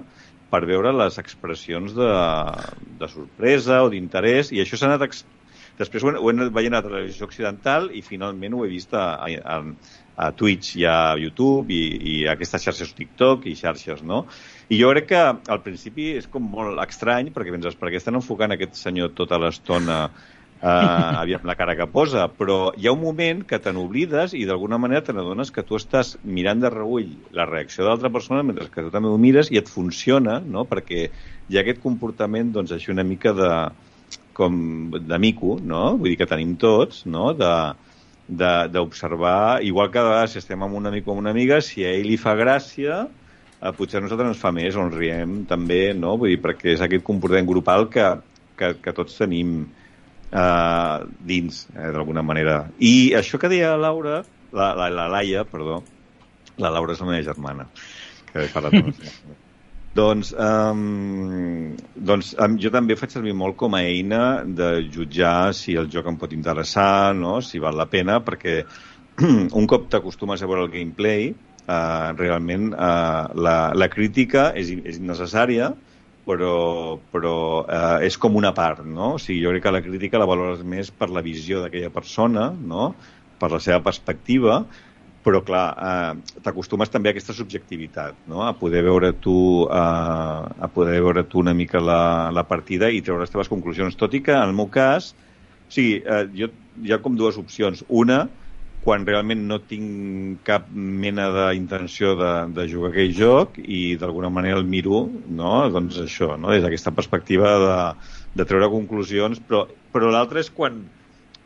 per 0.52 0.64
veure 0.68 0.92
les 0.92 1.16
expressions 1.20 1.94
de, 1.96 2.08
de 3.00 3.08
sorpresa 3.08 3.82
o 3.84 3.92
d'interès, 3.92 4.52
i 4.52 4.60
això 4.64 4.80
s'ha 4.80 4.90
anat... 4.92 5.08
Ex... 5.08 5.24
Després 5.78 6.04
ho 6.04 6.10
he, 6.10 6.18
ho 6.20 6.28
he 6.28 6.34
anat 6.36 6.50
veient 6.52 6.74
a 6.76 6.82
la 6.82 6.84
televisió 6.84 7.24
occidental 7.24 7.86
i 7.96 8.02
finalment 8.04 8.52
ho 8.54 8.60
he 8.64 8.68
vist 8.68 8.92
a, 8.92 9.06
a, 9.24 9.54
a 10.20 10.26
Twitch 10.36 10.74
i 10.76 10.84
a 10.84 11.14
YouTube 11.16 11.72
i, 11.72 11.80
i 11.96 12.16
a 12.26 12.34
aquestes 12.36 12.66
xarxes 12.68 12.92
TikTok 12.98 13.48
i 13.48 13.56
xarxes, 13.56 14.02
no? 14.04 14.26
I 14.68 14.78
jo 14.82 14.92
crec 14.92 15.08
que 15.14 15.22
al 15.24 15.62
principi 15.64 16.10
és 16.18 16.28
com 16.28 16.44
molt 16.52 16.80
estrany 16.84 17.32
perquè 17.32 17.56
penses, 17.56 17.78
per 17.80 17.88
què 17.88 18.00
estan 18.00 18.20
enfocant 18.20 18.52
aquest 18.52 18.76
senyor 18.80 19.14
tota 19.16 19.40
l'estona 19.40 20.04
uh, 20.62 21.20
aviam 21.20 21.44
la 21.44 21.56
cara 21.58 21.74
que 21.76 21.86
posa, 21.90 22.28
però 22.30 22.72
hi 22.78 22.86
ha 22.86 22.94
un 22.94 23.02
moment 23.02 23.42
que 23.48 23.58
te 23.62 23.72
n'oblides 23.74 24.36
i 24.38 24.44
d'alguna 24.48 24.78
manera 24.80 25.04
te 25.04 25.14
n'adones 25.16 25.50
que 25.54 25.64
tu 25.66 25.76
estàs 25.78 26.14
mirant 26.24 26.62
de 26.62 26.70
reull 26.72 27.10
la 27.36 27.46
reacció 27.50 27.84
de 27.84 27.90
l'altra 27.90 28.12
persona 28.14 28.46
mentre 28.46 28.70
que 28.70 28.86
tu 28.86 28.92
també 28.94 29.10
ho 29.10 29.18
mires 29.18 29.50
i 29.50 29.60
et 29.60 29.70
funciona, 29.70 30.38
no? 30.40 30.64
perquè 30.70 31.08
hi 31.48 31.56
ha 31.56 31.64
aquest 31.64 31.82
comportament 31.82 32.54
doncs, 32.54 32.72
així 32.72 32.94
una 32.94 33.06
mica 33.06 33.34
de 33.36 33.52
com 34.32 34.54
de 34.94 35.18
mico, 35.20 35.58
no? 35.60 35.96
vull 35.98 36.14
dir 36.14 36.20
que 36.22 36.30
tenim 36.30 36.54
tots, 36.60 37.04
no? 37.04 37.32
de, 37.36 37.52
d'observar, 38.28 39.60
igual 39.66 39.90
que 39.90 40.00
a 40.00 40.06
vegades 40.06 40.32
si 40.32 40.40
estem 40.40 40.62
amb 40.62 40.78
un 40.78 40.88
amic 40.88 41.08
o 41.08 41.12
amb 41.12 41.24
una 41.24 41.34
amiga, 41.34 41.60
si 41.60 41.84
a 41.84 41.92
ell 41.92 42.08
li 42.08 42.16
fa 42.20 42.32
gràcia, 42.38 43.02
eh, 43.60 43.72
potser 43.76 44.00
a 44.00 44.04
nosaltres 44.04 44.32
ens 44.32 44.40
fa 44.40 44.52
més 44.54 44.76
o 44.76 44.86
ens 44.86 44.96
riem 44.96 45.42
també, 45.50 45.92
no? 45.98 46.16
Vull 46.20 46.32
dir, 46.32 46.40
perquè 46.44 46.72
és 46.76 46.84
aquest 46.84 47.04
comportament 47.04 47.48
grupal 47.50 47.88
que, 47.92 48.08
que, 48.56 48.74
que 48.80 48.96
tots 48.96 49.18
tenim 49.20 49.66
uh, 50.32 51.04
dins, 51.20 51.66
eh, 51.74 51.90
d'alguna 51.92 52.24
manera. 52.26 52.64
I 52.80 53.12
això 53.18 53.40
que 53.40 53.50
deia 53.52 53.76
Laura, 53.76 54.22
la, 54.52 54.72
la, 54.78 54.88
la 54.92 55.08
Laia, 55.12 55.44
perdó, 55.48 55.82
la 56.60 56.72
Laura 56.72 56.96
és 56.96 57.00
la 57.00 57.08
meva 57.10 57.22
germana, 57.28 57.68
que 58.32 58.48
parlat 58.54 58.80
amb 58.80 58.92
Doncs, 59.92 60.30
um, 60.40 61.74
doncs 62.00 62.30
um, 62.40 62.54
jo 62.56 62.70
també 62.72 62.96
faig 62.96 63.12
servir 63.12 63.34
molt 63.36 63.58
com 63.60 63.74
a 63.76 63.82
eina 63.84 64.40
de 64.48 64.86
jutjar 64.88 65.52
si 65.52 65.74
el 65.76 65.90
joc 65.92 66.08
em 66.08 66.16
pot 66.16 66.32
interessar, 66.32 67.12
no? 67.12 67.42
si 67.44 67.60
val 67.60 67.76
la 67.76 67.90
pena, 67.92 68.22
perquè 68.24 68.62
un 69.60 69.68
cop 69.68 69.90
t'acostumes 69.92 70.40
a 70.40 70.48
veure 70.48 70.64
el 70.64 70.72
gameplay, 70.72 71.28
uh, 71.66 72.08
realment 72.16 72.70
uh, 72.72 73.28
la, 73.36 73.56
la 73.76 73.90
crítica 73.92 74.48
és, 74.56 74.72
és 74.80 74.96
necessària, 75.04 75.74
però, 76.26 76.98
però 77.12 77.34
eh, 77.66 78.06
és 78.06 78.16
com 78.20 78.38
una 78.38 78.52
part, 78.54 78.84
no? 78.86 79.14
O 79.16 79.20
sigui, 79.22 79.42
jo 79.42 79.52
crec 79.52 79.66
que 79.66 79.74
la 79.74 79.82
crítica 79.84 80.20
la 80.22 80.28
valores 80.28 80.62
més 80.62 80.92
per 80.94 81.10
la 81.10 81.24
visió 81.24 81.62
d'aquella 81.62 81.92
persona, 81.94 82.50
no? 82.52 82.92
per 83.42 83.50
la 83.50 83.58
seva 83.58 83.80
perspectiva, 83.82 84.60
però 85.22 85.40
clar, 85.46 85.64
eh, 85.74 86.38
t'acostumes 86.44 86.90
també 86.90 87.10
a 87.10 87.14
aquesta 87.14 87.34
subjectivitat, 87.34 88.20
no? 88.30 88.44
a 88.46 88.52
poder 88.58 88.84
veure 88.86 89.12
tu 89.18 89.66
eh, 89.66 89.74
a 90.66 90.70
poder 90.74 91.00
veure 91.00 91.26
tu 91.26 91.42
una 91.42 91.54
mica 91.54 91.82
la, 91.82 92.30
la 92.34 92.46
partida 92.46 92.90
i 92.90 93.02
treure 93.02 93.26
les 93.26 93.34
teves 93.34 93.50
conclusions, 93.50 93.98
tot 93.98 94.14
i 94.14 94.22
que 94.22 94.34
en 94.34 94.50
el 94.50 94.56
meu 94.58 94.70
cas 94.70 95.12
o 95.72 95.74
sigui, 95.74 96.02
eh, 96.04 96.24
jo, 96.36 96.50
hi 96.84 96.92
ha 96.92 96.98
com 97.00 97.14
dues 97.16 97.38
opcions. 97.40 97.80
Una, 97.88 98.26
quan 98.82 99.04
realment 99.06 99.44
no 99.46 99.60
tinc 99.62 100.40
cap 100.46 100.66
mena 100.74 101.28
d'intenció 101.34 102.16
de, 102.18 102.32
de 102.56 102.66
jugar 102.70 102.90
aquell 102.90 103.12
joc 103.14 103.60
i 103.62 103.94
d'alguna 104.00 104.30
manera 104.32 104.58
el 104.58 104.66
miro, 104.66 105.04
no? 105.28 105.52
doncs 105.70 106.00
això, 106.02 106.34
no? 106.34 106.50
des 106.50 106.64
d'aquesta 106.64 106.94
perspectiva 106.96 107.52
de, 107.62 107.76
de 108.40 108.48
treure 108.48 108.70
conclusions, 108.72 109.38
però, 109.46 109.68
però 109.94 110.10
l'altre 110.10 110.42
és 110.42 110.50
quan, 110.50 110.80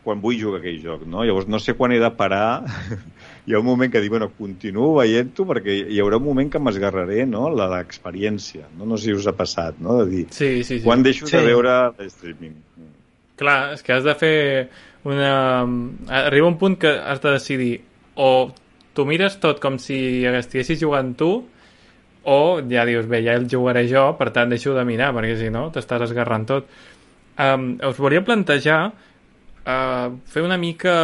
quan 0.06 0.22
vull 0.22 0.38
jugar 0.40 0.62
aquell 0.62 0.78
joc, 0.80 1.04
no? 1.10 1.24
Llavors 1.26 1.48
no 1.50 1.58
sé 1.62 1.74
quan 1.76 1.92
he 1.92 2.00
de 2.00 2.10
parar, 2.14 2.62
hi 3.46 3.54
ha 3.54 3.60
un 3.60 3.66
moment 3.66 3.92
que 3.92 4.00
dic, 4.02 4.12
bueno, 4.14 4.30
continuo 4.38 4.94
veient-ho 5.00 5.48
perquè 5.50 5.76
hi 5.82 6.00
haurà 6.02 6.20
un 6.22 6.28
moment 6.28 6.52
que 6.52 6.62
m'esgarraré, 6.62 7.24
no?, 7.28 7.48
l'experiència, 7.58 8.70
no? 8.78 8.88
No 8.92 9.00
sé 9.00 9.10
si 9.10 9.18
us 9.18 9.26
ha 9.26 9.34
passat, 9.36 9.80
no?, 9.82 9.98
de 10.02 10.10
dir, 10.12 10.26
sí, 10.30 10.52
sí, 10.62 10.78
sí. 10.78 10.84
quan 10.86 11.02
deixo 11.04 11.26
sí. 11.26 11.36
de 11.36 11.44
veure 11.50 11.78
l'streaming. 11.98 12.54
Clar, 13.36 13.58
és 13.74 13.82
que 13.84 13.92
has 13.92 14.06
de 14.06 14.14
fer 14.16 14.36
una... 15.06 15.62
Arriba 16.22 16.48
un 16.50 16.58
punt 16.58 16.78
que 16.82 16.92
has 16.98 17.22
de 17.22 17.36
decidir 17.36 17.74
o 18.16 18.50
tu 18.96 19.04
mires 19.06 19.38
tot 19.42 19.60
com 19.60 19.76
si 19.78 20.24
estiguessis 20.26 20.80
jugant 20.80 21.14
tu 21.18 21.30
o 22.26 22.60
ja 22.66 22.84
dius, 22.88 23.06
bé, 23.06 23.20
ja 23.22 23.36
el 23.38 23.46
jugaré 23.46 23.84
jo, 23.86 24.08
per 24.18 24.32
tant 24.34 24.50
deixo 24.50 24.74
de 24.74 24.82
mirar, 24.88 25.12
perquè 25.14 25.36
si 25.38 25.50
no 25.54 25.68
t'estàs 25.70 26.08
esgarrant 26.08 26.46
tot. 26.48 26.72
Um, 27.38 27.76
us 27.86 28.00
volia 28.02 28.24
plantejar 28.26 28.80
uh, 28.88 30.08
fer 30.26 30.42
una 30.42 30.56
mica 30.58 30.96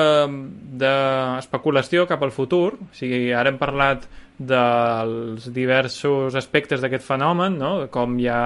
d'especulació 0.82 2.08
cap 2.10 2.24
al 2.26 2.34
futur, 2.34 2.74
o 2.74 2.90
sigui, 2.96 3.28
ara 3.36 3.52
hem 3.52 3.60
parlat 3.60 4.08
dels 4.42 5.46
diversos 5.54 6.34
aspectes 6.34 6.82
d'aquest 6.82 7.06
fenomen, 7.06 7.60
no? 7.60 7.74
com 7.94 8.18
hi 8.18 8.26
ha 8.32 8.42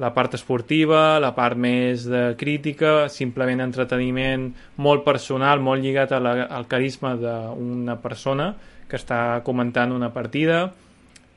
la 0.00 0.12
part 0.14 0.34
esportiva, 0.38 1.18
la 1.20 1.34
part 1.36 1.58
més 1.60 2.06
de 2.08 2.22
crítica, 2.40 3.08
simplement 3.12 3.60
entreteniment 3.60 4.48
molt 4.80 5.04
personal, 5.04 5.60
molt 5.60 5.84
lligat 5.84 6.14
a 6.16 6.20
la, 6.22 6.36
al 6.48 6.68
carisma 6.70 7.12
d'una 7.20 7.98
persona 8.00 8.52
que 8.88 8.96
està 8.96 9.42
comentant 9.44 9.92
una 9.92 10.12
partida. 10.12 10.70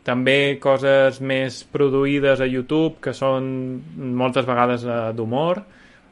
També 0.05 0.57
coses 0.61 1.17
més 1.19 1.63
produïdes 1.73 2.39
a 2.39 2.47
YouTube, 2.47 2.99
que 3.01 3.15
són 3.15 3.49
moltes 3.95 4.45
vegades 4.47 4.85
eh, 4.85 4.99
d'humor, 5.17 5.63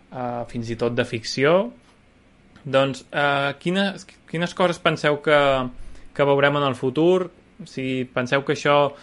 eh, 0.10 0.42
fins 0.50 0.72
i 0.74 0.78
tot 0.80 0.96
de 0.98 1.06
ficció. 1.06 1.54
Doncs, 2.64 3.06
eh, 3.12 3.54
quines, 3.62 4.08
quines 4.32 4.56
coses 4.58 4.82
penseu 4.84 5.20
que, 5.24 5.40
que 6.16 6.28
veurem 6.28 6.58
en 6.60 6.68
el 6.72 6.76
futur? 6.80 7.30
Si 7.70 8.04
penseu 8.16 8.42
que 8.44 8.58
això 8.58 8.96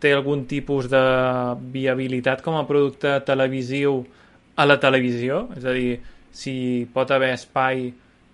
té 0.00 0.12
algun 0.14 0.44
tipus 0.50 0.88
de 0.90 1.02
viabilitat 1.74 2.42
com 2.44 2.58
a 2.58 2.66
producte 2.68 3.18
televisiu 3.26 4.02
a 4.58 4.66
la 4.66 4.78
televisió? 4.80 5.46
És 5.56 5.66
a 5.66 5.74
dir, 5.74 5.98
si 6.34 6.86
pot 6.94 7.10
haver 7.14 7.32
espai, 7.36 7.88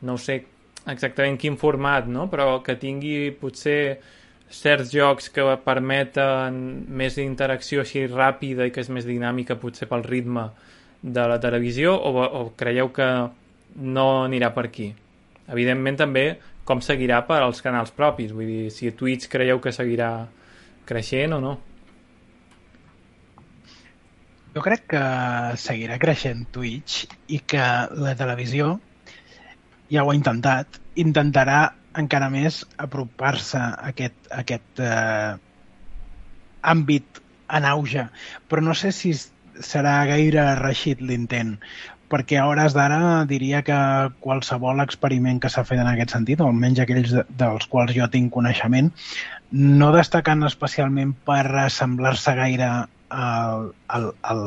no 0.05 0.19
sé 0.21 0.43
exactament 0.91 1.39
quin 1.41 1.57
format, 1.57 2.09
no? 2.11 2.29
però 2.29 2.61
que 2.65 2.77
tingui 2.81 3.33
potser 3.41 3.99
certs 4.55 4.93
jocs 4.93 5.31
que 5.35 5.45
permeten 5.65 6.59
més 6.89 7.17
interacció 7.19 7.83
així 7.83 8.05
ràpida 8.11 8.69
i 8.69 8.75
que 8.75 8.85
és 8.85 8.91
més 8.93 9.09
dinàmica 9.09 9.57
potser 9.59 9.89
pel 9.91 10.05
ritme 10.05 10.51
de 11.03 11.25
la 11.29 11.41
televisió 11.41 11.95
o, 11.97 12.13
o 12.23 12.45
creieu 12.57 12.93
que 12.95 13.09
no 13.81 14.09
anirà 14.25 14.53
per 14.55 14.69
aquí? 14.69 14.93
Evidentment 15.51 15.99
també 16.01 16.27
com 16.65 16.81
seguirà 16.81 17.21
per 17.29 17.43
als 17.43 17.61
canals 17.65 17.93
propis, 17.93 18.33
vull 18.33 18.49
dir, 18.49 18.71
si 18.73 18.93
Twitch 18.97 19.29
creieu 19.33 19.61
que 19.61 19.73
seguirà 19.75 20.27
creixent 20.89 21.37
o 21.37 21.41
no? 21.45 21.55
Jo 24.55 24.63
crec 24.63 24.85
que 24.93 25.05
seguirà 25.59 25.99
creixent 26.03 26.45
Twitch 26.55 27.09
i 27.27 27.41
que 27.43 27.65
la 27.99 28.15
televisió 28.19 28.77
ja 29.91 30.05
ho 30.05 30.13
ha 30.13 30.19
intentat, 30.19 30.79
intentarà 31.01 31.59
encara 31.99 32.29
més 32.31 32.63
apropar-se 32.85 33.59
a 33.59 33.91
aquest, 33.91 34.17
a 34.31 34.41
aquest 34.43 34.83
eh, 34.83 35.35
àmbit 36.75 37.21
en 37.55 37.67
auge, 37.69 38.07
però 38.49 38.63
no 38.65 38.75
sé 38.79 38.91
si 38.95 39.13
serà 39.15 39.99
gaire 40.09 40.47
reixit 40.59 41.03
l'intent, 41.05 41.57
perquè 42.11 42.39
a 42.41 42.47
hores 42.49 42.75
d'ara 42.77 43.25
diria 43.31 43.63
que 43.67 43.77
qualsevol 44.25 44.83
experiment 44.85 45.41
que 45.43 45.51
s'ha 45.53 45.67
fet 45.69 45.83
en 45.83 45.91
aquest 45.91 46.15
sentit, 46.17 46.41
o 46.41 46.49
almenys 46.51 46.83
aquells 46.83 47.15
dels 47.43 47.69
quals 47.71 47.95
jo 47.97 48.09
tinc 48.11 48.33
coneixement, 48.35 48.91
no 49.55 49.93
destacant 49.95 50.43
especialment 50.47 51.13
per 51.27 51.45
assemblar-se 51.63 52.35
gaire 52.35 52.71
al, 53.15 53.69
al, 53.87 54.09
al, 54.27 54.41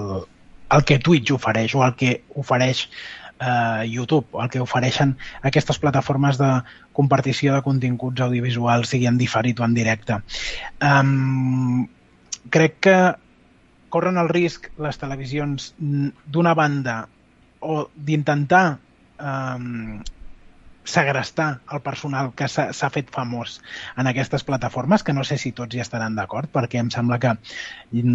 al 0.67 0.83
que 0.83 0.99
Twitch 0.99 1.31
ofereix 1.31 1.75
o 1.75 1.83
al 1.85 1.95
que 1.95 2.21
ofereix 2.35 2.87
eh, 3.39 3.85
YouTube 3.87 4.41
el 4.41 4.49
que 4.51 4.59
ofereixen 4.59 5.15
aquestes 5.47 5.79
plataformes 5.79 6.39
de 6.41 6.49
compartició 6.97 7.55
de 7.55 7.63
continguts 7.63 8.25
audiovisuals, 8.25 8.89
sigui 8.91 9.07
en 9.07 9.19
diferit 9.21 9.59
o 9.59 9.65
en 9.67 9.77
directe. 9.77 10.19
Um, 10.83 11.87
crec 12.51 12.79
que 12.89 12.97
corren 13.93 14.19
el 14.19 14.27
risc 14.33 14.67
les 14.81 14.99
televisions 14.99 15.71
d'una 15.77 16.55
banda 16.57 16.99
o 17.61 17.85
d'intentar 17.95 18.65
um, 19.21 20.01
segrestar 20.87 21.47
el 21.73 21.81
personal 21.85 22.31
que 22.37 22.47
s'ha 22.47 22.89
fet 22.93 23.09
famós 23.13 23.59
en 23.99 24.07
aquestes 24.07 24.45
plataformes, 24.47 25.03
que 25.03 25.15
no 25.15 25.25
sé 25.27 25.37
si 25.37 25.51
tots 25.55 25.75
hi 25.75 25.83
estaran 25.83 26.15
d'acord, 26.15 26.49
perquè 26.53 26.79
em 26.81 26.91
sembla 26.93 27.19
que 27.19 27.33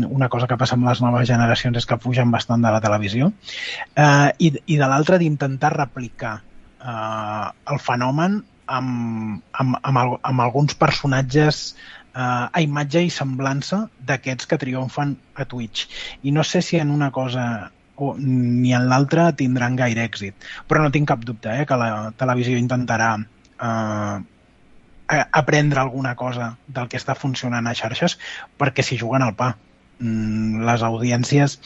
una 0.08 0.30
cosa 0.32 0.48
que 0.48 0.58
passa 0.60 0.78
amb 0.78 0.88
les 0.88 1.02
noves 1.04 1.28
generacions 1.28 1.76
és 1.82 1.88
que 1.88 2.00
fugen 2.00 2.32
bastant 2.32 2.64
de 2.64 2.72
la 2.72 2.80
televisió, 2.84 3.32
eh, 3.94 4.30
i, 4.38 4.54
i 4.66 4.80
de 4.80 4.88
l'altra 4.88 5.20
d'intentar 5.20 5.74
replicar 5.76 6.38
eh, 6.40 7.48
el 7.72 7.82
fenomen 7.82 8.40
amb, 8.66 9.42
amb, 9.52 9.76
amb, 9.82 10.16
amb 10.22 10.40
alguns 10.40 10.74
personatges 10.78 11.74
uh, 12.14 12.48
a 12.48 12.62
imatge 12.64 13.04
i 13.04 13.12
semblança 13.12 13.86
d'aquests 14.08 14.48
que 14.48 14.58
triomfen 14.60 15.16
a 15.34 15.46
Twitch. 15.48 15.88
I 16.22 16.32
no 16.32 16.44
sé 16.44 16.62
si 16.62 16.80
en 16.80 16.90
una 16.90 17.10
cosa 17.10 17.72
o 18.03 18.12
ni 18.18 18.74
en 18.76 18.88
l'altra 18.90 19.30
tindran 19.38 19.78
gaire 19.78 20.05
èxit. 20.09 20.50
Però 20.68 20.82
no 20.82 20.92
tinc 20.94 21.11
cap 21.12 21.24
dubte 21.28 21.55
eh, 21.55 21.66
que 21.68 21.80
la 21.80 21.90
televisió 22.18 22.59
intentarà 22.61 23.14
eh, 23.18 24.18
aprendre 25.42 25.80
alguna 25.80 26.14
cosa 26.16 26.57
del 26.66 26.88
que 26.88 27.00
està 27.00 27.14
funcionant 27.18 27.68
a 27.68 27.76
xarxes 27.76 28.18
perquè 28.59 28.84
s'hi 28.86 29.00
juguen 29.03 29.26
al 29.26 29.36
pa. 29.38 29.53
Mm, 30.03 30.64
les 30.66 30.82
audiències 30.82 31.59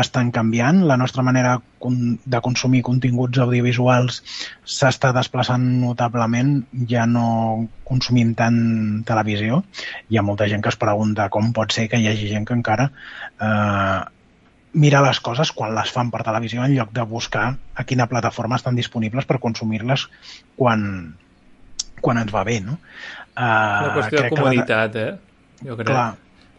estan 0.00 0.30
canviant, 0.30 0.84
la 0.86 0.96
nostra 1.00 1.24
manera 1.26 1.56
de 1.80 2.40
consumir 2.44 2.82
continguts 2.86 3.40
audiovisuals 3.42 4.20
s'està 4.62 5.10
desplaçant 5.16 5.64
notablement, 5.80 6.52
ja 6.92 7.06
no 7.10 7.66
consumim 7.88 8.34
tant 8.38 8.60
televisió. 9.08 9.64
Hi 10.10 10.20
ha 10.20 10.26
molta 10.26 10.46
gent 10.52 10.62
que 10.62 10.70
es 10.70 10.78
pregunta 10.78 11.28
com 11.34 11.50
pot 11.56 11.74
ser 11.74 11.88
que 11.90 11.98
hi 11.98 12.06
hagi 12.12 12.30
gent 12.30 12.46
que 12.46 12.58
encara 12.60 12.90
eh, 13.40 14.00
mira 14.72 15.02
les 15.02 15.20
coses 15.20 15.50
quan 15.52 15.74
les 15.74 15.90
fan 15.90 16.10
per 16.12 16.22
televisió 16.26 16.64
en 16.64 16.74
lloc 16.76 16.92
de 16.94 17.02
buscar 17.02 17.46
a 17.74 17.84
quina 17.84 18.06
plataforma 18.10 18.58
estan 18.60 18.78
disponibles 18.78 19.26
per 19.26 19.40
consumir-les 19.42 20.06
quan, 20.56 20.82
quan 22.00 22.20
ens 22.22 22.34
va 22.34 22.44
bé, 22.46 22.60
no? 22.64 22.78
Uh, 23.34 23.42
Una 23.42 23.94
qüestió 23.96 24.24
de 24.24 24.32
comoditat, 24.34 24.98
la... 24.98 25.06
eh? 25.06 25.64
Jo 25.64 25.76
crec. 25.78 25.90
Clar. 25.90 26.10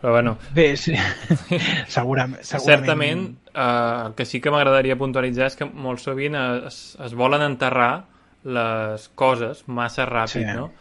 Però 0.02 0.16
bueno... 0.16 0.38
Bé, 0.56 0.76
sí. 0.78 0.96
segurament, 1.88 2.42
segurament... 2.42 2.66
Certament, 2.66 3.26
uh, 3.54 4.08
el 4.08 4.16
que 4.18 4.26
sí 4.26 4.42
que 4.42 4.54
m'agradaria 4.54 4.98
puntualitzar 4.98 5.52
és 5.52 5.58
que 5.60 5.68
molt 5.70 6.02
sovint 6.02 6.38
es, 6.40 6.80
es 6.98 7.14
volen 7.18 7.46
enterrar 7.46 8.08
les 8.44 9.06
coses 9.16 9.62
massa 9.70 10.08
ràpid, 10.10 10.48
sí. 10.48 10.56
no? 10.58 10.72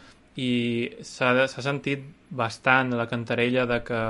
I 0.41 1.05
s'ha 1.05 1.45
sentit 1.61 2.01
bastant 2.33 2.95
la 2.97 3.05
cantarella 3.11 3.67
de 3.69 3.81
que, 3.85 4.01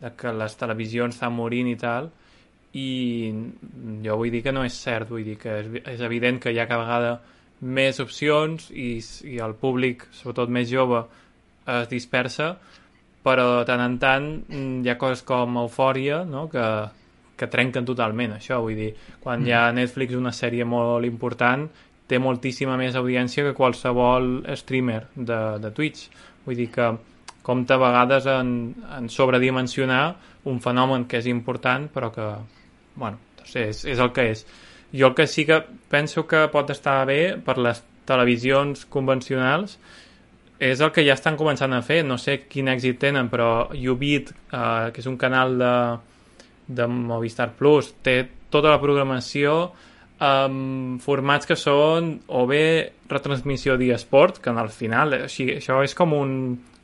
de 0.00 0.10
que 0.18 0.32
les 0.34 0.56
televisions 0.58 1.14
estan 1.14 1.36
morint 1.36 1.68
i 1.70 1.76
tal, 1.78 2.10
i 2.78 3.32
jo 4.04 4.16
vull 4.16 4.30
dir 4.30 4.42
que 4.44 4.54
no 4.54 4.62
és 4.66 4.76
cert, 4.78 5.10
vull 5.10 5.24
dir 5.26 5.36
que 5.40 5.56
és, 5.62 5.70
és 5.96 6.02
evident 6.06 6.38
que 6.42 6.52
hi 6.52 6.60
ha 6.60 6.68
cada 6.70 6.84
vegada 6.84 7.14
més 7.60 7.98
opcions 8.00 8.70
i, 8.70 8.92
i 9.28 9.40
el 9.42 9.56
públic, 9.58 10.06
sobretot 10.16 10.52
més 10.52 10.70
jove, 10.70 11.02
es 11.70 11.90
dispersa, 11.90 12.54
però 13.24 13.46
de 13.58 13.66
tant 13.68 13.82
en 13.84 13.98
tant 14.00 14.30
mm, 14.48 14.80
hi 14.84 14.90
ha 14.90 14.96
coses 15.00 15.22
com 15.26 15.58
Eufòria 15.60 16.22
no? 16.24 16.46
que, 16.52 16.64
que 17.36 17.50
trenquen 17.52 17.86
totalment 17.88 18.38
això, 18.38 18.62
vull 18.64 18.78
dir, 18.78 18.90
quan 19.20 19.42
mm. 19.42 19.46
hi 19.46 19.54
ha 19.56 19.64
mm. 19.68 19.80
Netflix 19.82 20.16
una 20.16 20.32
sèrie 20.32 20.64
molt 20.64 21.08
important 21.08 21.66
té 22.10 22.18
moltíssima 22.18 22.78
més 22.80 22.96
audiència 22.98 23.44
que 23.46 23.54
qualsevol 23.54 24.40
streamer 24.58 25.02
de, 25.14 25.40
de 25.62 25.70
Twitch 25.76 26.08
vull 26.46 26.58
dir 26.58 26.70
que 26.72 26.88
compta 27.44 27.76
a 27.76 27.82
vegades 27.82 28.26
en, 28.30 28.54
en 28.96 29.08
sobredimensionar 29.12 30.04
un 30.50 30.58
fenomen 30.64 31.04
que 31.10 31.20
és 31.20 31.28
important 31.30 31.86
però 31.92 32.10
que, 32.14 32.26
bueno, 33.00 33.18
és, 33.48 33.82
és 33.88 33.98
el 33.98 34.12
que 34.14 34.30
és 34.34 34.44
jo 34.92 35.08
el 35.08 35.14
que 35.14 35.26
sí 35.26 35.46
que 35.46 35.62
penso 35.88 36.26
que 36.26 36.46
pot 36.52 36.70
estar 36.70 37.04
bé 37.06 37.36
per 37.44 37.58
les 37.58 37.82
televisions 38.08 38.86
convencionals 38.90 39.78
és 40.60 40.80
el 40.84 40.90
que 40.92 41.04
ja 41.06 41.14
estan 41.16 41.38
començant 41.40 41.72
a 41.72 41.80
fer. 41.80 42.02
No 42.04 42.18
sé 42.20 42.42
quin 42.50 42.68
èxit 42.68 42.98
tenen, 43.00 43.30
però 43.32 43.70
Ubit, 43.72 44.34
eh, 44.52 44.90
que 44.92 45.00
és 45.00 45.08
un 45.08 45.16
canal 45.16 45.56
de, 45.58 45.74
de 46.68 46.88
Movistar 46.90 47.48
Plus, 47.56 47.94
té 48.04 48.18
tota 48.52 48.74
la 48.74 48.80
programació 48.82 49.70
amb 50.20 51.00
formats 51.00 51.48
que 51.48 51.56
són 51.56 52.12
o 52.28 52.44
bé 52.46 52.92
retransmissió 53.08 53.78
d'eSport, 53.80 54.42
que 54.44 54.52
al 54.52 54.68
final 54.68 55.16
així, 55.22 55.48
això 55.56 55.78
és 55.86 55.96
com 55.96 56.12
un, 56.12 56.34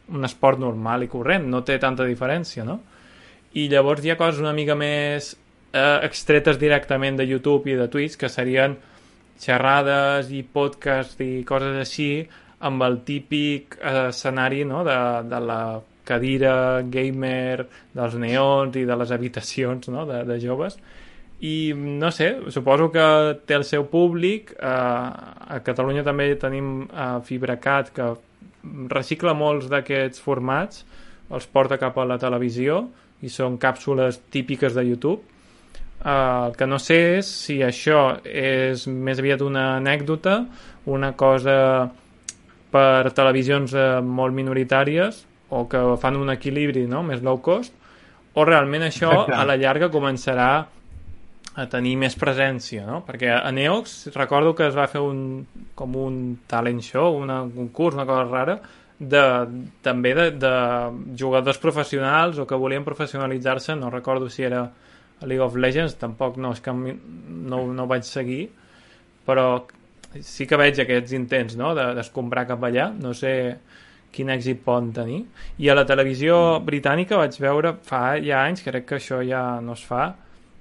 un 0.08 0.24
esport 0.24 0.62
normal 0.62 1.04
i 1.04 1.10
corrent, 1.12 1.44
no 1.52 1.60
té 1.60 1.76
tanta 1.82 2.06
diferència, 2.08 2.64
no? 2.64 2.80
I 3.60 3.68
llavors 3.68 4.04
hi 4.04 4.14
ha 4.14 4.16
coses 4.16 4.40
una 4.40 4.54
mica 4.56 4.76
més 4.76 5.34
eh, 5.76 5.98
extretes 6.08 6.58
directament 6.62 7.20
de 7.20 7.28
YouTube 7.28 7.70
i 7.70 7.76
de 7.78 7.88
Twitch, 7.92 8.16
que 8.20 8.32
serien 8.32 8.78
xerrades 9.40 10.32
i 10.32 10.42
podcasts 10.42 11.20
i 11.20 11.44
coses 11.48 11.76
així, 11.82 12.10
amb 12.66 12.82
el 12.86 13.02
típic 13.04 13.76
eh, 13.82 14.08
escenari 14.08 14.64
no? 14.64 14.82
de, 14.86 14.98
de 15.28 15.40
la 15.44 15.60
cadira 16.06 16.82
gamer, 16.86 17.66
dels 17.96 18.14
neons 18.22 18.76
i 18.78 18.86
de 18.88 18.96
les 18.96 19.12
habitacions 19.12 19.90
no? 19.92 20.06
de, 20.08 20.22
de 20.28 20.38
joves 20.40 20.78
i 21.44 21.74
no 21.76 22.10
sé, 22.10 22.30
suposo 22.48 22.88
que 22.92 23.06
té 23.44 23.58
el 23.58 23.64
seu 23.68 23.84
públic 23.92 24.54
eh, 24.56 24.66
a 24.66 25.60
Catalunya 25.64 26.04
també 26.06 26.30
tenim 26.40 26.86
eh, 26.86 27.08
FibraCat 27.26 27.92
que 27.96 28.10
recicla 28.92 29.36
molts 29.36 29.68
d'aquests 29.70 30.22
formats 30.22 30.86
els 31.28 31.46
porta 31.50 31.76
cap 31.76 31.98
a 31.98 32.06
la 32.08 32.16
televisió 32.22 32.86
i 33.20 33.28
són 33.32 33.58
càpsules 33.60 34.22
típiques 34.32 34.72
de 34.76 34.86
YouTube 34.86 35.35
Uh, 36.06 36.46
el 36.46 36.52
que 36.54 36.68
no 36.70 36.78
sé 36.78 36.96
és 37.16 37.26
si 37.26 37.56
això 37.66 38.20
és 38.22 38.84
més 38.86 39.18
aviat 39.18 39.40
una 39.42 39.72
anècdota, 39.80 40.36
una 40.86 41.16
cosa 41.18 41.56
per 42.70 43.10
televisions 43.10 43.74
uh, 43.74 43.98
molt 44.06 44.36
minoritàries 44.36 45.24
o 45.50 45.64
que 45.66 45.80
fan 45.98 46.20
un 46.20 46.30
equilibri 46.30 46.84
no? 46.86 47.02
més 47.02 47.24
low 47.26 47.40
cost, 47.42 47.74
o 48.38 48.44
realment 48.46 48.86
això 48.86 49.10
Exacte. 49.10 49.34
a 49.34 49.42
la 49.50 49.58
llarga 49.58 49.90
començarà 49.90 50.50
a 51.56 51.66
tenir 51.72 51.96
més 51.98 52.14
presència, 52.20 52.84
no? 52.86 53.00
Perquè 53.02 53.30
a 53.32 53.50
Neox 53.50 54.12
recordo 54.14 54.54
que 54.54 54.66
es 54.68 54.78
va 54.78 54.86
fer 54.92 55.00
un, 55.02 55.46
com 55.74 55.94
un 55.98 56.18
talent 56.46 56.82
show, 56.84 57.16
una, 57.16 57.40
un 57.42 57.54
concurs, 57.56 57.96
una 57.96 58.04
cosa 58.06 58.26
rara, 58.28 58.58
de, 58.98 59.22
també 59.82 60.14
de, 60.14 60.30
de 60.38 60.56
jugadors 61.18 61.58
professionals 61.58 62.38
o 62.38 62.46
que 62.46 62.58
volien 62.60 62.84
professionalitzar-se, 62.84 63.74
no 63.74 63.90
recordo 63.90 64.28
si 64.30 64.44
era 64.44 64.66
League 65.22 65.42
of 65.42 65.56
Legends 65.56 65.96
tampoc 66.00 66.36
no, 66.36 66.52
és 66.52 66.60
que 66.60 66.74
no, 66.74 67.62
no 67.72 67.86
vaig 67.88 68.04
seguir 68.04 68.46
però 69.26 69.64
sí 70.22 70.46
que 70.48 70.58
veig 70.60 70.78
aquests 70.80 71.16
intents 71.16 71.56
no? 71.56 71.72
d'escombrar 71.74 72.44
de, 72.44 72.52
cap 72.52 72.68
allà 72.68 72.90
no 72.92 73.14
sé 73.16 73.32
quin 74.12 74.30
èxit 74.32 74.62
poden 74.64 74.92
tenir 74.96 75.22
i 75.60 75.68
a 75.68 75.76
la 75.76 75.86
televisió 75.88 76.60
britànica 76.64 77.18
vaig 77.20 77.36
veure 77.40 77.74
fa 77.84 78.16
ja 78.22 78.44
anys, 78.44 78.64
crec 78.64 78.86
que 78.88 79.00
això 79.00 79.20
ja 79.24 79.60
no 79.64 79.76
es 79.76 79.84
fa 79.84 80.14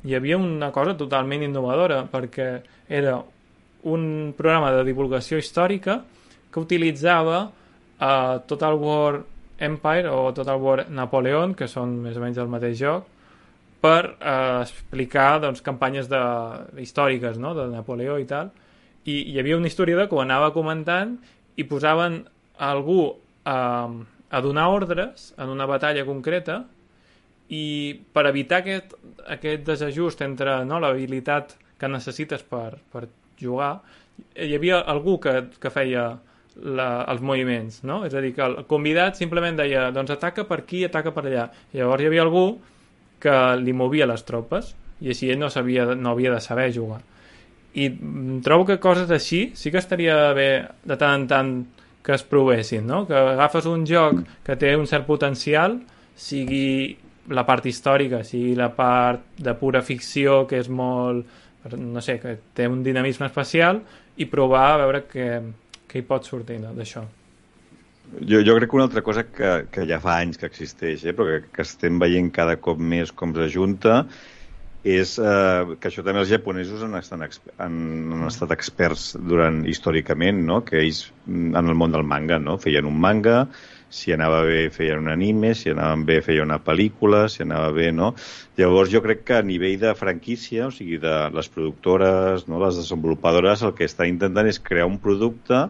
hi 0.06 0.16
havia 0.16 0.38
una 0.38 0.72
cosa 0.72 0.96
totalment 0.98 1.46
innovadora 1.46 2.04
perquè 2.12 2.50
era 2.88 3.18
un 3.86 4.34
programa 4.38 4.72
de 4.74 4.84
divulgació 4.86 5.38
històrica 5.38 6.00
que 6.52 6.62
utilitzava 6.62 7.46
uh, 7.46 8.40
Total 8.48 8.78
War 8.82 9.22
Empire 9.60 10.10
o 10.10 10.32
Total 10.34 10.62
War 10.62 10.86
Napoleon, 10.90 11.54
que 11.56 11.68
són 11.72 11.98
més 12.04 12.18
o 12.18 12.24
menys 12.24 12.40
el 12.42 12.50
mateix 12.52 12.78
joc, 12.80 13.06
per 13.86 14.02
eh, 14.18 14.62
explicar 14.64 15.30
doncs, 15.44 15.62
campanyes 15.66 16.10
de, 16.12 16.22
històriques 16.82 17.38
no? 17.42 17.54
de 17.58 17.70
Napoleó 17.72 18.18
i 18.22 18.28
tal 18.30 18.52
i 19.06 19.20
hi 19.32 19.40
havia 19.40 19.58
un 19.60 19.68
historiador 19.70 20.10
que 20.10 20.18
ho 20.18 20.24
anava 20.24 20.52
comentant 20.56 21.16
i 21.56 21.68
posaven 21.70 22.24
algú 22.58 23.02
eh, 23.06 23.98
a 24.36 24.42
donar 24.42 24.70
ordres 24.74 25.30
en 25.38 25.52
una 25.54 25.70
batalla 25.70 26.06
concreta 26.08 26.64
i 27.54 27.66
per 28.14 28.26
evitar 28.26 28.64
aquest, 28.64 28.96
aquest 29.30 29.68
desajust 29.68 30.24
entre 30.26 30.64
no, 30.66 30.82
l'habilitat 30.82 31.54
que 31.78 31.92
necessites 31.92 32.42
per, 32.42 32.80
per 32.92 33.06
jugar 33.38 33.76
hi 34.36 34.56
havia 34.56 34.80
algú 34.92 35.20
que, 35.22 35.36
que 35.62 35.72
feia 35.72 36.06
la, 36.56 36.88
els 37.12 37.22
moviments, 37.22 37.82
no? 37.88 38.00
És 38.08 38.16
a 38.16 38.22
dir, 38.24 38.32
que 38.36 38.46
el 38.46 38.62
convidat 38.70 39.20
simplement 39.20 39.58
deia 39.60 39.90
doncs 39.96 40.14
ataca 40.16 40.46
per 40.48 40.62
aquí, 40.64 40.86
ataca 40.88 41.12
per 41.16 41.26
allà. 41.26 41.50
I 41.74 41.82
llavors 41.82 42.04
hi 42.04 42.10
havia 42.10 42.24
algú 42.24 42.46
que 43.26 43.36
li 43.62 43.74
movia 43.74 44.08
les 44.10 44.24
tropes 44.28 44.76
i 45.02 45.12
així 45.12 45.32
ell 45.34 45.42
no, 45.42 45.50
sabia, 45.52 45.90
no 45.98 46.14
havia 46.14 46.32
de 46.36 46.42
saber 46.44 46.70
jugar 46.76 47.02
i 47.76 47.90
trobo 48.46 48.68
que 48.70 48.78
coses 48.80 49.10
així 49.12 49.50
sí 49.60 49.72
que 49.72 49.82
estaria 49.82 50.16
bé 50.38 50.50
de 50.86 50.98
tant 51.00 51.24
en 51.24 51.26
tant 51.28 51.56
que 52.06 52.14
es 52.14 52.24
provessin, 52.24 52.86
no? 52.86 53.08
que 53.10 53.18
agafes 53.18 53.66
un 53.66 53.84
joc 53.90 54.22
que 54.46 54.56
té 54.62 54.76
un 54.78 54.86
cert 54.88 55.08
potencial 55.08 55.80
sigui 56.16 56.96
la 57.34 57.42
part 57.48 57.66
històrica, 57.66 58.22
sigui 58.24 58.54
la 58.56 58.70
part 58.78 59.42
de 59.42 59.56
pura 59.58 59.82
ficció 59.82 60.44
que 60.48 60.62
és 60.62 60.70
molt 60.70 61.26
no 61.74 62.02
sé, 62.06 62.20
que 62.22 62.38
té 62.54 62.70
un 62.70 62.84
dinamisme 62.86 63.26
especial 63.26 63.82
i 64.22 64.30
provar 64.30 64.68
a 64.76 64.82
veure 64.84 65.06
què, 65.10 65.30
què 65.90 66.00
hi 66.00 66.06
pot 66.06 66.28
sortir 66.30 66.60
d'això. 66.62 67.02
Jo, 68.22 68.40
jo 68.46 68.56
crec 68.56 68.70
que 68.70 68.78
una 68.78 68.86
altra 68.88 69.02
cosa 69.04 69.26
que, 69.28 69.52
que 69.74 69.84
ja 69.90 70.00
fa 70.04 70.20
anys 70.22 70.40
que 70.40 70.48
existeix, 70.50 71.04
eh, 71.06 71.14
però 71.18 71.28
que, 71.28 71.52
que 71.56 71.66
estem 71.66 72.00
veient 72.02 72.32
cada 72.34 72.56
cop 72.62 72.80
més 72.80 73.12
com 73.12 73.34
s'ajunta, 73.36 74.04
és 74.86 75.16
eh, 75.18 75.76
que 75.82 75.90
això 75.90 76.04
també 76.06 76.22
els 76.22 76.30
japonesos 76.30 76.84
han, 76.86 76.94
estat, 77.00 77.40
han, 77.58 77.78
han 78.14 78.28
estat 78.30 78.52
experts 78.54 79.16
durant 79.18 79.64
històricament, 79.66 80.44
no? 80.46 80.60
que 80.68 80.78
ells 80.84 81.08
mm, 81.26 81.56
en 81.58 81.72
el 81.72 81.80
món 81.80 81.96
del 81.96 82.06
manga 82.06 82.38
no? 82.40 82.60
feien 82.62 82.86
un 82.86 83.00
manga, 83.02 83.48
si 83.90 84.14
anava 84.14 84.44
bé 84.46 84.68
feien 84.76 85.02
un 85.02 85.10
anime, 85.10 85.56
si 85.58 85.72
anaven 85.74 86.06
bé 86.06 86.20
feien 86.26 86.46
una 86.46 86.60
pel·lícula, 86.62 87.26
si 87.32 87.42
anava 87.46 87.72
bé, 87.74 87.90
no? 87.96 88.12
Llavors 88.60 88.92
jo 88.94 89.02
crec 89.02 89.24
que 89.26 89.40
a 89.40 89.46
nivell 89.46 89.80
de 89.82 89.94
franquícia, 89.98 90.68
o 90.68 90.74
sigui, 90.74 91.00
de 91.02 91.16
les 91.34 91.50
productores, 91.50 92.46
no? 92.52 92.62
les 92.62 92.78
desenvolupadores, 92.82 93.64
el 93.66 93.74
que 93.78 93.88
estan 93.90 94.12
intentant 94.12 94.50
és 94.52 94.62
crear 94.62 94.90
un 94.90 95.00
producte 95.02 95.66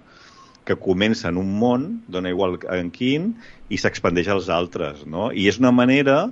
que 0.65 0.77
comença 0.81 1.29
en 1.29 1.37
un 1.37 1.51
món, 1.59 1.87
dona 2.09 2.31
igual 2.33 2.57
en 2.73 2.89
quin, 2.93 3.33
i 3.69 3.77
s'expandeix 3.81 4.29
als 4.33 4.49
altres, 4.49 5.05
no? 5.05 5.29
I 5.31 5.47
és 5.51 5.59
una 5.61 5.71
manera 5.75 6.29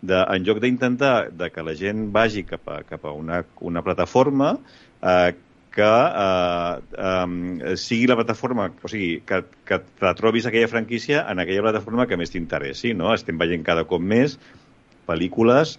de, 0.00 0.20
en 0.20 0.44
lloc 0.44 0.60
d'intentar 0.64 1.30
de 1.36 1.50
que 1.52 1.64
la 1.64 1.74
gent 1.78 2.08
vagi 2.12 2.44
cap 2.48 2.68
a, 2.68 2.82
cap 2.88 3.04
a 3.04 3.12
una, 3.16 3.42
una 3.60 3.82
plataforma 3.84 4.54
eh, 5.00 5.34
que 5.74 5.92
eh, 6.24 6.74
eh, 7.04 7.76
sigui 7.80 8.06
la 8.06 8.16
plataforma, 8.20 8.68
o 8.82 8.90
sigui, 8.90 9.22
que, 9.26 9.42
que 9.66 9.80
te 10.00 10.12
trobis 10.20 10.46
aquella 10.46 10.70
franquícia 10.70 11.24
en 11.30 11.42
aquella 11.42 11.64
plataforma 11.66 12.06
que 12.06 12.18
més 12.20 12.30
t'interessi, 12.30 12.94
no? 12.94 13.10
Estem 13.14 13.40
veient 13.40 13.66
cada 13.66 13.86
cop 13.90 14.02
més 14.02 14.38
pel·lícules 15.08 15.78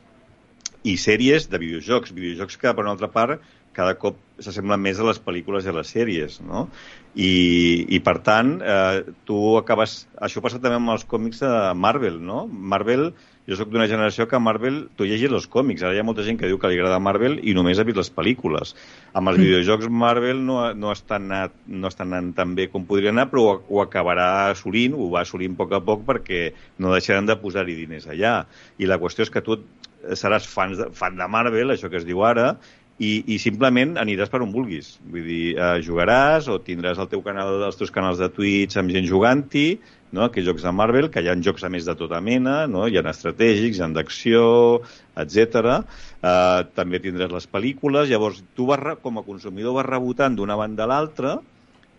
i 0.86 0.97
sèries 1.01 1.47
de 1.49 1.62
videojocs, 1.62 2.12
videojocs 2.14 2.60
que, 2.62 2.74
per 2.74 2.84
una 2.84 2.93
altra 2.93 3.10
part, 3.14 3.39
cada 3.76 3.95
cop 3.99 4.20
s'assemblen 4.39 4.84
més 4.84 4.99
a 4.99 5.08
les 5.08 5.22
pel·lícules 5.24 5.66
i 5.66 5.72
a 5.72 5.78
les 5.80 5.95
sèries, 5.95 6.41
no? 6.43 6.68
I, 7.16 7.86
i 7.95 8.01
per 8.03 8.18
tant, 8.26 8.57
eh, 8.59 9.13
tu 9.28 9.38
acabes... 9.55 10.01
Això 10.26 10.43
passa 10.43 10.59
també 10.59 10.76
amb 10.82 10.91
els 10.91 11.05
còmics 11.07 11.39
de 11.45 11.51
Marvel, 11.80 12.18
no? 12.20 12.41
Marvel, 12.51 13.13
jo 13.47 13.55
sóc 13.55 13.70
d'una 13.72 13.86
generació 13.88 14.26
que 14.28 14.39
Marvel, 14.41 14.82
tu 14.97 15.07
llegis 15.07 15.32
els 15.32 15.47
còmics, 15.51 15.84
ara 15.86 15.95
hi 15.95 16.01
ha 16.01 16.05
molta 16.07 16.26
gent 16.28 16.39
que 16.41 16.49
diu 16.49 16.59
que 16.59 16.72
li 16.72 16.80
agrada 16.80 16.99
Marvel 16.99 17.38
i 17.39 17.53
només 17.55 17.80
ha 17.80 17.86
vist 17.88 18.01
les 18.01 18.11
pel·lícules. 18.11 18.76
Amb 19.13 19.32
els 19.32 19.39
mm. 19.39 19.45
videojocs 19.45 19.89
Marvel 20.03 20.43
no, 20.43 20.59
no, 20.76 20.91
estan 20.91 21.30
anat, 21.30 21.55
no 21.70 21.91
estan 21.93 22.11
anant 22.11 22.34
tan 22.36 22.55
bé 22.57 22.68
com 22.74 22.88
podria 22.89 23.13
anar, 23.16 23.30
però 23.32 23.45
ho, 23.47 23.55
ho 23.70 23.84
acabarà 23.86 24.28
assolint, 24.49 24.97
ho 24.97 25.07
va 25.13 25.24
assolint 25.24 25.55
a 25.55 25.61
poc 25.61 25.76
a 25.78 25.84
poc 25.88 26.03
perquè 26.09 26.45
no 26.84 26.95
deixaran 26.95 27.30
de 27.30 27.39
posar-hi 27.39 27.78
diners 27.80 28.09
allà. 28.11 28.41
I 28.82 28.91
la 28.91 28.99
qüestió 28.99 29.24
és 29.24 29.32
que 29.32 29.45
tu 29.45 29.61
seràs 30.13 30.49
fan 30.49 30.76
de, 30.76 30.89
fan 30.97 31.16
de 31.22 31.30
Marvel, 31.32 31.72
això 31.72 31.89
que 31.89 32.01
es 32.01 32.07
diu 32.07 32.26
ara, 32.28 32.55
i, 32.96 33.12
i 33.28 33.38
simplement 33.43 33.98
aniràs 34.00 34.32
per 34.32 34.39
on 34.43 34.54
vulguis. 34.54 34.93
Vull 35.12 35.26
dir, 35.28 35.43
eh, 35.60 35.80
jugaràs 35.84 36.48
o 36.52 36.60
tindràs 36.64 37.00
el 37.02 37.10
teu 37.12 37.24
canal, 37.26 37.58
els 37.68 37.80
teus 37.80 37.91
canals 37.91 38.22
de 38.22 38.30
Twitch 38.32 38.78
amb 38.80 38.93
gent 38.96 39.08
jugant-hi, 39.10 39.66
no? 40.16 40.24
aquells 40.26 40.48
jocs 40.48 40.64
de 40.64 40.72
Marvel, 40.72 41.10
que 41.12 41.24
hi 41.24 41.28
ha 41.28 41.36
jocs 41.43 41.66
a 41.68 41.72
més 41.74 41.88
de 41.88 41.96
tota 42.00 42.22
mena, 42.24 42.62
no? 42.72 42.86
hi 42.88 42.96
ha 42.96 43.04
estratègics, 43.12 43.82
hi 43.82 43.84
ha 43.84 43.89
d'acció, 43.98 44.46
etc. 45.20 45.82
Eh, 46.24 46.62
també 46.78 47.04
tindràs 47.04 47.36
les 47.36 47.50
pel·lícules, 47.52 48.08
llavors 48.12 48.39
tu 48.56 48.70
vas, 48.72 48.96
com 49.04 49.20
a 49.20 49.26
consumidor 49.28 49.76
vas 49.82 49.89
rebotant 49.89 50.39
d'una 50.39 50.56
banda 50.56 50.88
a 50.88 50.91
l'altra, 50.93 51.36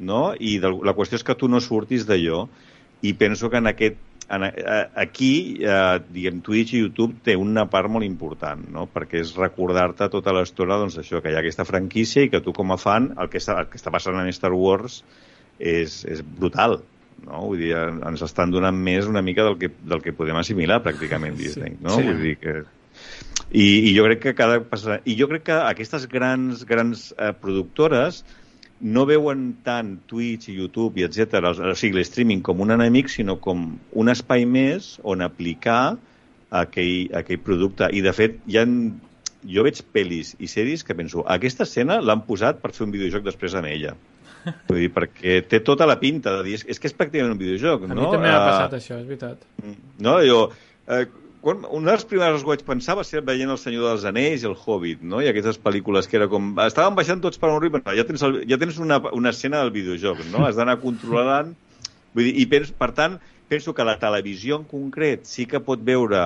no? 0.01 0.23
i 0.41 0.57
de, 0.63 0.73
la 0.81 0.97
qüestió 0.97 1.21
és 1.21 1.27
que 1.27 1.37
tu 1.37 1.53
no 1.53 1.61
surtis 1.61 2.09
d'allò, 2.09 2.47
i 3.05 3.13
penso 3.13 3.53
que 3.53 3.61
en 3.61 3.69
aquest 3.69 4.01
en, 4.29 4.45
eh, 4.45 4.89
aquí, 4.95 5.59
eh, 5.63 6.01
diguem, 6.11 6.41
Twitch 6.43 6.75
i 6.75 6.81
YouTube 6.81 7.21
té 7.23 7.37
una 7.39 7.67
part 7.71 7.91
molt 7.93 8.07
important, 8.07 8.65
no? 8.73 8.87
perquè 8.91 9.21
és 9.23 9.35
recordar-te 9.39 10.09
tota 10.13 10.35
l'estona 10.35 10.79
doncs, 10.81 10.99
això, 11.03 11.23
que 11.23 11.31
hi 11.31 11.37
ha 11.37 11.43
aquesta 11.45 11.67
franquícia 11.69 12.27
i 12.27 12.31
que 12.33 12.43
tu 12.43 12.55
com 12.57 12.75
a 12.75 12.79
fan, 12.81 13.13
el 13.21 13.31
que 13.31 13.39
està, 13.43 13.59
el 13.63 13.71
que 13.71 13.79
està 13.79 13.93
passant 13.95 14.19
en 14.19 14.31
Star 14.35 14.53
Wars 14.55 15.03
és, 15.59 16.03
és 16.05 16.23
brutal. 16.23 16.81
No? 17.25 17.45
Vull 17.47 17.63
dir, 17.63 17.75
ens 17.77 18.25
estan 18.27 18.51
donant 18.53 18.77
més 18.77 19.07
una 19.09 19.23
mica 19.25 19.47
del 19.47 19.59
que, 19.61 19.71
del 19.71 20.03
que 20.05 20.15
podem 20.17 20.41
assimilar 20.41 20.83
pràcticament 20.85 21.39
Disney. 21.43 21.79
No? 21.81 21.95
Sí. 21.95 22.09
Vull 22.09 22.25
dir 22.25 22.35
que... 22.43 22.57
I, 23.53 23.63
I 23.63 23.95
jo 23.95 24.09
crec 24.09 24.25
que 24.25 24.35
cada... 24.35 24.59
I 25.07 25.15
jo 25.17 25.31
crec 25.31 25.47
que 25.47 25.61
aquestes 25.61 26.09
grans, 26.11 26.67
grans 26.67 27.13
eh, 27.15 27.31
productores 27.41 28.25
no 28.81 29.07
veuen 29.09 29.49
tant 29.65 29.97
Twitch 30.11 30.51
i 30.51 30.57
YouTube 30.59 31.01
i 31.01 31.07
etc, 31.07 31.41
o 31.49 31.75
sigui, 31.79 31.97
l'streaming 32.01 32.43
com 32.45 32.61
un 32.61 32.75
enemic, 32.75 33.09
sinó 33.13 33.39
com 33.41 33.71
un 33.97 34.13
espai 34.13 34.45
més 34.49 34.97
on 35.05 35.25
aplicar 35.25 35.97
aquell, 36.51 37.09
aquell 37.17 37.41
producte. 37.45 37.89
I, 37.89 38.03
de 38.05 38.13
fet, 38.17 38.37
hi 38.47 38.61
ha, 38.61 38.67
jo 39.47 39.65
veig 39.67 39.81
pel·lis 39.95 40.35
i 40.43 40.51
sèries 40.51 40.85
que 40.85 40.97
penso, 40.99 41.25
aquesta 41.33 41.65
escena 41.65 42.01
l'han 42.05 42.27
posat 42.29 42.61
per 42.63 42.75
fer 42.77 42.87
un 42.87 42.95
videojoc 42.95 43.25
després 43.27 43.57
amb 43.57 43.71
ella. 43.73 43.97
Vull 44.69 44.85
dir, 44.85 44.91
perquè 44.95 45.41
té 45.49 45.63
tota 45.65 45.89
la 45.89 45.99
pinta 46.03 46.37
de 46.39 46.47
dir, 46.47 46.59
és, 46.61 46.67
és 46.71 46.83
que 46.83 46.91
és 46.91 46.97
pràcticament 46.97 47.35
un 47.35 47.41
videojoc, 47.41 47.89
no? 47.89 47.97
A 47.97 47.99
mi 47.99 48.11
també 48.13 48.29
m'ha 48.29 48.43
uh, 48.43 48.51
passat 48.51 48.77
això, 48.79 49.01
és 49.01 49.09
veritat. 49.09 49.47
No, 50.05 50.19
jo, 50.27 50.43
uh, 50.87 51.07
quan, 51.47 51.63
una 51.71 51.93
de 51.93 51.95
les 51.95 52.05
primeres 52.11 52.43
que 52.43 52.51
vaig 52.51 52.65
pensar 52.67 52.97
va 52.99 53.05
ser 53.07 53.21
veient 53.27 53.53
El 53.55 53.61
Senyor 53.63 53.85
dels 53.87 54.05
Anells 54.09 54.43
i 54.43 54.49
El 54.49 54.57
Hobbit, 54.59 55.05
no? 55.07 55.21
I 55.23 55.29
aquestes 55.31 55.61
pel·lícules 55.63 56.09
que 56.11 56.19
era 56.19 56.27
com... 56.33 56.49
Estaven 56.65 56.97
baixant 56.99 57.23
tots 57.23 57.39
per 57.39 57.53
un 57.53 57.69
però 57.77 57.95
ja 57.95 58.05
tens, 58.09 58.25
el, 58.27 58.41
ja 58.51 58.59
tens 58.59 58.81
una, 58.83 58.99
una 59.15 59.31
escena 59.31 59.61
del 59.63 59.71
videojoc, 59.77 60.25
no? 60.33 60.43
Has 60.49 60.59
d'anar 60.59 60.81
controlant... 60.83 61.55
Vull 62.17 62.27
dir, 62.27 62.33
i 62.43 62.47
pens, 62.51 62.73
per 62.75 62.91
tant, 62.97 63.19
penso 63.53 63.77
que 63.77 63.87
la 63.87 63.95
televisió 64.03 64.59
en 64.59 64.65
concret 64.67 65.29
sí 65.29 65.47
que 65.47 65.61
pot 65.63 65.83
veure 65.87 66.25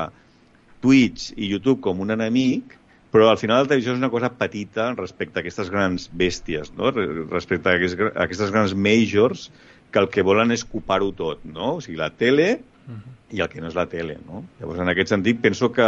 Twitch 0.81 1.35
i 1.37 1.51
YouTube 1.51 1.83
com 1.85 2.01
un 2.01 2.15
enemic, 2.15 2.79
però 3.13 3.29
al 3.29 3.41
final 3.43 3.65
la 3.65 3.69
televisió 3.69 3.93
és 3.93 4.01
una 4.01 4.13
cosa 4.15 4.31
petita 4.41 4.93
respecte 4.95 5.41
a 5.41 5.45
aquestes 5.45 5.69
grans 5.75 6.09
bèsties, 6.17 6.73
no? 6.79 6.95
respecte 6.95 7.69
a 7.69 7.77
aquestes 8.25 8.55
grans 8.55 8.73
majors 8.73 9.51
que 9.91 10.01
el 10.01 10.09
que 10.09 10.25
volen 10.25 10.55
és 10.55 10.65
copar-ho 10.65 11.11
tot, 11.19 11.43
no? 11.45 11.75
O 11.77 11.85
sigui, 11.85 11.99
la 12.01 12.13
tele 12.15 12.61
i 13.31 13.41
el 13.41 13.49
que 13.51 13.63
no 13.63 13.71
és 13.71 13.79
la 13.79 13.87
tele. 13.91 14.19
No? 14.27 14.45
Llavors, 14.61 14.83
en 14.83 14.93
aquest 14.93 15.13
sentit, 15.13 15.41
penso 15.43 15.71
que 15.73 15.87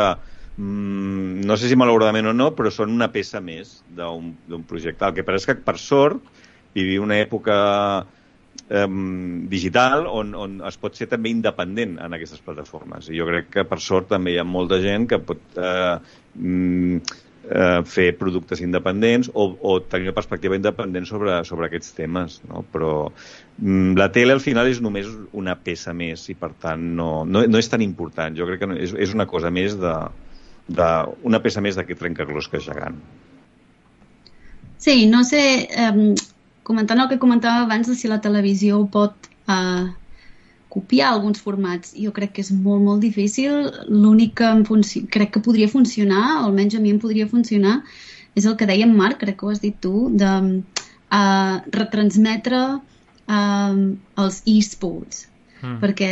mm, 0.56 1.42
no 1.48 1.58
sé 1.58 1.70
si 1.70 1.78
malauradament 1.78 2.30
o 2.30 2.36
no, 2.36 2.52
però 2.58 2.72
són 2.74 2.94
una 2.94 3.10
peça 3.14 3.42
més 3.44 3.80
d'un 3.96 4.66
projecte. 4.68 5.06
El 5.06 5.16
que 5.16 5.26
passa 5.26 5.42
és 5.42 5.48
que, 5.50 5.58
per 5.66 5.78
sort, 5.80 6.22
vivim 6.76 7.04
una 7.04 7.18
època 7.20 7.56
eh, 8.68 8.86
digital 9.52 10.06
on, 10.08 10.32
on 10.38 10.60
es 10.68 10.78
pot 10.80 10.96
ser 10.96 11.08
també 11.10 11.32
independent 11.32 11.98
en 12.02 12.16
aquestes 12.16 12.40
plataformes. 12.44 13.10
I 13.10 13.18
jo 13.20 13.28
crec 13.28 13.50
que, 13.58 13.66
per 13.68 13.80
sort, 13.82 14.10
també 14.12 14.36
hi 14.36 14.40
ha 14.40 14.48
molta 14.48 14.80
gent 14.84 15.08
que 15.10 15.20
pot 15.22 15.60
eh, 15.60 15.98
mm, 16.38 17.20
eh, 17.50 17.82
fer 17.88 18.12
productes 18.18 18.60
independents 18.62 19.30
o, 19.34 19.48
o 19.60 19.76
tenir 19.82 20.10
una 20.10 20.16
perspectiva 20.16 20.56
independent 20.56 21.06
sobre, 21.08 21.38
sobre 21.48 21.68
aquests 21.68 21.94
temes, 21.96 22.40
no? 22.48 22.64
però 22.72 22.92
mm, 23.58 23.94
la 23.98 24.10
tele 24.14 24.36
al 24.36 24.42
final 24.44 24.70
és 24.70 24.82
només 24.84 25.08
una 25.32 25.56
peça 25.58 25.94
més 25.96 26.28
i 26.32 26.36
per 26.38 26.52
tant 26.62 26.82
no, 26.98 27.10
no, 27.24 27.44
no 27.46 27.62
és 27.62 27.70
tan 27.72 27.84
important. 27.84 28.36
Jo 28.38 28.48
crec 28.50 28.62
que 28.62 28.70
no, 28.70 28.78
és, 28.78 28.94
és 28.94 29.14
una 29.16 29.28
cosa 29.30 29.50
més 29.54 29.78
de, 29.80 29.94
de 30.68 30.90
una 31.28 31.42
peça 31.42 31.64
més 31.64 31.78
d'aquest 31.78 32.02
trencaclosca 32.02 32.62
gegant. 32.62 33.00
Sí, 34.82 35.06
no 35.06 35.22
sé, 35.22 35.42
eh, 35.70 36.14
comentant 36.66 36.98
el 36.98 37.10
que 37.10 37.20
comentava 37.22 37.66
abans 37.66 37.86
de 37.86 37.94
si 37.98 38.10
la 38.10 38.20
televisió 38.22 38.80
pot 38.90 39.28
eh, 39.46 39.90
copiar 40.72 41.10
alguns 41.12 41.42
formats. 41.44 41.92
Jo 41.98 42.12
crec 42.16 42.32
que 42.36 42.44
és 42.44 42.52
molt, 42.52 42.82
molt 42.84 43.04
difícil. 43.04 43.68
L'únic 43.88 44.38
que 44.40 44.48
em 44.48 44.62
crec 45.12 45.34
que 45.34 45.44
podria 45.44 45.68
funcionar, 45.68 46.24
o 46.40 46.46
almenys 46.48 46.78
a 46.78 46.80
mi 46.80 46.94
em 46.94 47.00
podria 47.02 47.28
funcionar, 47.28 47.82
és 48.34 48.46
el 48.48 48.56
que 48.56 48.68
deia 48.70 48.86
en 48.88 48.96
Marc, 48.96 49.20
crec 49.20 49.38
que 49.40 49.46
ho 49.46 49.52
has 49.52 49.60
dit 49.60 49.76
tu, 49.84 50.08
de 50.16 50.30
uh, 51.12 51.56
retransmetre 51.76 52.62
uh, 52.78 53.76
els 54.24 54.40
e-sports. 54.48 55.26
Mm. 55.60 55.78
Perquè 55.84 56.10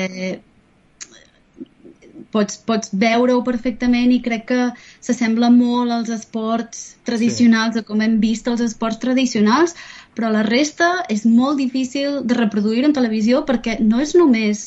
pots, 2.34 2.58
pots 2.66 2.92
veure-ho 2.94 3.42
perfectament 3.46 4.12
i 4.14 4.20
crec 4.24 4.46
que 4.50 4.66
s'assembla 5.02 5.50
molt 5.54 5.94
als 5.94 6.12
esports 6.14 6.82
tradicionals, 7.08 7.78
sí. 7.78 7.84
com 7.86 8.02
hem 8.04 8.18
vist 8.22 8.48
els 8.50 8.62
esports 8.64 9.00
tradicionals, 9.02 9.74
però 10.14 10.30
la 10.32 10.44
resta 10.46 10.90
és 11.08 11.26
molt 11.26 11.60
difícil 11.62 12.22
de 12.26 12.38
reproduir 12.38 12.84
en 12.86 12.96
televisió 12.96 13.44
perquè 13.48 13.78
no 13.80 14.00
és 14.02 14.14
només 14.18 14.64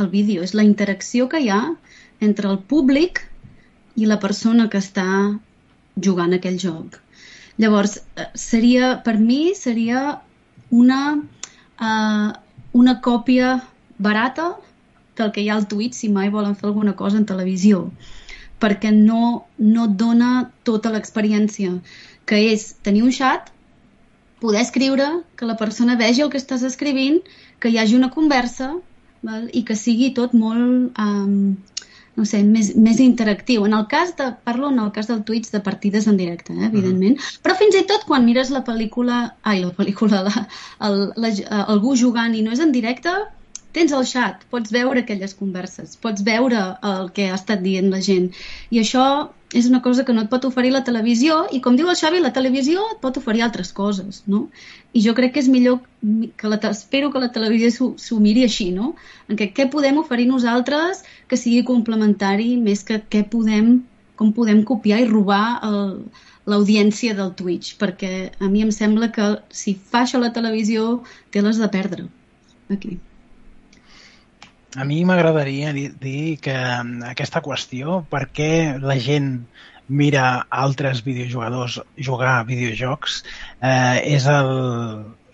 el 0.00 0.10
vídeo, 0.10 0.42
és 0.42 0.54
la 0.54 0.66
interacció 0.66 1.28
que 1.30 1.40
hi 1.44 1.50
ha 1.52 1.62
entre 2.24 2.50
el 2.50 2.58
públic 2.58 3.22
i 3.94 4.08
la 4.10 4.18
persona 4.22 4.68
que 4.70 4.80
està 4.82 5.06
jugant 6.02 6.34
aquell 6.34 6.58
joc. 6.58 6.98
Llavors, 7.62 8.00
eh, 8.16 8.26
seria, 8.34 8.96
per 9.04 9.14
mi, 9.18 9.54
seria 9.54 10.20
una, 10.74 11.02
uh, 11.78 12.30
una 12.72 12.94
còpia 13.00 13.60
barata 13.98 14.56
del 15.16 15.32
que 15.32 15.42
hi 15.42 15.48
ha 15.48 15.56
al 15.56 15.68
Twitch 15.68 15.94
si 16.00 16.08
mai 16.08 16.30
volen 16.30 16.56
fer 16.58 16.68
alguna 16.70 16.96
cosa 16.96 17.20
en 17.20 17.26
televisió 17.26 17.90
perquè 18.60 18.90
no, 18.94 19.46
no 19.58 19.88
dona 19.88 20.50
tota 20.64 20.92
l'experiència 20.94 21.74
que 22.24 22.38
és 22.52 22.72
tenir 22.86 23.02
un 23.04 23.12
chat 23.12 23.50
poder 24.44 24.60
escriure, 24.60 25.06
que 25.36 25.46
la 25.48 25.56
persona 25.56 25.96
vegi 25.96 26.24
el 26.24 26.30
que 26.32 26.40
estàs 26.40 26.64
escrivint, 26.68 27.22
que 27.60 27.70
hi 27.72 27.78
hagi 27.80 27.96
una 27.96 28.10
conversa 28.12 28.74
val? 29.24 29.46
i 29.52 29.62
que 29.64 29.76
sigui 29.78 30.10
tot 30.16 30.34
molt, 30.36 30.98
um, 31.00 31.54
no 32.14 32.26
sé, 32.28 32.42
més, 32.44 32.74
més 32.76 33.00
interactiu. 33.00 33.64
En 33.68 33.76
el 33.78 33.86
cas 33.90 34.12
de, 34.18 34.26
parlo 34.44 34.68
en 34.72 34.82
el 34.82 34.90
cas 34.96 35.08
del 35.08 35.22
Twitch 35.28 35.48
de 35.54 35.62
partides 35.64 36.08
en 36.10 36.18
directe, 36.20 36.52
eh, 36.52 36.66
evidentment, 36.66 37.16
uh 37.16 37.22
-huh. 37.22 37.40
però 37.46 37.56
fins 37.56 37.78
i 37.80 37.86
tot 37.88 38.04
quan 38.10 38.26
mires 38.28 38.50
la 38.50 38.64
pel·lícula, 38.68 39.22
ai, 39.42 39.62
la 39.64 39.72
pel·lícula, 39.78 40.22
la, 40.28 40.44
el, 40.88 41.00
la, 41.16 41.32
algú 41.64 41.96
jugant 41.96 42.34
i 42.34 42.42
no 42.42 42.52
és 42.52 42.60
en 42.60 42.72
directe, 42.72 43.16
tens 43.74 43.92
el 43.92 44.04
xat, 44.08 44.44
pots 44.54 44.72
veure 44.74 45.02
aquelles 45.02 45.34
converses, 45.38 45.96
pots 46.00 46.22
veure 46.26 46.60
el 46.90 47.10
que 47.14 47.28
ha 47.30 47.38
estat 47.38 47.62
dient 47.64 47.90
la 47.92 48.00
gent. 48.04 48.30
I 48.70 48.80
això 48.82 49.06
és 49.54 49.68
una 49.70 49.80
cosa 49.82 50.04
que 50.04 50.12
no 50.12 50.24
et 50.24 50.30
pot 50.30 50.44
oferir 50.48 50.72
la 50.74 50.82
televisió 50.86 51.44
i, 51.54 51.60
com 51.62 51.76
diu 51.78 51.88
el 51.90 51.98
Xavi, 51.98 52.20
la 52.22 52.32
televisió 52.34 52.82
et 52.90 52.98
pot 53.02 53.20
oferir 53.20 53.44
altres 53.46 53.70
coses, 53.76 54.22
no? 54.26 54.48
I 54.98 55.02
jo 55.04 55.14
crec 55.14 55.36
que 55.36 55.42
és 55.44 55.50
millor, 55.50 55.78
que 56.40 56.50
la, 56.50 56.58
espero 56.70 57.12
que 57.14 57.22
la 57.22 57.30
televisió 57.36 57.70
s'ho 58.02 58.18
miri 58.22 58.42
així, 58.48 58.72
no? 58.74 58.94
En 59.30 59.38
què, 59.38 59.52
què 59.54 59.68
podem 59.70 60.02
oferir 60.02 60.26
nosaltres 60.30 61.04
que 61.30 61.38
sigui 61.38 61.62
complementari 61.70 62.56
més 62.58 62.82
que 62.88 62.98
què 63.14 63.22
podem, 63.30 63.76
com 64.18 64.34
podem 64.34 64.66
copiar 64.66 65.00
i 65.04 65.08
robar 65.10 65.44
l'audiència 66.50 67.14
del 67.14 67.32
Twitch, 67.38 67.78
perquè 67.78 68.14
a 68.42 68.50
mi 68.50 68.66
em 68.66 68.74
sembla 68.74 69.12
que 69.14 69.36
si 69.54 69.78
fa 69.78 70.02
això 70.02 70.18
la 70.22 70.34
televisió 70.34 71.04
té 71.30 71.46
les 71.46 71.62
de 71.62 71.70
perdre. 71.78 72.10
aquí. 72.74 72.98
A 74.74 74.84
mi 74.84 75.04
m'agradaria 75.06 75.72
dir, 75.72 75.90
dir 76.00 76.38
que 76.42 76.54
mm, 76.54 77.04
aquesta 77.12 77.42
qüestió, 77.44 78.00
per 78.10 78.26
què 78.34 78.50
la 78.82 78.96
gent 78.98 79.44
mira 79.86 80.24
altres 80.50 81.04
videojugadors 81.06 81.78
jugar 82.08 82.38
a 82.38 82.46
videojocs, 82.48 83.20
eh, 83.60 84.00
és 84.16 84.26
el, 84.30 84.50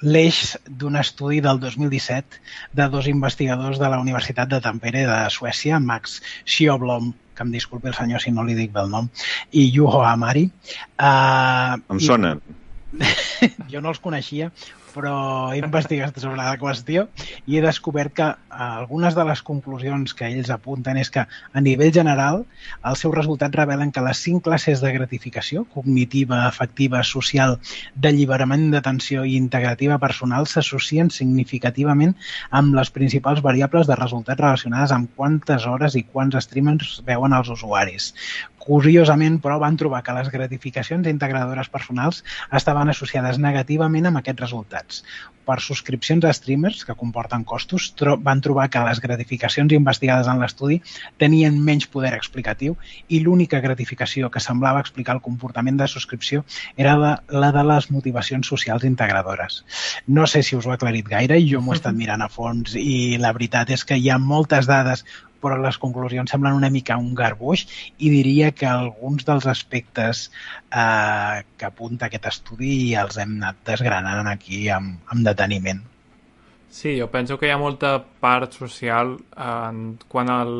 l'eix 0.03 0.57
d'un 0.67 0.99
estudi 1.01 1.41
del 1.45 1.61
2017 1.63 2.41
de 2.77 2.89
dos 2.93 3.09
investigadors 3.09 3.81
de 3.81 3.89
la 3.89 4.01
Universitat 4.03 4.51
de 4.51 4.61
Tampere 4.61 5.07
de 5.09 5.19
Suècia, 5.31 5.81
Max 5.81 6.21
Sjöblom, 6.45 7.13
que 7.37 7.47
em 7.47 7.53
disculpi 7.55 7.89
el 7.89 7.97
senyor 7.97 8.21
si 8.21 8.35
no 8.37 8.45
li 8.45 8.59
dic 8.59 8.75
bé 8.75 8.85
el 8.85 8.91
nom, 8.93 9.09
i 9.53 9.71
Juho 9.73 10.03
Amari. 10.05 10.51
Eh, 10.99 11.77
em 11.79 12.03
sonen. 12.05 12.43
jo 13.73 13.81
no 13.81 13.95
els 13.95 14.03
coneixia, 14.03 14.51
però 14.95 15.15
he 15.53 15.61
investigat 15.61 16.19
sobre 16.21 16.39
la 16.39 16.57
qüestió 16.61 17.07
i 17.47 17.59
he 17.59 17.63
descobert 17.65 18.15
que 18.17 18.29
algunes 18.51 19.17
de 19.17 19.25
les 19.29 19.43
conclusions 19.47 20.15
que 20.17 20.29
ells 20.29 20.51
apunten 20.55 20.99
és 21.01 21.11
que 21.15 21.25
a 21.27 21.63
nivell 21.65 21.93
general 21.95 22.45
els 22.91 23.05
seus 23.05 23.15
resultats 23.15 23.57
revelen 23.57 23.93
que 23.95 24.05
les 24.05 24.23
cinc 24.27 24.45
classes 24.49 24.83
de 24.85 24.93
gratificació 24.97 25.65
cognitiva, 25.75 26.45
afectiva, 26.47 27.03
social, 27.07 27.59
d'alliberament 27.95 28.69
d'atenció 28.75 29.25
i 29.25 29.37
integrativa 29.39 29.99
personal 30.03 30.49
s'associen 30.51 31.11
significativament 31.15 32.17
amb 32.51 32.75
les 32.79 32.93
principals 32.95 33.43
variables 33.47 33.91
de 33.91 33.99
resultats 33.99 34.41
relacionades 34.41 34.95
amb 34.97 35.11
quantes 35.17 35.67
hores 35.67 35.97
i 35.97 36.07
quants 36.07 36.39
streamers 36.45 37.01
veuen 37.07 37.37
els 37.37 37.51
usuaris. 37.53 38.13
Curiosament, 38.61 39.39
però, 39.41 39.57
van 39.63 39.79
trobar 39.81 40.03
que 40.05 40.15
les 40.17 40.29
gratificacions 40.33 41.09
integradores 41.09 41.71
personals 41.73 42.21
estaven 42.57 42.93
associades 42.93 43.39
negativament 43.41 44.11
amb 44.11 44.21
aquests 44.21 44.45
resultats. 44.45 45.05
Per 45.49 45.57
subscripcions 45.65 46.27
a 46.29 46.33
streamers, 46.37 46.83
que 46.85 46.95
comporten 46.95 47.43
costos, 47.49 47.89
tro 47.99 48.19
van 48.21 48.43
trobar 48.45 48.69
que 48.71 48.83
les 48.85 49.01
gratificacions 49.03 49.73
investigades 49.73 50.29
en 50.29 50.43
l'estudi 50.43 50.77
tenien 51.19 51.57
menys 51.65 51.89
poder 51.91 52.13
explicatiu 52.15 52.77
i 53.09 53.23
l'única 53.25 53.63
gratificació 53.65 54.31
que 54.31 54.45
semblava 54.45 54.83
explicar 54.85 55.17
el 55.17 55.25
comportament 55.25 55.81
de 55.81 55.89
subscripció 55.89 56.45
era 56.77 56.95
la, 57.01 57.15
la 57.33 57.51
de 57.57 57.65
les 57.73 57.91
motivacions 57.91 58.53
socials 58.53 58.85
integradores. 58.85 59.65
No 60.07 60.29
sé 60.29 60.45
si 60.45 60.61
us 60.61 60.69
ho 60.69 60.75
ha 60.75 60.79
aclarit 60.79 61.09
gaire, 61.09 61.41
jo 61.49 61.65
m'ho 61.65 61.75
he 61.75 61.81
estat 61.81 61.97
mirant 61.97 62.23
a 62.23 62.29
fons 62.29 62.77
i 62.77 63.17
la 63.19 63.33
veritat 63.33 63.73
és 63.75 63.89
que 63.89 63.99
hi 63.99 64.13
ha 64.13 64.21
moltes 64.21 64.69
dades 64.71 65.07
però 65.41 65.59
les 65.61 65.79
conclusions 65.81 66.31
semblen 66.31 66.59
una 66.59 66.71
mica 66.71 66.99
un 67.01 67.15
garbuix 67.17 67.67
i 67.99 68.11
diria 68.13 68.51
que 68.53 68.69
alguns 68.69 69.27
dels 69.29 69.47
aspectes 69.51 70.27
eh, 70.29 71.43
que 71.57 71.69
apunta 71.69 72.09
aquest 72.09 72.29
estudi 72.33 72.95
els 72.95 73.19
hem 73.19 73.39
anat 73.41 73.65
desgranant 73.73 74.29
aquí 74.31 74.69
amb, 74.69 75.01
amb 75.09 75.27
deteniment. 75.27 75.83
Sí, 76.71 76.95
jo 76.99 77.09
penso 77.11 77.37
que 77.39 77.49
hi 77.49 77.55
ha 77.55 77.59
molta 77.59 77.97
part 78.23 78.55
social 78.55 79.17
en, 79.35 79.97
quan 80.09 80.31
el, 80.31 80.55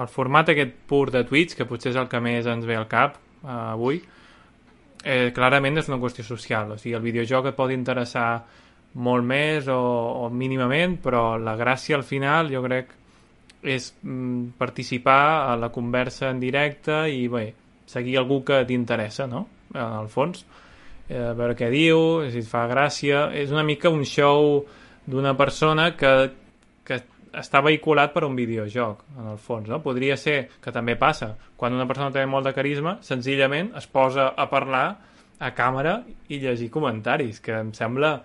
el 0.00 0.08
format 0.08 0.48
aquest 0.48 0.72
pur 0.88 1.10
de 1.12 1.26
Twitch, 1.28 1.58
que 1.58 1.68
potser 1.68 1.92
és 1.92 2.00
el 2.00 2.08
que 2.08 2.22
més 2.24 2.48
ens 2.48 2.64
ve 2.64 2.78
al 2.78 2.88
cap 2.88 3.18
eh, 3.18 3.50
avui, 3.50 4.00
eh, 5.04 5.28
clarament 5.36 5.76
és 5.76 5.90
una 5.92 6.00
qüestió 6.00 6.24
social. 6.24 6.72
O 6.72 6.78
sigui, 6.80 6.96
el 6.96 7.04
videojoc 7.04 7.50
et 7.50 7.58
pot 7.58 7.74
interessar 7.74 8.30
molt 8.94 9.26
més 9.26 9.68
o, 9.70 9.80
o 10.24 10.30
mínimament, 10.32 10.96
però 11.04 11.36
la 11.38 11.54
gràcia 11.60 11.98
al 11.98 12.06
final 12.06 12.50
jo 12.50 12.64
crec 12.64 12.96
és 13.62 13.90
mm, 14.02 14.56
participar 14.58 15.50
a 15.50 15.56
la 15.56 15.70
conversa 15.72 16.30
en 16.30 16.40
directe 16.40 17.02
i 17.12 17.26
bé, 17.28 17.46
seguir 17.86 18.18
algú 18.20 18.42
que 18.46 18.62
t'interessa, 18.66 19.26
no? 19.28 19.46
En 19.74 19.98
el 20.00 20.08
fons. 20.08 20.44
Eh, 21.08 21.18
a 21.18 21.34
veure 21.36 21.56
què 21.58 21.70
diu, 21.72 22.22
si 22.30 22.40
et 22.42 22.48
fa 22.48 22.66
gràcia... 22.70 23.28
És 23.36 23.52
una 23.52 23.66
mica 23.66 23.90
un 23.92 24.04
show 24.06 24.62
d'una 25.10 25.34
persona 25.36 25.90
que, 25.98 26.12
que 26.86 27.00
està 27.36 27.62
vehiculat 27.66 28.14
per 28.14 28.24
un 28.26 28.36
videojoc, 28.38 29.04
en 29.18 29.30
el 29.34 29.38
fons, 29.42 29.68
no? 29.68 29.80
Podria 29.84 30.16
ser, 30.16 30.38
que 30.62 30.72
també 30.74 30.96
passa, 30.98 31.34
quan 31.56 31.76
una 31.76 31.88
persona 31.90 32.14
té 32.14 32.24
molt 32.26 32.48
de 32.48 32.54
carisma, 32.56 32.98
senzillament 33.06 33.74
es 33.78 33.86
posa 33.90 34.30
a 34.36 34.48
parlar 34.50 34.86
a 35.40 35.50
càmera 35.56 36.00
i 36.28 36.38
llegir 36.40 36.68
comentaris, 36.72 37.40
que 37.40 37.56
em 37.58 37.72
sembla 37.76 38.18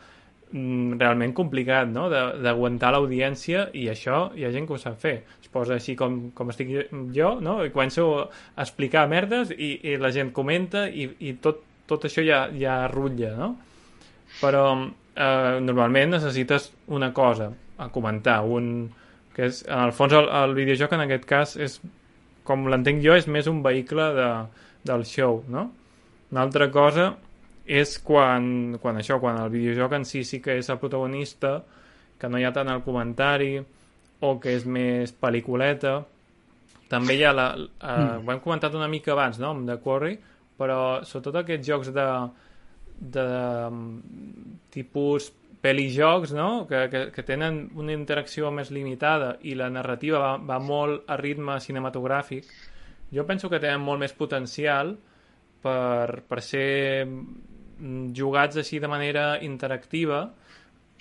realment 0.54 1.34
complicat, 1.36 1.90
no?, 1.92 2.06
d'aguantar 2.10 2.92
l'audiència 2.94 3.70
i 3.76 3.88
això 3.92 4.30
hi 4.38 4.46
ha 4.46 4.52
gent 4.54 4.68
que 4.68 4.76
ho 4.76 4.82
sap 4.82 5.00
fer. 5.02 5.16
Es 5.42 5.52
posa 5.52 5.76
així 5.76 5.96
com, 6.00 6.30
com 6.38 6.52
estic 6.54 6.72
jo, 7.16 7.32
no?, 7.44 7.58
i 7.66 7.74
començo 7.74 8.08
a 8.22 8.62
explicar 8.64 9.08
merdes 9.12 9.52
i, 9.52 9.74
i 9.84 9.98
la 10.02 10.14
gent 10.16 10.32
comenta 10.36 10.86
i, 10.88 11.10
i 11.20 11.36
tot, 11.42 11.64
tot 11.90 12.08
això 12.08 12.24
ja, 12.26 12.46
ja 12.56 12.84
rutlla, 12.92 13.34
no? 13.40 13.52
Però 14.40 14.66
eh, 14.76 15.58
normalment 15.64 16.16
necessites 16.16 16.72
una 16.88 17.12
cosa 17.14 17.52
a 17.78 17.90
comentar, 17.92 18.42
un 18.46 18.90
que 19.36 19.50
és, 19.50 19.66
en 19.68 19.90
el 19.90 19.92
fons 19.96 20.14
el, 20.16 20.30
el 20.32 20.56
videojoc 20.56 20.94
en 20.96 21.04
aquest 21.04 21.26
cas 21.28 21.56
és, 21.60 21.80
com 22.48 22.70
l'entenc 22.72 23.02
jo, 23.04 23.16
és 23.18 23.28
més 23.28 23.50
un 23.52 23.60
vehicle 23.66 24.06
de, 24.16 24.30
del 24.88 25.04
show, 25.10 25.42
no? 25.52 25.68
Una 26.32 26.46
altra 26.46 26.70
cosa 26.72 27.16
és 27.66 27.98
quan, 28.06 28.78
quan 28.82 29.00
això, 29.02 29.18
quan 29.22 29.40
el 29.42 29.50
videojoc 29.54 29.96
en 29.98 30.06
si 30.06 30.24
sí 30.24 30.40
que 30.42 30.60
és 30.60 30.70
el 30.70 30.80
protagonista, 30.82 31.58
que 32.20 32.30
no 32.30 32.40
hi 32.40 32.46
ha 32.46 32.54
tant 32.54 32.70
el 32.72 32.84
comentari, 32.86 33.58
o 34.26 34.36
que 34.40 34.54
és 34.56 34.66
més 34.66 35.12
pel·lículeta. 35.22 35.98
També 36.90 37.18
hi 37.18 37.26
ha 37.26 37.34
la... 37.34 37.48
Eh, 37.58 37.96
mm. 37.96 38.26
Ho 38.26 38.34
hem 38.34 38.44
comentat 38.44 38.78
una 38.78 38.90
mica 38.92 39.14
abans, 39.16 39.40
no?, 39.42 39.52
amb 39.56 39.66
The 39.70 39.80
Quarry, 39.84 40.14
però 40.56 41.02
sobretot 41.04 41.42
aquests 41.42 41.68
jocs 41.68 41.90
de, 41.96 42.06
de 43.18 43.26
tipus 44.72 45.32
pel·lijocs, 45.66 46.36
no?, 46.38 46.68
que, 46.70 46.86
que, 46.94 47.04
que 47.16 47.26
tenen 47.26 47.66
una 47.76 47.96
interacció 47.98 48.54
més 48.54 48.72
limitada 48.72 49.36
i 49.42 49.58
la 49.58 49.72
narrativa 49.74 50.22
va, 50.22 50.32
va 50.54 50.62
molt 50.62 51.10
a 51.10 51.18
ritme 51.20 51.58
cinematogràfic, 51.60 52.48
jo 53.16 53.26
penso 53.26 53.50
que 53.50 53.60
tenen 53.62 53.82
molt 53.82 54.02
més 54.02 54.14
potencial 54.14 54.96
per, 55.66 56.22
per 56.30 56.42
ser 56.46 57.06
jugats 58.16 58.58
així 58.62 58.80
de 58.80 58.90
manera 58.92 59.36
interactiva 59.44 60.26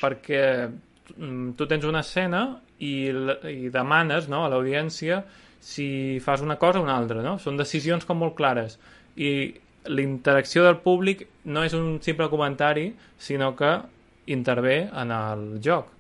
perquè 0.01 0.45
mm, 0.67 1.55
tu 1.59 1.67
tens 1.71 1.87
una 1.87 2.03
escena 2.03 2.45
i, 2.83 3.09
i 3.51 3.71
demanes 3.73 4.29
no, 4.29 4.45
a 4.45 4.51
l'audiència 4.53 5.23
si 5.65 6.21
fas 6.21 6.43
una 6.45 6.59
cosa 6.61 6.81
o 6.81 6.85
una 6.85 6.97
altra, 6.99 7.23
no? 7.25 7.39
Són 7.41 7.57
decisions 7.57 8.05
com 8.05 8.19
molt 8.21 8.35
clares 8.37 8.77
i 9.17 9.55
l'interacció 9.89 10.65
del 10.65 10.79
públic 10.85 11.27
no 11.45 11.65
és 11.65 11.75
un 11.77 11.99
simple 12.03 12.29
comentari, 12.33 12.91
sinó 13.19 13.53
que 13.57 13.77
intervé 14.33 14.89
en 14.89 15.13
el 15.13 15.45
joc. 15.65 15.91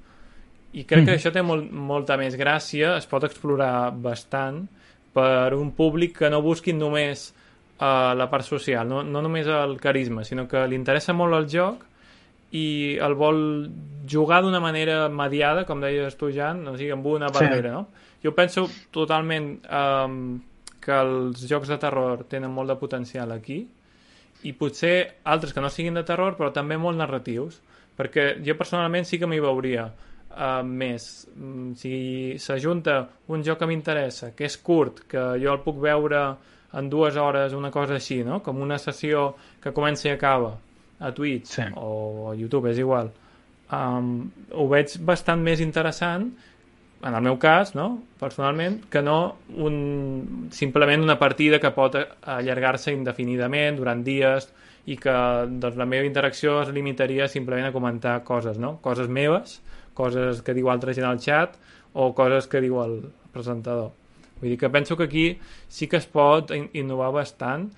I 0.74 0.84
crec 0.84 1.04
mm. 1.04 1.06
que 1.06 1.16
això 1.18 1.32
té 1.32 1.42
molt, 1.44 1.70
molta 1.70 2.16
més 2.18 2.36
gràcia, 2.40 2.96
es 2.98 3.06
pot 3.06 3.24
explorar 3.28 3.92
bastant 3.92 4.64
per 5.14 5.54
un 5.54 5.70
públic 5.76 6.16
que 6.18 6.30
no 6.32 6.42
busquin 6.42 6.80
només 6.80 7.28
a 7.78 8.14
la 8.14 8.28
part 8.30 8.46
social, 8.46 8.86
no, 8.88 9.02
no 9.02 9.22
només 9.22 9.48
el 9.50 9.76
carisma, 9.82 10.24
sinó 10.24 10.46
que 10.48 10.62
li 10.68 10.78
interessa 10.78 11.14
molt 11.16 11.34
el 11.34 11.48
joc 11.50 11.82
i 12.54 12.94
el 13.02 13.16
vol 13.18 13.40
jugar 14.10 14.42
d'una 14.44 14.60
manera 14.62 15.08
mediada, 15.10 15.64
com 15.66 15.82
deies 15.82 16.14
tu, 16.20 16.30
Jan, 16.30 16.62
o 16.70 16.76
sigui, 16.78 16.92
amb 16.94 17.06
una 17.10 17.32
barrera, 17.34 17.70
sí. 17.70 17.74
no? 17.74 18.10
Jo 18.24 18.32
penso 18.32 18.68
totalment 18.94 19.56
um, 19.66 20.38
que 20.80 20.94
els 20.94 21.42
jocs 21.50 21.72
de 21.72 21.80
terror 21.80 22.24
tenen 22.30 22.52
molt 22.52 22.70
de 22.72 22.78
potencial 22.80 23.34
aquí 23.34 23.58
i 24.44 24.52
potser 24.56 25.20
altres 25.24 25.52
que 25.52 25.60
no 25.64 25.72
siguin 25.72 25.96
de 25.98 26.04
terror, 26.06 26.36
però 26.38 26.50
també 26.52 26.78
molt 26.80 27.00
narratius, 27.00 27.58
perquè 27.96 28.34
jo 28.44 28.56
personalment 28.60 29.06
sí 29.08 29.18
que 29.20 29.28
m'hi 29.28 29.42
veuria 29.42 29.88
uh, 29.88 30.62
més. 30.64 31.26
Mm, 31.34 31.74
si 31.80 31.94
s'ajunta 32.40 33.00
un 33.32 33.44
joc 33.44 33.62
que 33.62 33.68
m'interessa, 33.70 34.32
que 34.36 34.46
és 34.48 34.58
curt, 34.60 35.06
que 35.10 35.24
jo 35.42 35.52
el 35.52 35.62
puc 35.64 35.80
veure 35.82 36.26
en 36.74 36.88
dues 36.90 37.16
hores, 37.16 37.54
una 37.54 37.70
cosa 37.70 37.98
així, 37.98 38.22
no? 38.26 38.40
Com 38.42 38.62
una 38.64 38.78
sessió 38.82 39.32
que 39.62 39.72
comença 39.76 40.08
i 40.08 40.14
acaba 40.14 40.56
a 40.98 41.12
Twitch 41.14 41.58
sí. 41.58 41.68
o 41.76 42.30
a 42.32 42.34
YouTube, 42.38 42.70
és 42.72 42.80
igual. 42.82 43.12
Um, 43.74 44.28
ho 44.52 44.66
veig 44.70 44.98
bastant 45.02 45.42
més 45.42 45.62
interessant 45.64 46.28
en 47.04 47.12
el 47.14 47.22
meu 47.22 47.36
cas, 47.38 47.74
no? 47.76 48.02
personalment, 48.20 48.78
que 48.90 49.02
no 49.04 49.36
un, 49.60 50.48
simplement 50.56 51.02
una 51.04 51.18
partida 51.20 51.60
que 51.60 51.72
pot 51.76 51.98
allargar-se 52.00 52.94
indefinidament 52.96 53.76
durant 53.76 54.00
dies 54.06 54.48
i 54.88 54.96
que 55.00 55.16
doncs, 55.48 55.76
la 55.80 55.88
meva 55.88 56.08
interacció 56.08 56.62
es 56.62 56.72
limitaria 56.72 57.28
simplement 57.28 57.68
a 57.68 57.74
comentar 57.76 58.22
coses, 58.24 58.56
no? 58.60 58.78
coses 58.84 59.08
meves, 59.08 59.58
coses 59.94 60.40
que 60.44 60.56
diu 60.56 60.70
altra 60.72 60.96
gent 60.96 61.08
al 61.08 61.20
chat 61.20 61.58
o 61.92 62.12
coses 62.16 62.48
que 62.48 62.64
diu 62.64 62.80
el 62.82 62.98
presentador. 63.36 63.92
Vull 64.44 64.52
dir 64.52 64.60
que 64.60 64.68
penso 64.68 64.96
que 65.00 65.08
aquí 65.08 65.24
sí 65.72 65.88
que 65.88 65.96
es 65.96 66.04
pot 66.04 66.50
innovar 66.52 67.08
bastant 67.16 67.70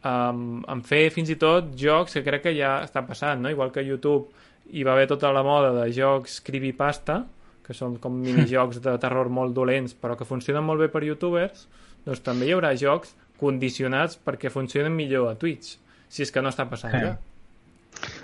um, 0.00 0.62
en 0.64 0.82
fer 0.88 1.10
fins 1.12 1.28
i 1.28 1.36
tot 1.40 1.74
jocs 1.76 2.16
que 2.16 2.24
crec 2.24 2.46
que 2.46 2.54
ja 2.56 2.78
està 2.86 3.04
passant, 3.04 3.42
no? 3.44 3.52
Igual 3.52 3.74
que 3.74 3.82
a 3.82 3.84
YouTube 3.84 4.30
hi 4.72 4.86
va 4.88 4.94
haver 4.94 5.10
tota 5.10 5.32
la 5.36 5.44
moda 5.44 5.74
de 5.76 5.90
jocs 5.92 6.38
creepypasta, 6.46 7.18
que 7.64 7.76
són 7.76 7.98
com 8.00 8.16
minijocs 8.24 8.80
de 8.84 8.96
terror 9.02 9.28
molt 9.28 9.52
dolents, 9.56 9.92
però 9.92 10.16
que 10.16 10.28
funcionen 10.28 10.64
molt 10.64 10.80
bé 10.80 10.88
per 10.88 11.04
youtubers, 11.04 11.68
doncs 12.08 12.24
també 12.24 12.48
hi 12.48 12.56
haurà 12.56 12.72
jocs 12.80 13.12
condicionats 13.40 14.16
perquè 14.16 14.48
funcionen 14.52 14.96
millor 14.96 15.28
a 15.28 15.36
Twitch, 15.36 15.76
si 16.08 16.24
és 16.24 16.32
que 16.32 16.40
no 16.40 16.52
està 16.54 16.64
passant 16.70 16.96
sí. 16.96 17.04
ja. 17.04 17.16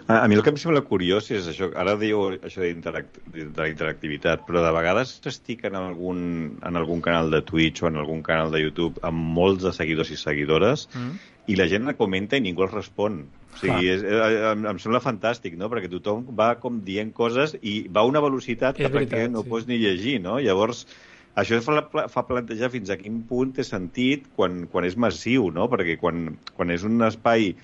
A, 0.06 0.24
a 0.24 0.28
mi 0.28 0.34
el 0.34 0.42
que 0.42 0.50
em 0.50 0.58
sembla 0.60 0.82
curiós 0.86 1.30
és 1.30 1.46
això, 1.52 1.68
ara 1.78 1.96
diu 2.00 2.22
això 2.36 2.62
d'interact- 2.64 3.20
de 3.32 3.44
la 3.56 3.68
interactivitat, 3.70 4.42
però 4.46 4.62
de 4.64 4.72
vegades 4.74 5.12
estic 5.30 5.64
en 5.68 5.76
algun, 5.78 6.22
en 6.66 6.76
algun 6.80 7.00
canal 7.04 7.30
de 7.30 7.42
Twitch 7.46 7.82
o 7.84 7.88
en 7.90 7.96
algun 8.00 8.22
canal 8.26 8.50
de 8.50 8.62
YouTube 8.64 8.98
amb 9.06 9.16
molts 9.36 9.62
de 9.64 9.72
seguidors 9.76 10.10
i 10.10 10.16
seguidores 10.20 10.88
Mm. 10.94 11.18
i 11.46 11.56
la 11.56 11.66
gent 11.68 11.86
la 11.86 11.94
comenta 11.98 12.36
i 12.36 12.40
ningú 12.40 12.62
els 12.66 12.72
respon. 12.74 13.24
O 13.54 13.58
sigui, 13.58 13.88
és, 13.90 14.02
eh, 14.02 14.52
em, 14.52 14.66
em 14.66 14.78
sembla 14.78 15.00
fantàstic, 15.02 15.56
no? 15.58 15.68
Perquè 15.70 15.88
tothom 15.90 16.24
va 16.36 16.54
com 16.60 16.80
dient 16.84 17.12
coses 17.12 17.56
i 17.62 17.88
va 17.88 18.02
a 18.02 18.04
una 18.10 18.20
velocitat 18.22 18.78
És 18.78 18.86
que 18.86 18.92
veritat, 18.92 19.30
no 19.30 19.42
sí. 19.42 19.48
pots 19.48 19.66
ni 19.66 19.78
llegir, 19.78 20.20
no? 20.22 20.38
Llavors, 20.38 20.86
això 21.34 21.58
fa, 21.62 22.06
fa 22.08 22.26
plantejar 22.26 22.70
fins 22.70 22.90
a 22.90 22.96
quin 22.96 23.22
punt 23.26 23.52
té 23.56 23.64
sentit 23.64 24.28
quan, 24.36 24.66
quan 24.70 24.84
és 24.84 24.96
massiu, 24.96 25.50
no? 25.50 25.68
Perquè 25.68 25.98
quan, 25.98 26.36
quan 26.56 26.70
és 26.70 26.84
un 26.86 27.02
espai 27.02 27.54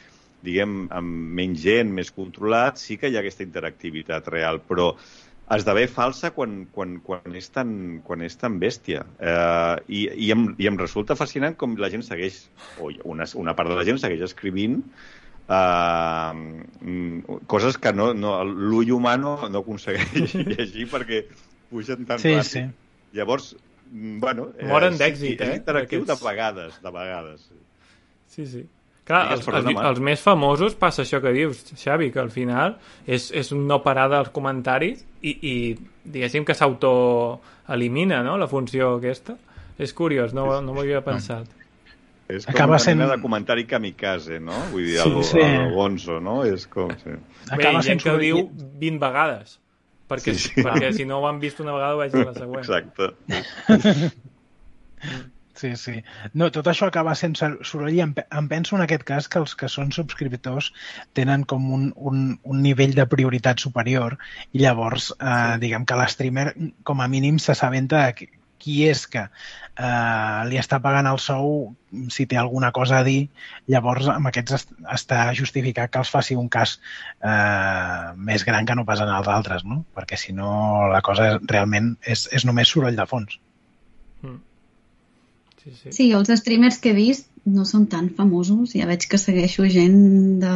diguem, 0.45 0.87
amb 0.95 1.33
menys 1.39 1.63
gent, 1.65 1.93
més 1.95 2.11
controlat, 2.15 2.79
sí 2.79 2.97
que 3.01 3.09
hi 3.09 3.17
ha 3.17 3.23
aquesta 3.25 3.43
interactivitat 3.47 4.29
real, 4.29 4.61
però 4.61 4.93
esdevé 5.57 5.87
falsa 5.87 6.33
quan, 6.35 6.65
quan, 6.75 6.97
quan, 7.07 7.35
és, 7.39 7.49
tan, 7.55 8.01
quan 8.05 8.23
és 8.27 8.35
tan 8.37 8.59
bèstia. 8.59 9.05
Eh, 9.19 9.77
i, 9.89 10.01
i, 10.27 10.31
em, 10.35 10.49
I 10.59 10.67
em 10.67 10.79
resulta 10.79 11.15
fascinant 11.19 11.55
com 11.59 11.77
la 11.79 11.91
gent 11.93 12.03
segueix, 12.03 12.41
o 12.83 12.91
una, 13.05 13.29
una 13.39 13.55
part 13.59 13.71
de 13.71 13.77
la 13.79 13.85
gent 13.87 14.01
segueix 14.03 14.25
escrivint 14.27 14.81
eh, 15.49 16.33
mm, 16.35 17.21
coses 17.47 17.79
que 17.79 17.93
no, 17.95 18.13
no, 18.15 18.41
l'ull 18.45 18.91
humà 18.97 19.17
no, 19.21 19.37
no 19.49 19.63
aconsegueix 19.63 20.35
llegir 20.57 20.89
perquè 20.91 21.23
pugen 21.71 22.07
tan 22.07 22.19
Sí, 22.23 22.35
ràpid. 22.35 22.51
sí. 22.51 22.65
Llavors, 23.17 23.53
bueno... 23.93 24.51
Moren 24.67 24.97
sí, 24.99 25.03
d'èxit, 25.05 25.41
és 25.41 25.53
eh, 25.55 25.61
interactiu 25.63 26.03
aquests. 26.03 26.21
de 26.21 26.29
vegades, 26.29 26.81
de 26.83 26.91
vegades. 26.95 27.47
Sí, 28.35 28.47
sí. 28.51 28.67
Clar, 29.07 29.21
Digues, 29.31 29.47
els, 29.47 29.67
els, 29.71 29.77
els 29.87 30.01
més 30.03 30.19
famosos 30.23 30.75
passa 30.75 31.05
això 31.05 31.21
que 31.23 31.31
dius, 31.31 31.61
Xavi, 31.79 32.09
que 32.11 32.19
al 32.19 32.31
final 32.35 32.73
és, 33.07 33.29
és 33.31 33.53
un 33.55 33.61
no 33.71 33.77
parar 33.85 34.09
dels 34.11 34.33
comentaris 34.35 35.05
i, 35.23 35.31
i 35.47 35.53
diguéssim 36.05 36.43
que 36.45 36.57
s'autoelimina, 36.59 38.25
no?, 38.27 38.35
la 38.41 38.49
funció 38.51 38.97
aquesta. 38.97 39.37
És 39.79 39.93
curiós, 39.95 40.33
no, 40.35 40.49
no 40.65 40.75
m'ho 40.75 40.83
havia 40.83 41.05
pensat. 41.07 41.47
És 42.27 42.43
com 42.49 42.57
Acaba 42.57 42.75
una 42.75 42.81
sent- 42.83 42.99
mena 42.99 43.13
de 43.15 43.21
comentari 43.23 43.63
kamikaze, 43.71 44.41
no? 44.43 44.57
Vull 44.73 44.83
dir, 44.89 44.97
Sí, 44.99 45.07
el, 45.13 45.23
sí. 45.29 45.39
el 45.45 45.71
Gonzo, 45.77 46.19
no? 46.19 46.41
És 46.49 46.67
com... 46.67 46.91
Sí. 46.99 47.13
Bé, 47.13 47.21
Acaba 47.61 47.85
sent 47.87 48.03
que 48.03 48.11
ho 48.11 48.19
diu 48.19 48.41
soroll- 48.41 48.73
20 48.83 48.99
vegades. 49.05 49.61
Perquè, 50.11 50.35
Sí, 50.35 50.49
sí. 50.51 50.63
perquè 50.67 50.91
si 50.95 51.07
no 51.07 51.21
ho 51.21 51.29
han 51.31 51.39
vist 51.43 51.61
una 51.63 51.75
vegada 51.79 51.95
ho 51.95 52.03
vegi 52.03 52.25
la 52.27 52.35
següent. 52.35 52.67
Exacte. 52.67 53.15
Sí, 55.57 55.71
sí. 55.81 56.03
No, 56.37 56.51
tot 56.53 56.67
això 56.69 56.87
acaba 56.91 57.15
sent 57.17 57.35
sor- 57.41 57.59
soroll 57.65 57.95
i 57.97 58.01
em, 58.05 58.11
em 58.41 58.49
penso 58.51 58.77
en 58.77 58.83
aquest 58.85 59.05
cas 59.09 59.29
que 59.33 59.39
els 59.41 59.55
que 59.57 59.71
són 59.73 59.89
subscriptors 59.97 60.71
tenen 61.17 61.45
com 61.49 61.71
un, 61.73 61.87
un, 61.97 62.25
un 62.45 62.61
nivell 62.63 62.93
de 62.99 63.07
prioritat 63.09 63.59
superior 63.65 64.19
i 64.53 64.61
llavors, 64.67 65.13
eh, 65.17 65.37
Sí. 65.55 65.61
diguem 65.65 65.87
que 65.89 65.97
l'streamer 65.97 66.51
com 66.85 67.01
a 67.01 67.09
mínim 67.09 67.39
s'assabenta 67.39 68.05
de 68.07 68.15
qui- 68.19 68.33
és 68.67 69.07
que 69.07 69.21
eh, 69.79 70.41
li 70.51 70.57
està 70.59 70.81
pagant 70.83 71.07
el 71.07 71.19
sou, 71.23 71.75
si 72.11 72.27
té 72.27 72.37
alguna 72.37 72.73
cosa 72.73 72.99
a 72.99 73.05
dir, 73.07 73.29
llavors 73.71 74.09
amb 74.11 74.27
aquests 74.27 74.53
est 74.57 74.73
està 74.97 75.21
justificat 75.39 75.91
que 75.93 76.01
els 76.03 76.11
faci 76.11 76.35
un 76.35 76.49
cas 76.49 76.81
eh, 77.23 78.13
més 78.17 78.45
gran 78.45 78.67
que 78.67 78.75
no 78.75 78.85
pas 78.85 79.01
en 79.05 79.09
els 79.09 79.29
altres, 79.29 79.65
no? 79.65 79.85
Perquè 79.95 80.17
si 80.19 80.33
no 80.33 80.89
la 80.93 81.01
cosa 81.01 81.39
realment 81.47 81.95
és, 82.03 82.29
és 82.33 82.45
només 82.45 82.69
soroll 82.69 82.97
de 82.97 83.07
fons. 83.07 83.39
Sí, 85.67 85.93
sí. 85.93 86.11
Els 86.15 86.31
streamers 86.41 86.79
que 86.83 86.93
he 86.93 86.97
vist 86.97 87.29
no 87.45 87.67
són 87.67 87.87
tan 87.91 88.11
famosos. 88.15 88.75
Ja 88.79 88.89
veig 88.89 89.07
que 89.11 89.19
segueixo 89.19 89.67
gent 89.71 90.41
de... 90.43 90.53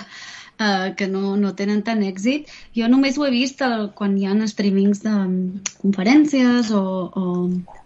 eh, 0.58 0.94
que 0.96 1.08
no, 1.08 1.36
no 1.36 1.54
tenen 1.58 1.82
tant 1.86 2.02
èxit. 2.06 2.50
Jo 2.76 2.88
només 2.90 3.18
ho 3.18 3.26
he 3.26 3.32
vist 3.34 3.62
el, 3.66 3.90
quan 3.98 4.16
hi 4.18 4.26
ha 4.26 4.34
streamings 4.50 5.04
de 5.04 5.12
mm, 5.12 5.76
conferències 5.82 6.72
o, 6.74 6.84
o 7.10 7.24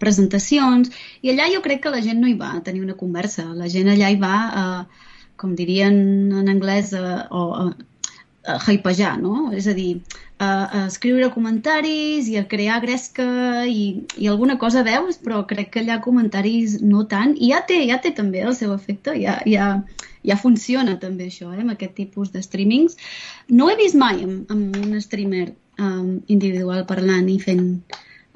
presentacions 0.01 0.91
i 1.21 1.33
allà 1.33 1.49
jo 1.53 1.61
crec 1.65 1.83
que 1.83 1.93
la 1.93 2.01
gent 2.05 2.21
no 2.21 2.29
hi 2.29 2.37
va 2.39 2.55
a 2.55 2.63
tenir 2.65 2.83
una 2.85 2.97
conversa. 2.97 3.47
La 3.53 3.69
gent 3.69 3.89
allà 3.93 4.09
hi 4.09 4.19
va 4.21 4.35
a, 4.63 4.65
com 5.39 5.55
dirien 5.55 5.99
en 6.41 6.49
anglès, 6.51 6.93
a, 6.93 7.27
o 7.31 7.45
a, 7.55 7.67
a 8.55 8.73
hypejar, 8.73 9.17
no? 9.21 9.51
És 9.55 9.67
a 9.67 9.75
dir, 9.77 10.01
a, 10.39 10.49
a 10.79 10.85
escriure 10.87 11.29
comentaris 11.35 12.29
i 12.31 12.37
a 12.39 12.45
crear 12.47 12.79
gresca 12.81 13.65
i, 13.67 14.05
i 14.17 14.29
alguna 14.31 14.55
cosa 14.57 14.85
veus, 14.87 15.19
però 15.19 15.43
crec 15.47 15.73
que 15.73 15.81
allà 15.83 15.99
comentaris 16.01 16.77
no 16.81 17.03
tant. 17.11 17.35
I 17.35 17.51
ja 17.51 17.59
té, 17.67 17.81
ja 17.89 17.99
té 17.99 18.13
també 18.15 18.45
el 18.47 18.55
seu 18.55 18.71
efecte, 18.73 19.17
ja, 19.19 19.35
ja, 19.45 19.69
ja 20.23 20.37
funciona 20.39 20.95
també 21.01 21.27
això, 21.27 21.51
eh, 21.51 21.59
amb 21.59 21.75
aquest 21.75 21.97
tipus 21.99 22.31
de 22.31 22.43
streamings. 22.45 22.95
No 23.51 23.67
he 23.69 23.75
vist 23.79 23.99
mai 23.99 24.23
amb, 24.23 24.53
amb 24.55 24.79
un 24.79 24.95
streamer 25.03 25.49
um, 25.75 26.21
individual 26.31 26.85
parlant 26.87 27.27
i 27.27 27.35
fent, 27.43 27.67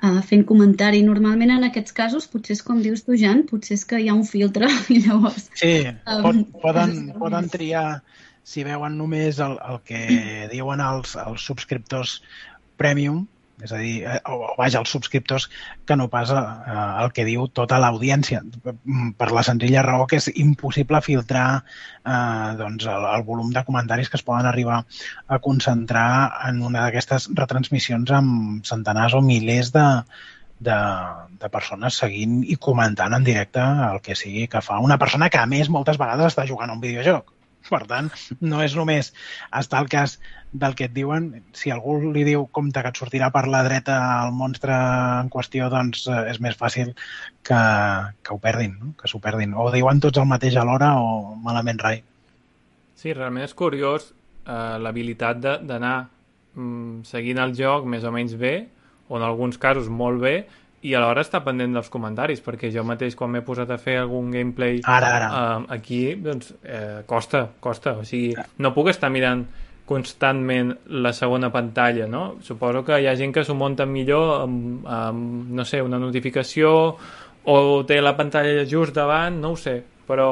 uh, 0.03 0.19
fent 0.27 0.43
comentari. 0.49 1.05
Normalment 1.07 1.55
en 1.55 1.69
aquests 1.69 1.95
casos, 1.95 2.27
potser 2.27 2.57
és 2.57 2.65
com 2.67 2.83
dius 2.83 3.07
tu, 3.07 3.15
Jan, 3.15 3.45
potser 3.47 3.79
és 3.79 3.87
que 3.87 4.03
hi 4.03 4.11
ha 4.11 4.17
un 4.19 4.27
filtre 4.27 4.67
i 4.93 4.99
llavors... 5.07 5.47
Sí, 5.55 5.77
Um, 6.03 6.19
pot, 6.27 6.43
poden, 6.67 6.97
poden 7.15 7.47
triar 7.47 7.87
si 8.43 8.65
veuen 8.67 8.97
només 8.99 9.39
el, 9.43 9.57
el 9.69 9.79
que 9.87 10.01
diuen 10.53 10.83
els, 10.83 11.15
els 11.19 11.45
subscriptors 11.51 12.19
premium, 12.77 13.23
és 13.63 13.71
a 13.71 13.77
dir, 13.77 13.93
eh, 14.09 14.17
o, 14.27 14.39
o 14.49 14.55
vaja, 14.57 14.81
els 14.81 14.91
subscriptors 14.91 15.45
que 15.87 15.95
no 15.95 16.09
pas 16.11 16.31
eh, 16.33 16.41
el 17.03 17.11
que 17.15 17.25
diu 17.27 17.45
tota 17.59 17.77
l'audiència, 17.79 18.41
per 19.19 19.29
la 19.31 19.43
senzilla 19.45 19.83
raó 19.85 20.07
que 20.09 20.19
és 20.19 20.29
impossible 20.33 20.99
filtrar 21.05 21.47
eh, 21.61 22.49
doncs 22.59 22.87
el, 22.89 23.07
el 23.13 23.25
volum 23.27 23.53
de 23.55 23.63
comentaris 23.67 24.09
que 24.09 24.19
es 24.19 24.25
poden 24.25 24.49
arribar 24.49 24.81
a 25.27 25.39
concentrar 25.47 26.07
en 26.49 26.63
una 26.65 26.87
d'aquestes 26.87 27.29
retransmissions 27.37 28.11
amb 28.17 28.65
centenars 28.67 29.15
o 29.15 29.21
milers 29.21 29.71
de, 29.75 29.85
de, 30.59 30.79
de 31.39 31.53
persones 31.53 32.01
seguint 32.03 32.41
i 32.43 32.57
comentant 32.57 33.15
en 33.15 33.29
directe 33.29 33.63
el 33.91 34.01
que 34.03 34.17
sigui 34.17 34.49
que 34.49 34.65
fa 34.65 34.81
una 34.81 34.97
persona 34.97 35.29
que, 35.29 35.39
a 35.39 35.47
més, 35.49 35.69
moltes 35.69 36.01
vegades 36.01 36.33
està 36.33 36.49
jugant 36.49 36.73
a 36.73 36.77
un 36.79 36.83
videojoc. 36.83 37.31
Per 37.69 37.81
tant, 37.87 38.09
no 38.43 38.61
és 38.63 38.73
només 38.75 39.11
estar 39.55 39.79
al 39.79 39.89
cas 39.91 40.17
del 40.53 40.75
que 40.77 40.87
et 40.89 40.93
diuen. 40.95 41.29
Si 41.57 41.71
algú 41.73 41.95
li 42.13 42.25
diu 42.27 42.45
compte 42.55 42.81
que 42.83 42.91
et 42.93 42.99
sortirà 42.99 43.29
per 43.33 43.45
la 43.49 43.63
dreta 43.65 43.97
el 44.23 44.33
monstre 44.37 44.75
en 44.75 45.31
qüestió, 45.33 45.69
doncs 45.73 46.05
eh, 46.07 46.19
és 46.31 46.41
més 46.43 46.57
fàcil 46.59 46.93
que, 47.47 47.61
que 48.21 48.33
ho 48.35 48.39
perdin, 48.43 48.75
no? 48.79 48.93
que 48.99 49.09
s'ho 49.09 49.21
perdin. 49.23 49.55
O 49.55 49.69
diuen 49.73 50.03
tots 50.03 50.21
el 50.21 50.29
mateix 50.29 50.57
alhora 50.59 50.93
o 50.99 51.35
malament 51.43 51.81
rai. 51.83 52.03
Sí, 52.99 53.13
realment 53.13 53.47
és 53.47 53.55
curiós 53.57 54.11
eh, 54.11 54.77
l'habilitat 54.79 55.41
d'anar 55.41 55.95
mm, 56.55 57.03
seguint 57.09 57.41
el 57.43 57.55
joc 57.57 57.87
més 57.89 58.05
o 58.05 58.13
menys 58.13 58.37
bé, 58.39 58.55
o 59.09 59.17
en 59.19 59.25
alguns 59.25 59.57
casos 59.59 59.89
molt 59.91 60.21
bé, 60.23 60.35
i 60.83 60.93
alhora 60.99 61.21
estar 61.23 61.43
pendent 61.45 61.73
dels 61.77 61.89
comentaris, 61.89 62.41
perquè 62.43 62.69
jo 62.73 62.83
mateix 62.83 63.15
quan 63.15 63.31
m'he 63.31 63.41
posat 63.45 63.69
a 63.71 63.77
fer 63.79 63.97
algun 64.01 64.31
gameplay 64.31 64.81
Ara, 64.83 65.11
ara. 65.17 65.27
eh, 65.33 65.65
aquí, 65.77 66.01
doncs 66.19 66.53
eh, 66.63 67.03
costa, 67.07 67.45
costa. 67.63 67.97
O 68.01 68.03
sigui, 68.07 68.33
no 68.59 68.73
puc 68.75 68.89
estar 68.91 69.09
mirant 69.13 69.45
constantment 69.85 70.73
la 71.03 71.11
segona 71.13 71.49
pantalla, 71.51 72.07
no? 72.07 72.35
Suposo 72.41 72.83
que 72.87 72.99
hi 73.03 73.07
ha 73.07 73.15
gent 73.19 73.33
que 73.35 73.43
s'ho 73.43 73.55
munta 73.55 73.85
millor 73.85 74.41
amb, 74.43 74.85
amb, 74.87 75.49
no 75.55 75.65
sé, 75.67 75.81
una 75.83 75.99
notificació 75.99 76.71
o 77.45 77.57
té 77.87 77.97
la 78.01 78.15
pantalla 78.15 78.63
just 78.69 78.95
davant, 78.95 79.41
no 79.43 79.51
ho 79.53 79.57
sé, 79.59 79.81
però 80.07 80.29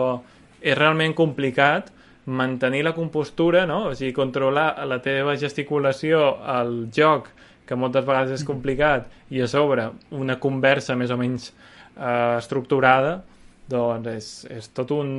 és 0.62 0.78
realment 0.78 1.14
complicat 1.18 1.92
mantenir 2.32 2.84
la 2.86 2.94
compostura, 2.96 3.66
no? 3.68 3.88
O 3.90 3.96
sigui, 3.98 4.14
controlar 4.16 4.86
la 4.88 5.02
teva 5.04 5.36
gesticulació 5.36 6.38
al 6.40 6.88
joc, 6.96 7.28
que 7.72 7.80
moltes 7.80 8.04
vegades 8.04 8.42
és 8.42 8.48
complicat, 8.48 9.08
i 9.32 9.40
a 9.40 9.48
sobre 9.48 9.88
una 10.12 10.36
conversa 10.44 10.98
més 11.00 11.12
o 11.14 11.18
menys 11.20 11.54
eh, 11.96 12.36
estructurada, 12.36 13.22
doncs 13.72 14.10
és, 14.12 14.32
és 14.52 14.68
tot 14.76 14.92
un, 14.92 15.12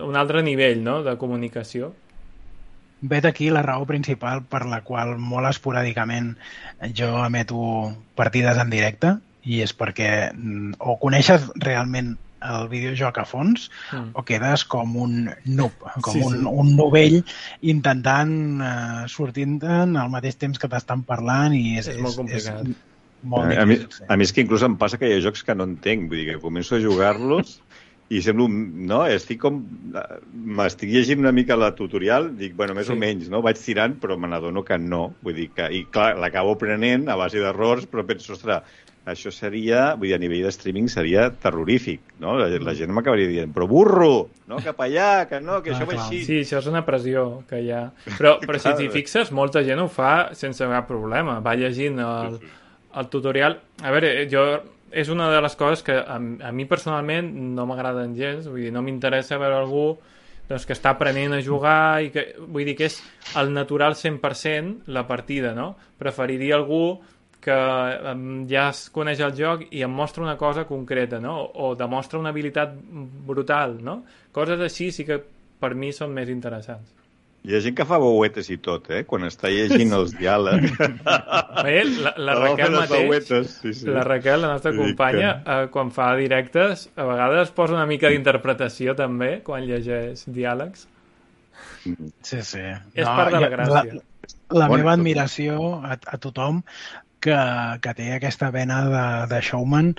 un, 0.00 0.16
altre 0.16 0.40
nivell 0.46 0.80
no? 0.86 1.02
de 1.04 1.18
comunicació. 1.20 1.92
Vet 3.10 3.28
aquí 3.28 3.50
la 3.52 3.64
raó 3.64 3.84
principal 3.88 4.40
per 4.48 4.62
la 4.68 4.80
qual 4.84 5.14
molt 5.20 5.50
esporàdicament 5.50 6.32
jo 6.96 7.12
emeto 7.26 7.60
partides 8.16 8.60
en 8.60 8.72
directe 8.72 9.14
i 9.44 9.60
és 9.64 9.76
perquè 9.76 10.10
mm, 10.32 10.80
o 10.80 10.96
coneixes 11.00 11.46
realment 11.60 12.14
el 12.42 12.68
videojoc 12.68 13.18
a 13.18 13.24
fons 13.28 13.68
Mm. 13.92 14.10
o 14.14 14.22
quedes 14.24 14.64
com 14.64 14.96
un 14.96 15.30
noob, 15.44 15.72
com 16.00 16.12
Sí, 16.14 16.20
un, 16.24 16.38
sí. 16.38 16.44
un 16.46 16.76
novell 16.76 17.24
intentant 17.62 18.32
eh, 18.62 19.08
sortint-te'n 19.12 19.96
al 19.96 20.10
mateix 20.12 20.36
temps 20.40 20.58
que 20.58 20.68
t'estan 20.68 21.02
parlant 21.08 21.54
i 21.54 21.78
és, 21.78 21.88
És 21.88 21.98
molt 22.00 22.16
complicat. 22.16 22.70
molt 23.22 23.44
a, 23.52 23.66
mi, 23.66 23.76
a 24.08 24.16
mi 24.16 24.24
és 24.24 24.32
que 24.32 24.40
inclús 24.40 24.62
em 24.64 24.76
passa 24.80 24.96
que 24.98 25.08
hi 25.10 25.18
ha 25.18 25.20
jocs 25.24 25.42
que 25.44 25.54
no 25.54 25.64
entenc, 25.68 26.08
vull 26.08 26.22
dir 26.22 26.30
que 26.32 26.40
començo 26.40 26.76
a 26.76 26.80
jugar-los 26.80 27.58
i 28.10 28.18
semblo, 28.24 28.48
no, 28.50 29.04
estic 29.06 29.38
com 29.38 29.60
m'estic 30.34 30.90
llegint 30.90 31.20
una 31.22 31.30
mica 31.30 31.54
la 31.54 31.68
tutorial, 31.78 32.32
dic, 32.36 32.56
bueno, 32.56 32.74
més 32.74 32.88
Sí. 32.88 32.92
o 32.92 32.96
menys, 32.96 33.28
no? 33.30 33.40
Vaig 33.42 33.56
tirant, 33.62 33.94
però 34.00 34.16
me 34.18 34.26
n'adono 34.26 34.64
que 34.64 34.78
no. 34.78 35.14
Vull 35.22 35.34
dir 35.36 35.50
que, 35.54 35.68
i 35.70 35.84
clar, 35.84 36.16
l'acabo 36.18 36.56
prenent 36.58 37.08
a 37.08 37.14
base 37.14 37.38
d'errors, 37.38 37.86
però 37.86 38.04
penso, 38.04 38.32
ostres, 38.32 38.62
això 39.08 39.30
seria, 39.32 39.94
vull 39.96 40.10
dir, 40.10 40.14
a 40.16 40.20
nivell 40.20 40.44
de 40.44 40.52
streaming 40.52 40.90
seria 40.92 41.28
terrorífic, 41.42 42.02
no? 42.20 42.34
La, 42.38 42.48
la 42.60 42.74
gent 42.76 42.92
m'acabaria 42.92 43.30
dient, 43.30 43.54
però 43.54 43.66
burro, 43.70 44.28
no, 44.50 44.58
cap 44.64 44.82
allà, 44.84 45.26
que 45.30 45.40
no, 45.40 45.60
que 45.64 45.70
Clar, 45.70 45.78
això 45.78 45.88
va 45.88 45.96
clar. 45.96 46.04
així. 46.06 46.20
Sí, 46.26 46.40
això 46.44 46.60
és 46.60 46.68
una 46.70 46.84
pressió 46.86 47.24
que 47.48 47.62
hi 47.64 47.70
ha. 47.72 47.86
Però, 48.18 48.36
però 48.42 48.60
si 48.60 48.74
t'hi 48.78 48.90
fixes, 48.92 49.32
molta 49.36 49.64
gent 49.66 49.80
ho 49.80 49.88
fa 49.90 50.34
sense 50.36 50.68
cap 50.68 50.88
problema. 50.90 51.38
Va 51.44 51.56
llegint 51.58 52.00
el, 52.04 52.38
el 53.00 53.10
tutorial. 53.12 53.56
A 53.80 53.94
veure, 53.94 54.12
jo 54.30 54.44
és 54.90 55.08
una 55.08 55.30
de 55.30 55.40
les 55.40 55.54
coses 55.56 55.84
que 55.86 55.94
a, 55.94 56.16
a 56.18 56.52
mi 56.52 56.66
personalment 56.66 57.30
no 57.56 57.66
m'agraden 57.70 58.16
gens, 58.18 58.48
vull 58.50 58.66
dir, 58.66 58.72
no 58.74 58.82
m'interessa 58.82 59.38
veure 59.38 59.60
algú 59.62 59.84
doncs, 60.50 60.66
que 60.66 60.74
està 60.74 60.96
aprenent 60.96 61.36
a 61.36 61.40
jugar 61.46 62.02
i 62.02 62.10
que, 62.10 62.26
vull 62.42 62.66
dir 62.66 62.74
que 62.78 62.88
és 62.90 62.98
el 63.38 63.52
natural 63.54 63.94
100% 63.94 64.90
la 64.90 65.06
partida, 65.06 65.54
no? 65.54 65.76
Preferiria 66.00 66.58
algú 66.58 66.98
que 67.40 67.56
em, 68.12 68.24
ja 68.50 68.68
es 68.74 68.84
coneix 68.92 69.20
el 69.24 69.32
joc 69.38 69.66
i 69.70 69.82
em 69.86 69.90
mostra 69.90 70.22
una 70.22 70.36
cosa 70.36 70.66
concreta, 70.68 71.20
no? 71.20 71.38
O 71.54 71.74
demostra 71.74 72.18
una 72.20 72.30
habilitat 72.34 72.74
brutal, 73.26 73.78
no? 73.84 74.02
Coses 74.32 74.60
així 74.60 74.90
sí 74.92 75.06
que 75.08 75.20
per 75.60 75.74
mi 75.74 75.92
són 75.92 76.12
més 76.16 76.28
interessants. 76.32 76.96
Hi 77.48 77.54
ha 77.56 77.60
gent 77.64 77.72
que 77.78 77.86
fa 77.88 77.96
bouetes 77.96 78.50
i 78.52 78.58
tot, 78.60 78.90
eh? 78.92 79.06
Quan 79.08 79.24
està 79.24 79.48
llegint 79.48 79.94
els 79.96 80.10
diàlegs. 80.18 80.74
Bé, 81.64 81.78
la, 81.88 82.12
la 82.20 82.34
Raquel 82.36 82.74
mateix, 82.76 83.06
bouetes, 83.08 83.54
sí, 83.62 83.72
sí. 83.78 83.86
la 83.88 84.02
Raquel, 84.04 84.42
la 84.44 84.50
nostra 84.58 84.74
companya, 84.76 85.30
que- 85.40 85.56
eh, 85.62 85.70
quan 85.72 85.88
fa 85.96 86.10
directes, 86.20 86.90
a 87.00 87.06
vegades 87.08 87.50
posa 87.56 87.78
una 87.78 87.86
mica 87.88 88.12
d'interpretació 88.12 88.92
també, 88.98 89.38
quan 89.46 89.64
llegeix 89.64 90.26
diàlegs. 90.28 90.84
Sí, 92.20 92.42
sí. 92.44 92.60
És 92.92 93.08
part 93.08 93.32
de 93.32 93.40
la 93.40 93.48
gràcia. 93.56 93.94
La, 93.96 94.60
la 94.60 94.66
Bueno, 94.68 94.82
meva 94.84 94.92
admiració 94.98 95.78
a, 95.80 95.96
a 95.96 96.18
tothom 96.20 96.60
que, 97.20 97.36
que 97.84 97.94
té 97.98 98.10
aquesta 98.16 98.50
vena 98.54 98.80
de, 98.88 99.04
de 99.34 99.40
showman 99.44 99.94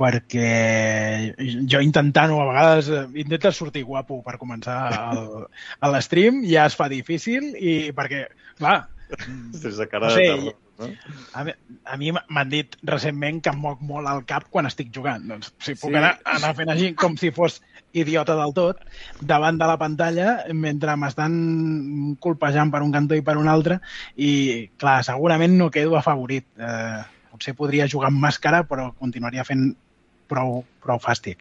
perquè 0.00 1.34
jo 1.68 1.82
intentant-ho 1.84 2.38
a 2.40 2.46
vegades 2.48 2.88
eh, 2.88 3.02
intentes 3.20 3.58
sortir 3.60 3.82
guapo 3.84 4.22
per 4.24 4.38
començar 4.40 4.78
l'stream 5.92 6.40
ja 6.52 6.64
es 6.70 6.78
fa 6.78 6.88
difícil 6.88 7.52
i 7.58 7.92
perquè, 7.96 8.24
clar, 8.58 8.78
Sense 9.10 9.86
cara 9.90 10.06
No 10.06 10.14
de 10.14 10.20
sé, 10.20 10.26
terror, 10.30 10.54
no? 10.78 10.88
a 11.34 11.42
mi, 11.44 11.52
a 11.84 11.96
mi 11.98 12.12
m'han 12.14 12.50
dit 12.52 12.76
recentment 12.86 13.40
que 13.42 13.50
em 13.50 13.58
moc 13.58 13.80
molt 13.82 14.06
el 14.06 14.22
cap 14.28 14.46
quan 14.54 14.68
estic 14.68 14.92
jugant. 14.94 15.24
Doncs 15.26 15.50
si 15.58 15.74
puc 15.74 15.90
Sí. 15.90 15.96
anar, 15.98 16.12
anar 16.30 16.52
fent 16.54 16.70
així 16.70 16.92
com 16.94 17.16
si 17.18 17.32
fos 17.34 17.58
idiota 17.92 18.36
del 18.38 18.52
tot 18.54 18.78
davant 19.20 19.58
de 19.58 19.66
la 19.66 19.76
pantalla 19.80 20.36
mentre 20.54 20.94
m'estan 20.96 22.16
colpejant 22.22 22.70
per 22.70 22.82
un 22.86 22.92
cantó 22.94 23.16
i 23.18 23.22
per 23.26 23.36
un 23.40 23.48
altre 23.50 23.80
i, 24.16 24.68
clar, 24.78 25.00
segurament 25.04 25.56
no 25.58 25.70
quedo 25.70 25.96
afavorit. 25.98 26.46
Eh, 26.58 27.00
potser 27.30 27.54
podria 27.58 27.88
jugar 27.88 28.10
amb 28.10 28.22
màscara, 28.22 28.64
però 28.68 28.90
continuaria 28.98 29.44
fent 29.46 29.70
prou, 30.30 30.60
prou 30.82 30.98
fàstic. 31.02 31.40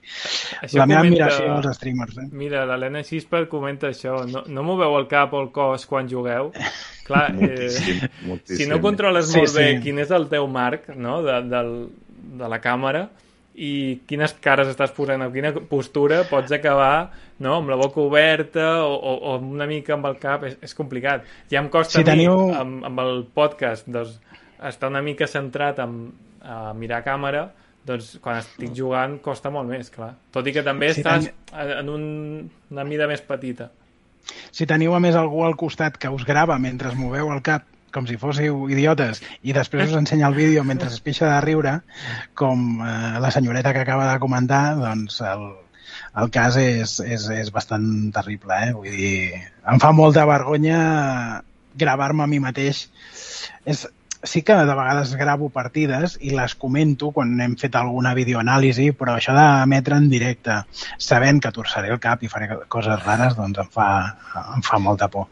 Això 0.63 0.79
la 0.79 0.87
meva 0.89 1.03
comenta- 1.03 1.27
admiració 1.27 1.57
als 1.59 1.75
streamers. 1.77 2.17
Eh? 2.17 2.27
Mira, 2.31 2.63
l'Helena 2.65 3.03
Xispa 3.05 3.43
comenta 3.49 3.91
això. 3.91 4.23
No, 4.25 4.41
no 4.47 4.63
moveu 4.65 4.95
el 4.97 5.05
cap 5.11 5.33
o 5.37 5.41
el 5.43 5.51
cos 5.53 5.85
quan 5.85 6.09
jugueu? 6.09 6.49
Clar, 7.05 7.27
eh, 7.37 7.67
Moltíssim, 7.69 7.99
moltíssim. 8.25 8.63
si 8.63 8.69
no 8.69 8.79
controles 8.81 9.29
Sí, 9.29 9.37
molt 9.37 9.53
bé 9.57 9.67
sí. 9.75 9.81
quin 9.85 9.99
és 10.01 10.09
el 10.17 10.25
teu 10.29 10.47
marc 10.49 10.89
no, 10.95 11.19
de, 11.25 11.37
del, 11.53 11.71
de 12.41 12.49
la 12.49 12.59
càmera 12.61 13.07
i 13.59 13.71
quines 14.07 14.31
cares 14.39 14.69
estàs 14.71 14.93
posant 14.95 15.21
o 15.25 15.29
quina 15.33 15.51
postura 15.67 16.21
pots 16.29 16.53
acabar 16.55 17.09
no, 17.43 17.57
amb 17.57 17.71
la 17.71 17.75
boca 17.79 17.99
oberta 17.99 18.67
o, 18.85 18.93
o, 18.95 19.13
o 19.33 19.37
una 19.43 19.67
mica 19.67 19.97
amb 19.97 20.07
el 20.07 20.15
cap, 20.21 20.45
és, 20.47 20.55
és 20.63 20.75
complicat. 20.77 21.25
Ja 21.51 21.59
em 21.59 21.67
costa 21.71 21.97
Si 21.97 22.03
a 22.03 22.05
mi, 22.07 22.23
teniu- 22.23 22.53
amb, 22.55 22.85
amb 22.87 23.01
el 23.03 23.25
podcast, 23.35 23.87
doncs, 23.91 24.17
estar 24.69 24.89
una 24.91 25.01
mica 25.03 25.27
centrat 25.27 25.79
en, 25.83 25.97
a 26.43 26.71
mirar 26.75 27.01
càmera, 27.03 27.49
doncs 27.87 28.17
quan 28.23 28.39
estic 28.41 28.71
jugant 28.75 29.17
costa 29.23 29.51
molt 29.51 29.67
més, 29.71 29.89
clar. 29.91 30.13
Tot 30.35 30.47
i 30.47 30.53
que 30.55 30.63
també 30.63 30.93
Si 30.93 31.01
estàs 31.01 31.27
en 31.79 31.89
un, 31.91 32.03
una 32.71 32.83
mida 32.87 33.07
més 33.11 33.23
petita. 33.27 33.69
Si 34.51 34.67
teniu 34.69 34.93
a 34.93 34.99
més 35.03 35.15
algú 35.17 35.43
al 35.47 35.55
costat 35.57 35.97
que 35.97 36.11
us 36.11 36.23
grava 36.27 36.59
mentre 36.59 36.91
moveu 36.95 37.31
el 37.33 37.39
cap 37.41 37.63
com 37.93 38.07
si 38.09 38.17
fóssiu 38.21 38.67
idiotes 38.71 39.23
i 39.41 39.55
després 39.55 39.91
us 39.91 39.99
ensenya 39.99 40.27
el 40.29 40.37
vídeo 40.37 40.63
mentre 40.67 40.89
es 40.91 40.99
pixa 41.03 41.29
de 41.31 41.41
riure, 41.45 41.79
com 42.33 42.83
eh, 42.85 43.17
la 43.19 43.31
senyoreta 43.35 43.73
que 43.73 43.83
acaba 43.85 44.11
de 44.11 44.19
comentar, 44.23 44.63
doncs 44.79 45.21
el, 45.25 45.45
el 46.23 46.33
cas 46.33 46.57
és, 46.61 46.97
és, 47.05 47.29
és 47.43 47.53
bastant 47.55 47.85
terrible, 48.15 48.57
eh? 48.65 48.73
Vull 48.75 48.97
dir, 48.97 49.45
em 49.69 49.79
fa 49.81 49.93
molta 49.95 50.25
vergonya 50.29 50.81
gravar-me 51.79 52.25
a 52.25 52.27
mi 52.27 52.41
mateix. 52.43 52.87
És, 53.65 53.87
sí 54.23 54.41
que 54.43 54.55
de 54.55 54.75
vegades 54.75 55.13
gravo 55.15 55.47
partides 55.53 56.17
i 56.19 56.33
les 56.35 56.55
comento 56.59 57.13
quan 57.15 57.37
hem 57.39 57.55
fet 57.59 57.75
alguna 57.79 58.13
videoanàlisi, 58.17 58.91
però 58.99 59.15
això 59.15 59.35
d'emetre 59.37 59.99
en 60.01 60.09
directe, 60.11 60.61
sabent 60.97 61.39
que 61.43 61.53
torçaré 61.55 61.93
el 61.95 62.03
cap 62.03 62.23
i 62.23 62.31
faré 62.31 62.51
coses 62.67 63.03
rares, 63.05 63.37
doncs 63.39 63.63
em 63.63 63.75
fa, 63.79 63.89
em 64.57 64.65
fa 64.65 64.81
molta 64.83 65.07
por. 65.07 65.29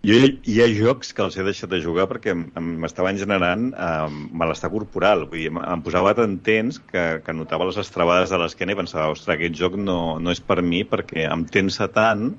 Jo, 0.00 0.16
hi 0.48 0.54
ha 0.64 0.66
jocs 0.72 1.10
que 1.12 1.20
els 1.26 1.34
he 1.36 1.44
deixat 1.44 1.68
de 1.68 1.78
jugar 1.84 2.06
perquè 2.08 2.32
m'estaven 2.32 3.18
generant 3.20 3.66
eh, 3.74 4.20
malestar 4.42 4.70
corporal. 4.72 5.26
Vull 5.28 5.42
dir, 5.42 5.50
em, 5.52 5.58
em 5.60 5.82
posava 5.84 6.14
tan 6.16 6.38
tens 6.46 6.78
que, 6.80 7.02
que 7.26 7.34
notava 7.36 7.66
les 7.68 7.76
estrabades 7.82 8.32
de 8.32 8.38
l'esquena 8.40 8.72
i 8.72 8.78
pensava, 8.78 9.10
ostres, 9.12 9.34
aquest 9.34 9.58
joc 9.60 9.76
no, 9.76 9.98
no 10.16 10.32
és 10.32 10.40
per 10.40 10.62
mi 10.64 10.80
perquè 10.88 11.26
em 11.28 11.44
tensa 11.52 11.90
tant 11.92 12.30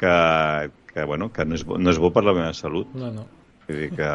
que, 0.00 0.16
que, 0.92 1.06
bueno, 1.08 1.30
que 1.32 1.48
no, 1.48 1.56
és 1.56 1.64
bo, 1.64 1.80
no 1.80 1.94
és 1.94 2.00
bo 2.02 2.12
per 2.12 2.26
la 2.26 2.36
meva 2.36 2.52
salut. 2.52 2.92
No, 3.00 3.08
no. 3.14 3.24
Vull 3.64 3.80
dir 3.86 3.90
que... 3.96 4.10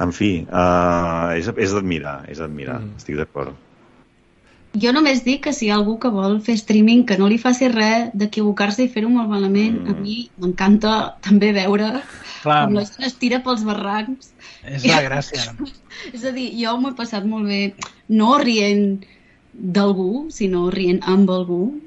En 0.00 0.14
fi, 0.16 0.30
uh, 0.46 1.34
és, 1.36 1.50
és 1.60 1.74
d'admirar, 1.76 2.20
és 2.32 2.38
d'admirar, 2.40 2.78
mm. 2.80 3.02
estic 3.02 3.18
d'acord. 3.18 3.58
Jo 4.78 4.92
només 4.94 5.24
dic 5.24 5.40
que 5.48 5.52
si 5.52 5.66
hi 5.66 5.70
ha 5.72 5.76
algú 5.80 5.96
que 5.98 6.08
vol 6.14 6.36
fer 6.46 6.54
streaming 6.54 7.02
que 7.06 7.16
no 7.18 7.26
li 7.28 7.38
faci 7.42 7.66
res 7.72 8.12
d'equivocar-se 8.14 8.84
i 8.84 8.88
fer-ho 8.88 9.08
molt 9.10 9.28
malament, 9.28 9.80
Mm. 9.82 9.88
a 9.90 9.94
mi 9.98 10.30
m'encanta 10.38 10.92
també 11.20 11.52
veure 11.52 12.02
Clar, 12.42 12.66
com 12.66 12.74
la 12.74 12.84
gent 12.84 13.02
es 13.08 13.14
tira 13.18 13.40
pels 13.42 13.64
barrancs. 13.64 14.30
és 14.64 14.84
la 14.86 15.02
gràcia. 15.02 15.56
És 16.14 16.24
a 16.24 16.30
dir, 16.30 16.52
jo 16.56 16.76
m'ho 16.78 16.90
he 16.90 16.94
passat 16.94 17.24
molt 17.26 17.46
bé 17.46 17.74
no 18.08 18.38
rient 18.38 19.02
d'algú, 19.52 20.30
sinó 20.30 20.70
rient 20.70 21.00
amb 21.02 21.28
algú. 21.30 21.80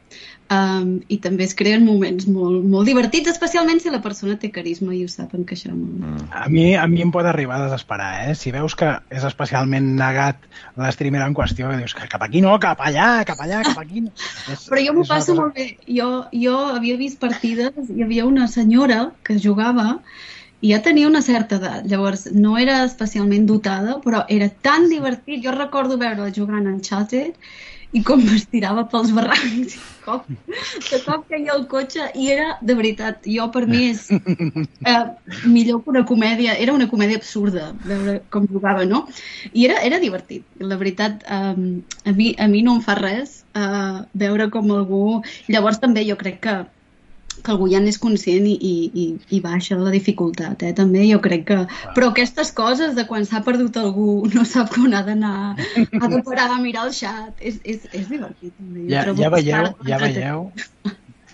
Um, 0.54 0.89
I 1.10 1.18
també 1.24 1.45
es 1.47 1.54
creen 1.58 1.86
moments 1.88 2.28
molt, 2.30 2.66
molt 2.70 2.86
divertits, 2.89 3.32
especialment 3.32 3.80
si 3.82 3.89
la 3.89 4.01
persona 4.04 4.36
té 4.38 4.49
carisma 4.54 4.91
i 4.93 4.99
ho 5.06 5.10
sap 5.10 5.32
encaixar 5.38 5.72
molt. 5.74 5.95
Mm. 6.04 6.28
A 6.30 6.49
mi, 6.51 6.66
a 6.78 6.84
mi 6.91 7.01
em 7.01 7.14
pot 7.16 7.26
arribar 7.26 7.58
a 7.58 7.64
desesperar, 7.68 8.10
eh? 8.28 8.36
Si 8.38 8.51
veus 8.54 8.76
que 8.78 8.91
és 9.10 9.26
especialment 9.30 9.88
negat 9.97 10.43
l'streamer 10.78 11.24
en 11.26 11.34
qüestió, 11.38 11.72
que 11.72 11.80
dius 11.82 11.95
que 11.97 12.10
cap 12.12 12.28
aquí 12.28 12.43
no, 12.43 12.54
cap 12.62 12.84
allà, 12.86 13.08
cap 13.26 13.41
allà, 13.41 13.64
cap 13.66 13.80
aquí... 13.82 14.04
No. 14.06 14.14
És, 14.54 14.68
Però 14.70 14.84
jo 14.84 14.93
m'ho 14.99 15.08
passo 15.08 15.32
cosa- 15.32 15.39
molt 15.41 15.58
bé. 15.58 15.68
Jo, 15.88 16.12
jo 16.36 16.60
havia 16.76 16.99
vist 16.99 17.20
partides, 17.24 17.89
hi 17.89 18.06
havia 18.06 18.28
una 18.30 18.47
senyora 18.51 19.01
que 19.24 19.39
jugava 19.41 19.97
i 20.64 20.72
ja 20.72 20.82
tenia 20.84 21.10
una 21.10 21.24
certa 21.26 21.58
edat. 21.60 21.88
Llavors, 21.91 22.28
no 22.32 22.58
era 22.62 22.84
especialment 22.86 23.47
dotada, 23.49 23.97
però 24.04 24.24
era 24.32 24.47
tan 24.64 24.89
divertit. 24.91 25.41
Jo 25.43 25.56
recordo 25.56 25.97
veure 25.99 26.30
jugant 26.36 26.62
en 26.62 26.76
Uncharted 26.78 27.36
i 27.94 28.02
com 28.06 28.22
es 28.36 28.46
tirava 28.52 28.86
pels 28.91 29.14
barrancs. 29.16 29.78
Cop, 30.04 30.26
de 30.28 30.98
cop 31.06 31.22
caia 31.32 31.54
el 31.54 31.62
cotxe 31.72 32.10
i 32.20 32.26
era, 32.34 32.58
de 32.60 32.76
veritat, 32.76 33.24
jo 33.24 33.46
per 33.54 33.62
mi 33.70 33.86
és 33.94 34.10
eh, 34.12 35.04
millor 35.48 35.80
que 35.86 35.94
una 35.94 36.02
comèdia, 36.10 36.58
era 36.60 36.76
una 36.76 36.89
comèdia 36.91 37.22
absurda 37.22 37.70
veure 37.86 38.18
com 38.34 38.50
jugava, 38.52 38.84
no? 38.89 39.06
I 39.54 39.70
era, 39.70 39.80
era 39.88 40.02
divertit, 40.04 40.44
la 40.60 40.76
veritat, 40.82 41.24
um, 41.32 41.80
a, 42.04 42.12
mi, 42.12 42.34
a 42.36 42.50
mi 42.52 42.66
no 42.68 42.76
em 42.76 42.84
fa 42.84 42.98
res 43.00 43.44
uh, 43.56 44.04
veure 44.12 44.50
com 44.52 44.76
algú... 44.76 45.22
Llavors 45.48 45.80
també 45.80 46.04
jo 46.04 46.20
crec 46.20 46.41
que 46.44 46.58
que 47.44 47.54
algú 47.54 47.68
ja 47.72 47.82
n'és 47.84 48.00
conscient 48.02 48.48
i, 48.50 48.56
i, 48.56 48.74
i, 49.04 49.06
i 49.38 49.41
baixa 49.44 49.78
la 49.80 49.94
dificultat, 49.94 50.64
eh? 50.64 50.74
també 50.78 51.06
jo 51.10 51.20
crec 51.24 51.46
que... 51.50 51.60
Però 51.98 52.10
aquestes 52.12 52.54
coses 52.56 52.96
de 52.98 53.06
quan 53.10 53.28
s'ha 53.28 53.44
perdut 53.46 53.78
algú, 53.82 54.24
no 54.34 54.46
sap 54.48 54.78
on 54.80 54.96
ha 54.96 55.04
d'anar, 55.06 55.36
ha 55.60 56.12
de 56.16 56.22
parar 56.26 56.50
a 56.56 56.60
mirar 56.64 56.88
el 56.88 56.96
xat, 56.96 57.36
és, 57.39 57.60
és, 57.64 57.88
és 57.91 58.10
divertit. 58.12 58.54
També. 58.58 58.88
Ja, 58.91 59.06
ja 59.20 59.32
veieu, 59.34 59.74
ja 59.88 60.00
veieu, 60.02 60.46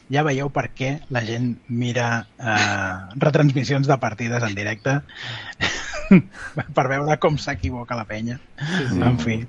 ja 0.09 0.25
veieu 0.25 0.49
per 0.53 0.65
què 0.73 0.95
la 1.13 1.21
gent 1.25 1.53
mira 1.69 2.09
eh, 2.41 2.93
retransmissions 3.21 3.89
de 3.89 3.99
partides 4.01 4.45
en 4.45 4.57
directe 4.57 4.99
per 6.77 6.85
veure 6.91 7.17
com 7.21 7.37
s'equivoca 7.41 7.97
la 7.97 8.05
penya. 8.09 8.39
sí. 8.59 8.99
En 8.99 9.17
fi, 9.21 9.39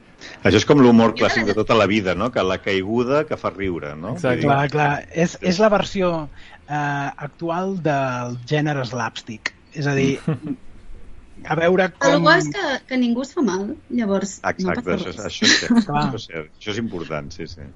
Això 0.44 0.58
és 0.60 0.66
com 0.68 0.80
l'humor 0.82 1.14
clàssic 1.16 1.46
de 1.48 1.54
tota 1.56 1.74
la 1.78 1.86
vida, 1.88 2.14
no? 2.14 2.30
Que 2.32 2.42
la 2.44 2.58
caiguda 2.60 3.24
que 3.28 3.38
fa 3.40 3.50
riure, 3.54 3.94
no? 3.96 4.14
Exacte. 4.18 4.44
Clar, 4.44 4.64
clar, 4.72 4.90
és, 5.12 5.38
és 5.40 5.60
la 5.62 5.70
versió 5.72 6.10
eh, 6.68 6.74
actual 7.28 7.78
del 7.84 8.36
gènere 8.50 8.84
slapstick. 8.88 9.54
És 9.72 9.86
a 9.88 9.94
dir, 9.96 10.18
a 11.48 11.56
veure 11.56 11.86
El 11.88 11.92
com... 12.02 12.24
bo 12.26 12.32
és 12.36 12.48
que, 12.52 12.64
que 12.88 12.98
ningú 13.00 13.22
es 13.24 13.32
fa 13.36 13.44
mal, 13.46 13.70
llavors 13.88 14.38
Exacte, 14.44 14.64
no 14.66 14.74
això, 14.74 14.82
passa 14.90 15.06
res. 15.06 15.20
això, 15.30 15.46
és 15.46 15.60
cert, 15.62 15.84
Clar. 15.88 16.02
això 16.08 16.20
és 16.20 16.26
cert. 16.28 16.50
Això 16.58 16.74
és 16.74 16.80
important, 16.82 17.30
sí, 17.36 17.46
sí. 17.48 17.68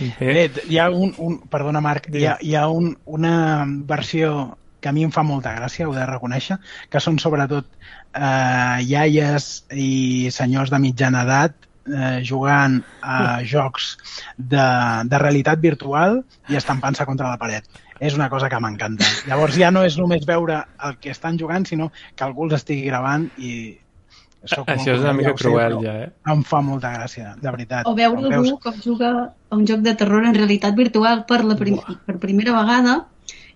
Eh, 0.00 0.10
Bé, 0.20 0.46
hi 0.68 0.78
ha 0.82 0.88
un, 0.90 1.12
un 1.22 1.36
perdona 1.52 1.80
Marc, 1.84 2.08
hi 2.12 2.24
ha, 2.26 2.36
hi 2.42 2.54
ha 2.58 2.66
un, 2.72 2.94
una 3.18 3.34
versió 3.88 4.56
que 4.80 4.88
a 4.90 4.92
mi 4.92 5.04
em 5.06 5.12
fa 5.14 5.24
molta 5.26 5.54
gràcia, 5.56 5.88
ho 5.88 5.94
he 5.94 5.98
de 5.98 6.08
reconèixer, 6.08 6.58
que 6.90 7.00
són 7.02 7.20
sobretot 7.22 7.66
eh, 7.66 8.82
iaies 8.84 9.64
i 9.72 10.28
senyors 10.34 10.72
de 10.72 10.80
mitjana 10.82 11.24
edat 11.26 11.56
eh, 11.86 12.20
jugant 12.26 12.80
a 13.02 13.40
jocs 13.46 13.94
de, 14.36 14.68
de 15.08 15.22
realitat 15.22 15.62
virtual 15.62 16.20
i 16.50 16.60
estampant-se 16.60 17.06
contra 17.08 17.32
la 17.32 17.40
paret. 17.40 17.66
És 17.96 18.14
una 18.14 18.28
cosa 18.28 18.50
que 18.52 18.60
m'encanta. 18.60 19.08
Llavors 19.24 19.56
ja 19.56 19.70
no 19.72 19.86
és 19.88 19.96
només 19.96 20.26
veure 20.28 20.60
el 20.84 20.98
que 21.00 21.14
estan 21.14 21.38
jugant, 21.40 21.64
sinó 21.64 21.88
que 22.14 22.26
algú 22.26 22.44
els 22.44 22.58
estigui 22.58 22.84
gravant 22.90 23.30
i 23.38 23.52
soc 24.46 24.68
Això 24.70 24.92
és 24.94 25.02
una 25.02 25.14
mica 25.16 25.32
ja 25.32 25.38
sé, 25.38 25.42
cruel, 25.42 25.72
però 25.78 25.82
ja, 25.82 25.94
eh? 26.04 26.10
Em 26.32 26.42
fa 26.46 26.60
molta 26.62 26.92
gràcia, 26.94 27.32
de 27.40 27.50
veritat. 27.50 27.88
O 27.88 27.96
veure 27.98 28.28
algú 28.28 28.58
com 28.62 28.76
juga 28.84 29.10
a 29.26 29.56
un 29.56 29.64
joc 29.66 29.82
de 29.82 29.94
terror 29.98 30.26
en 30.28 30.36
realitat 30.36 30.76
virtual 30.78 31.24
per, 31.26 31.40
la 31.48 31.56
prim 31.58 31.80
per 32.06 32.18
primera 32.22 32.54
vegada 32.54 33.00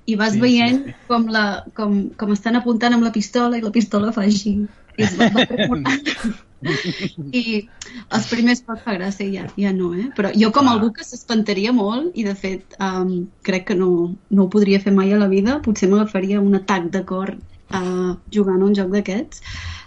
i 0.06 0.16
vas 0.16 0.32
Sí, 0.34 0.38
sí, 0.38 0.42
veient 0.44 0.84
sí. 0.86 0.94
Com, 1.08 1.26
la, 1.32 1.64
com, 1.74 2.10
com 2.16 2.32
estan 2.32 2.56
apuntant 2.56 2.94
amb 2.96 3.06
la 3.06 3.12
pistola 3.12 3.58
i 3.58 3.64
la 3.64 3.72
pistola 3.74 4.12
fa 4.12 4.22
així. 4.26 4.56
I 4.98 5.04
es 5.06 5.16
va, 5.16 5.30
va. 5.34 5.94
I 7.32 7.42
els 8.12 8.26
primers 8.28 8.60
pot 8.66 8.82
fa 8.84 8.96
gràcia 8.98 9.28
ja, 9.32 9.46
ja 9.56 9.70
no, 9.72 9.92
eh? 9.96 10.08
Però 10.16 10.32
jo 10.36 10.50
com 10.52 10.68
Ah. 10.68 10.74
algú 10.74 10.90
que 10.92 11.04
s'espantaria 11.06 11.72
molt 11.72 12.12
i 12.14 12.24
de 12.26 12.34
fet 12.34 12.76
um, 12.80 13.30
crec 13.46 13.70
que 13.70 13.76
no, 13.78 14.16
no 14.30 14.44
ho 14.44 14.50
podria 14.52 14.80
fer 14.80 14.92
mai 14.92 15.12
a 15.12 15.20
la 15.20 15.28
vida, 15.28 15.60
potser 15.64 15.88
m'agafaria 15.88 16.40
un 16.40 16.54
atac 16.58 16.90
de 16.92 17.04
cor 17.04 17.36
uh, 17.36 18.12
jugant 18.34 18.60
a 18.60 18.66
un 18.66 18.74
joc 18.74 18.90
d'aquests. 18.92 19.40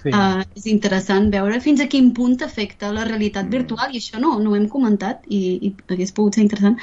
Sí. 0.03 0.09
Uh, 0.11 0.41
és 0.57 0.65
interessant 0.67 1.29
veure 1.31 1.61
fins 1.63 1.79
a 1.79 1.87
quin 1.87 2.09
punt 2.17 2.41
afecta 2.43 2.89
la 2.91 3.05
realitat 3.07 3.47
virtual 3.47 3.93
i 3.93 4.01
això 4.01 4.19
no, 4.19 4.33
no 4.39 4.51
ho 4.51 4.57
hem 4.57 4.65
comentat 4.67 5.21
i, 5.29 5.59
i 5.69 5.75
hagués 5.87 6.11
pogut 6.11 6.35
ser 6.35 6.43
interessant 6.43 6.75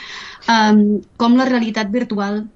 um, 0.48 1.02
com 1.20 1.36
la 1.36 1.44
realitat 1.50 1.90
virtual 1.92 2.46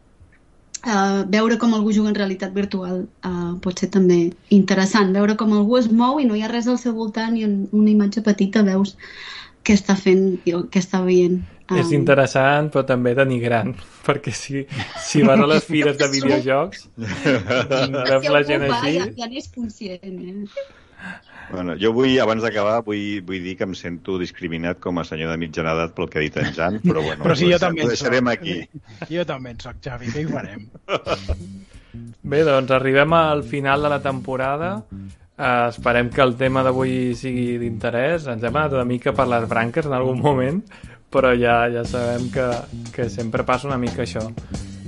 uh, 0.87 1.23
veure 1.31 1.59
com 1.61 1.75
algú 1.75 1.93
juga 1.93 2.13
en 2.13 2.19
realitat 2.19 2.55
virtual 2.57 3.05
uh, 3.05 3.55
pot 3.65 3.81
ser 3.81 3.91
també 3.95 4.19
interessant. 4.55 5.13
Veure 5.17 5.37
com 5.41 5.53
algú 5.57 5.79
es 5.81 5.91
mou 5.93 6.21
i 6.21 6.29
no 6.29 6.37
hi 6.37 6.45
ha 6.45 6.53
res 6.53 6.69
al 6.69 6.81
seu 6.83 6.95
voltant 6.97 7.37
i 7.39 7.45
en 7.49 7.65
una 7.73 7.91
imatge 7.93 8.25
petita 8.27 8.65
veus 8.67 8.97
què 9.65 9.77
està 9.79 9.97
fent 9.97 10.25
i 10.45 10.55
què 10.71 10.83
està 10.83 11.03
veient. 11.05 11.43
És 11.73 11.89
Um, 11.89 11.95
interessant, 11.97 12.67
però 12.69 12.83
també 12.85 13.15
denigrant, 13.17 13.71
perquè 14.07 14.35
si, 14.37 14.67
si 15.01 15.23
vas 15.25 15.41
a 15.41 15.47
les 15.49 15.65
fires 15.65 15.97
de 15.97 16.09
videojocs, 16.19 16.89
veus 17.01 18.27
si 18.27 18.33
la 18.37 18.43
gent 18.45 18.67
va, 18.69 18.81
així... 18.83 18.99
ja, 18.99 19.07
ja 19.23 19.29
n'és 19.31 19.49
conscient 19.55 20.05
eh? 20.05 20.67
Bueno, 21.51 21.75
jo 21.81 21.93
vull, 21.93 22.15
abans 22.23 22.43
d'acabar, 22.43 22.79
vull, 22.87 23.21
vull 23.27 23.43
dir 23.45 23.57
que 23.59 23.67
em 23.69 23.75
sento 23.79 24.17
discriminat 24.21 24.81
com 24.83 24.99
a 24.99 25.05
senyor 25.05 25.31
de 25.35 25.39
mitjana 25.43 25.75
edat 25.77 25.95
pel 25.97 26.09
que 26.11 26.19
ha 26.19 26.25
dit 26.25 26.37
en 26.41 26.53
Jan, 26.57 26.79
però 26.85 27.03
bueno, 27.05 27.23
Però 27.23 27.37
si 27.39 27.47
ho 27.49 27.53
jo 27.53 27.59
també 27.63 27.85
ho 27.85 27.91
deixarem 27.93 28.31
soc. 28.31 28.33
aquí. 28.39 28.57
Jo 29.13 29.27
també 29.29 29.53
en 29.55 29.61
soc, 29.61 29.81
Xavi, 29.85 30.13
què 30.15 30.25
hi 30.25 30.31
farem? 30.31 30.65
Bé, 32.33 32.41
doncs 32.47 32.73
arribem 32.75 33.13
al 33.15 33.45
final 33.47 33.85
de 33.87 33.93
la 33.93 34.01
temporada. 34.03 34.71
Uh, 35.35 35.69
esperem 35.69 36.11
que 36.15 36.23
el 36.23 36.37
tema 36.39 36.63
d'avui 36.67 37.15
sigui 37.19 37.59
d'interès. 37.59 38.27
Ens 38.31 38.43
hem 38.43 38.57
anat 38.57 38.75
una 38.79 38.87
mica 38.89 39.13
per 39.15 39.27
les 39.31 39.47
branques 39.51 39.87
en 39.87 39.95
algun 39.95 40.21
moment, 40.23 40.61
però 41.11 41.35
ja 41.39 41.65
ja 41.71 41.85
sabem 41.87 42.31
que, 42.35 42.49
que 42.95 43.09
sempre 43.11 43.45
passa 43.47 43.69
una 43.71 43.79
mica 43.79 44.03
això. 44.07 44.23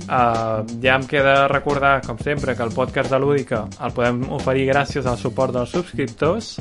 Uh, 0.07 0.63
ja 0.79 0.95
em 0.95 1.03
queda 1.03 1.49
recordar, 1.51 1.99
com 2.05 2.15
sempre, 2.23 2.55
que 2.55 2.63
el 2.63 2.71
podcast 2.71 3.11
de 3.11 3.19
Lúdica 3.19 3.65
el 3.83 3.91
podem 3.91 4.21
oferir 4.31 4.69
gràcies 4.69 5.05
al 5.05 5.19
suport 5.19 5.51
dels 5.51 5.73
subscriptors 5.75 6.53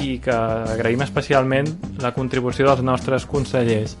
i 0.00 0.16
que 0.24 0.32
agraïm 0.32 1.04
especialment 1.04 1.68
la 2.00 2.14
contribució 2.16 2.64
dels 2.70 2.80
nostres 2.80 3.28
consellers. 3.28 3.98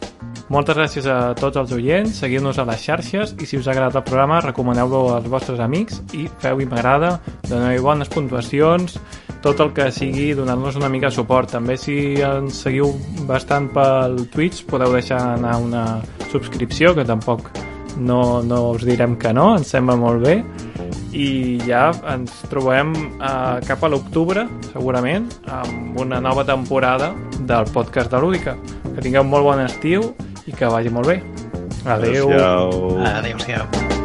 Moltes 0.48 0.78
gràcies 0.78 1.08
a 1.10 1.34
tots 1.36 1.58
els 1.60 1.74
oients, 1.74 2.22
seguiu-nos 2.22 2.56
a 2.62 2.64
les 2.68 2.80
xarxes 2.88 3.34
i 3.42 3.50
si 3.50 3.58
us 3.58 3.68
ha 3.68 3.74
agradat 3.74 4.00
el 4.00 4.06
programa 4.06 4.40
recomaneu-lo 4.44 5.02
als 5.16 5.28
vostres 5.28 5.60
amics 5.60 6.00
i 6.14 6.28
feu-hi 6.40 6.68
m'agrada, 6.70 7.16
doneu-hi 7.50 7.82
bones 7.82 8.08
puntuacions, 8.08 8.96
tot 9.44 9.60
el 9.60 9.74
que 9.76 9.90
sigui 9.92 10.30
donant-nos 10.38 10.80
una 10.80 10.88
mica 10.88 11.10
de 11.10 11.18
suport. 11.18 11.52
També 11.52 11.76
si 11.76 12.16
ens 12.24 12.64
seguiu 12.64 12.94
bastant 13.28 13.68
pel 13.76 14.22
Twitch 14.32 14.64
podeu 14.70 14.94
deixar 14.96 15.20
anar 15.36 15.58
una 15.60 15.86
subscripció 16.30 16.94
que 16.94 17.04
tampoc 17.04 17.50
no, 17.96 18.42
no 18.42 18.62
us 18.74 18.84
direm 18.86 19.16
que 19.20 19.32
no, 19.36 19.54
ens 19.58 19.72
sembla 19.74 19.96
molt 20.00 20.24
bé 20.26 20.40
i 21.16 21.56
ja 21.64 21.88
ens 22.12 22.32
trobem 22.50 22.92
eh, 23.16 23.58
cap 23.66 23.84
a 23.84 23.90
l'octubre, 23.92 24.46
segurament, 24.72 25.30
amb 25.48 25.98
una 26.00 26.20
nova 26.20 26.44
temporada 26.44 27.12
del 27.40 27.68
podcast 27.72 28.12
de 28.12 28.20
Lúdica. 28.20 28.56
Que 28.84 29.00
tingueu 29.00 29.24
un 29.24 29.32
molt 29.32 29.48
bon 29.48 29.64
estiu 29.64 30.10
i 30.46 30.52
que 30.52 30.68
vagi 30.72 30.92
molt 30.92 31.14
bé. 31.14 31.20
Adeu. 31.86 32.32
Adéu-siau. 32.32 33.04
Adéu-siau. 33.16 33.95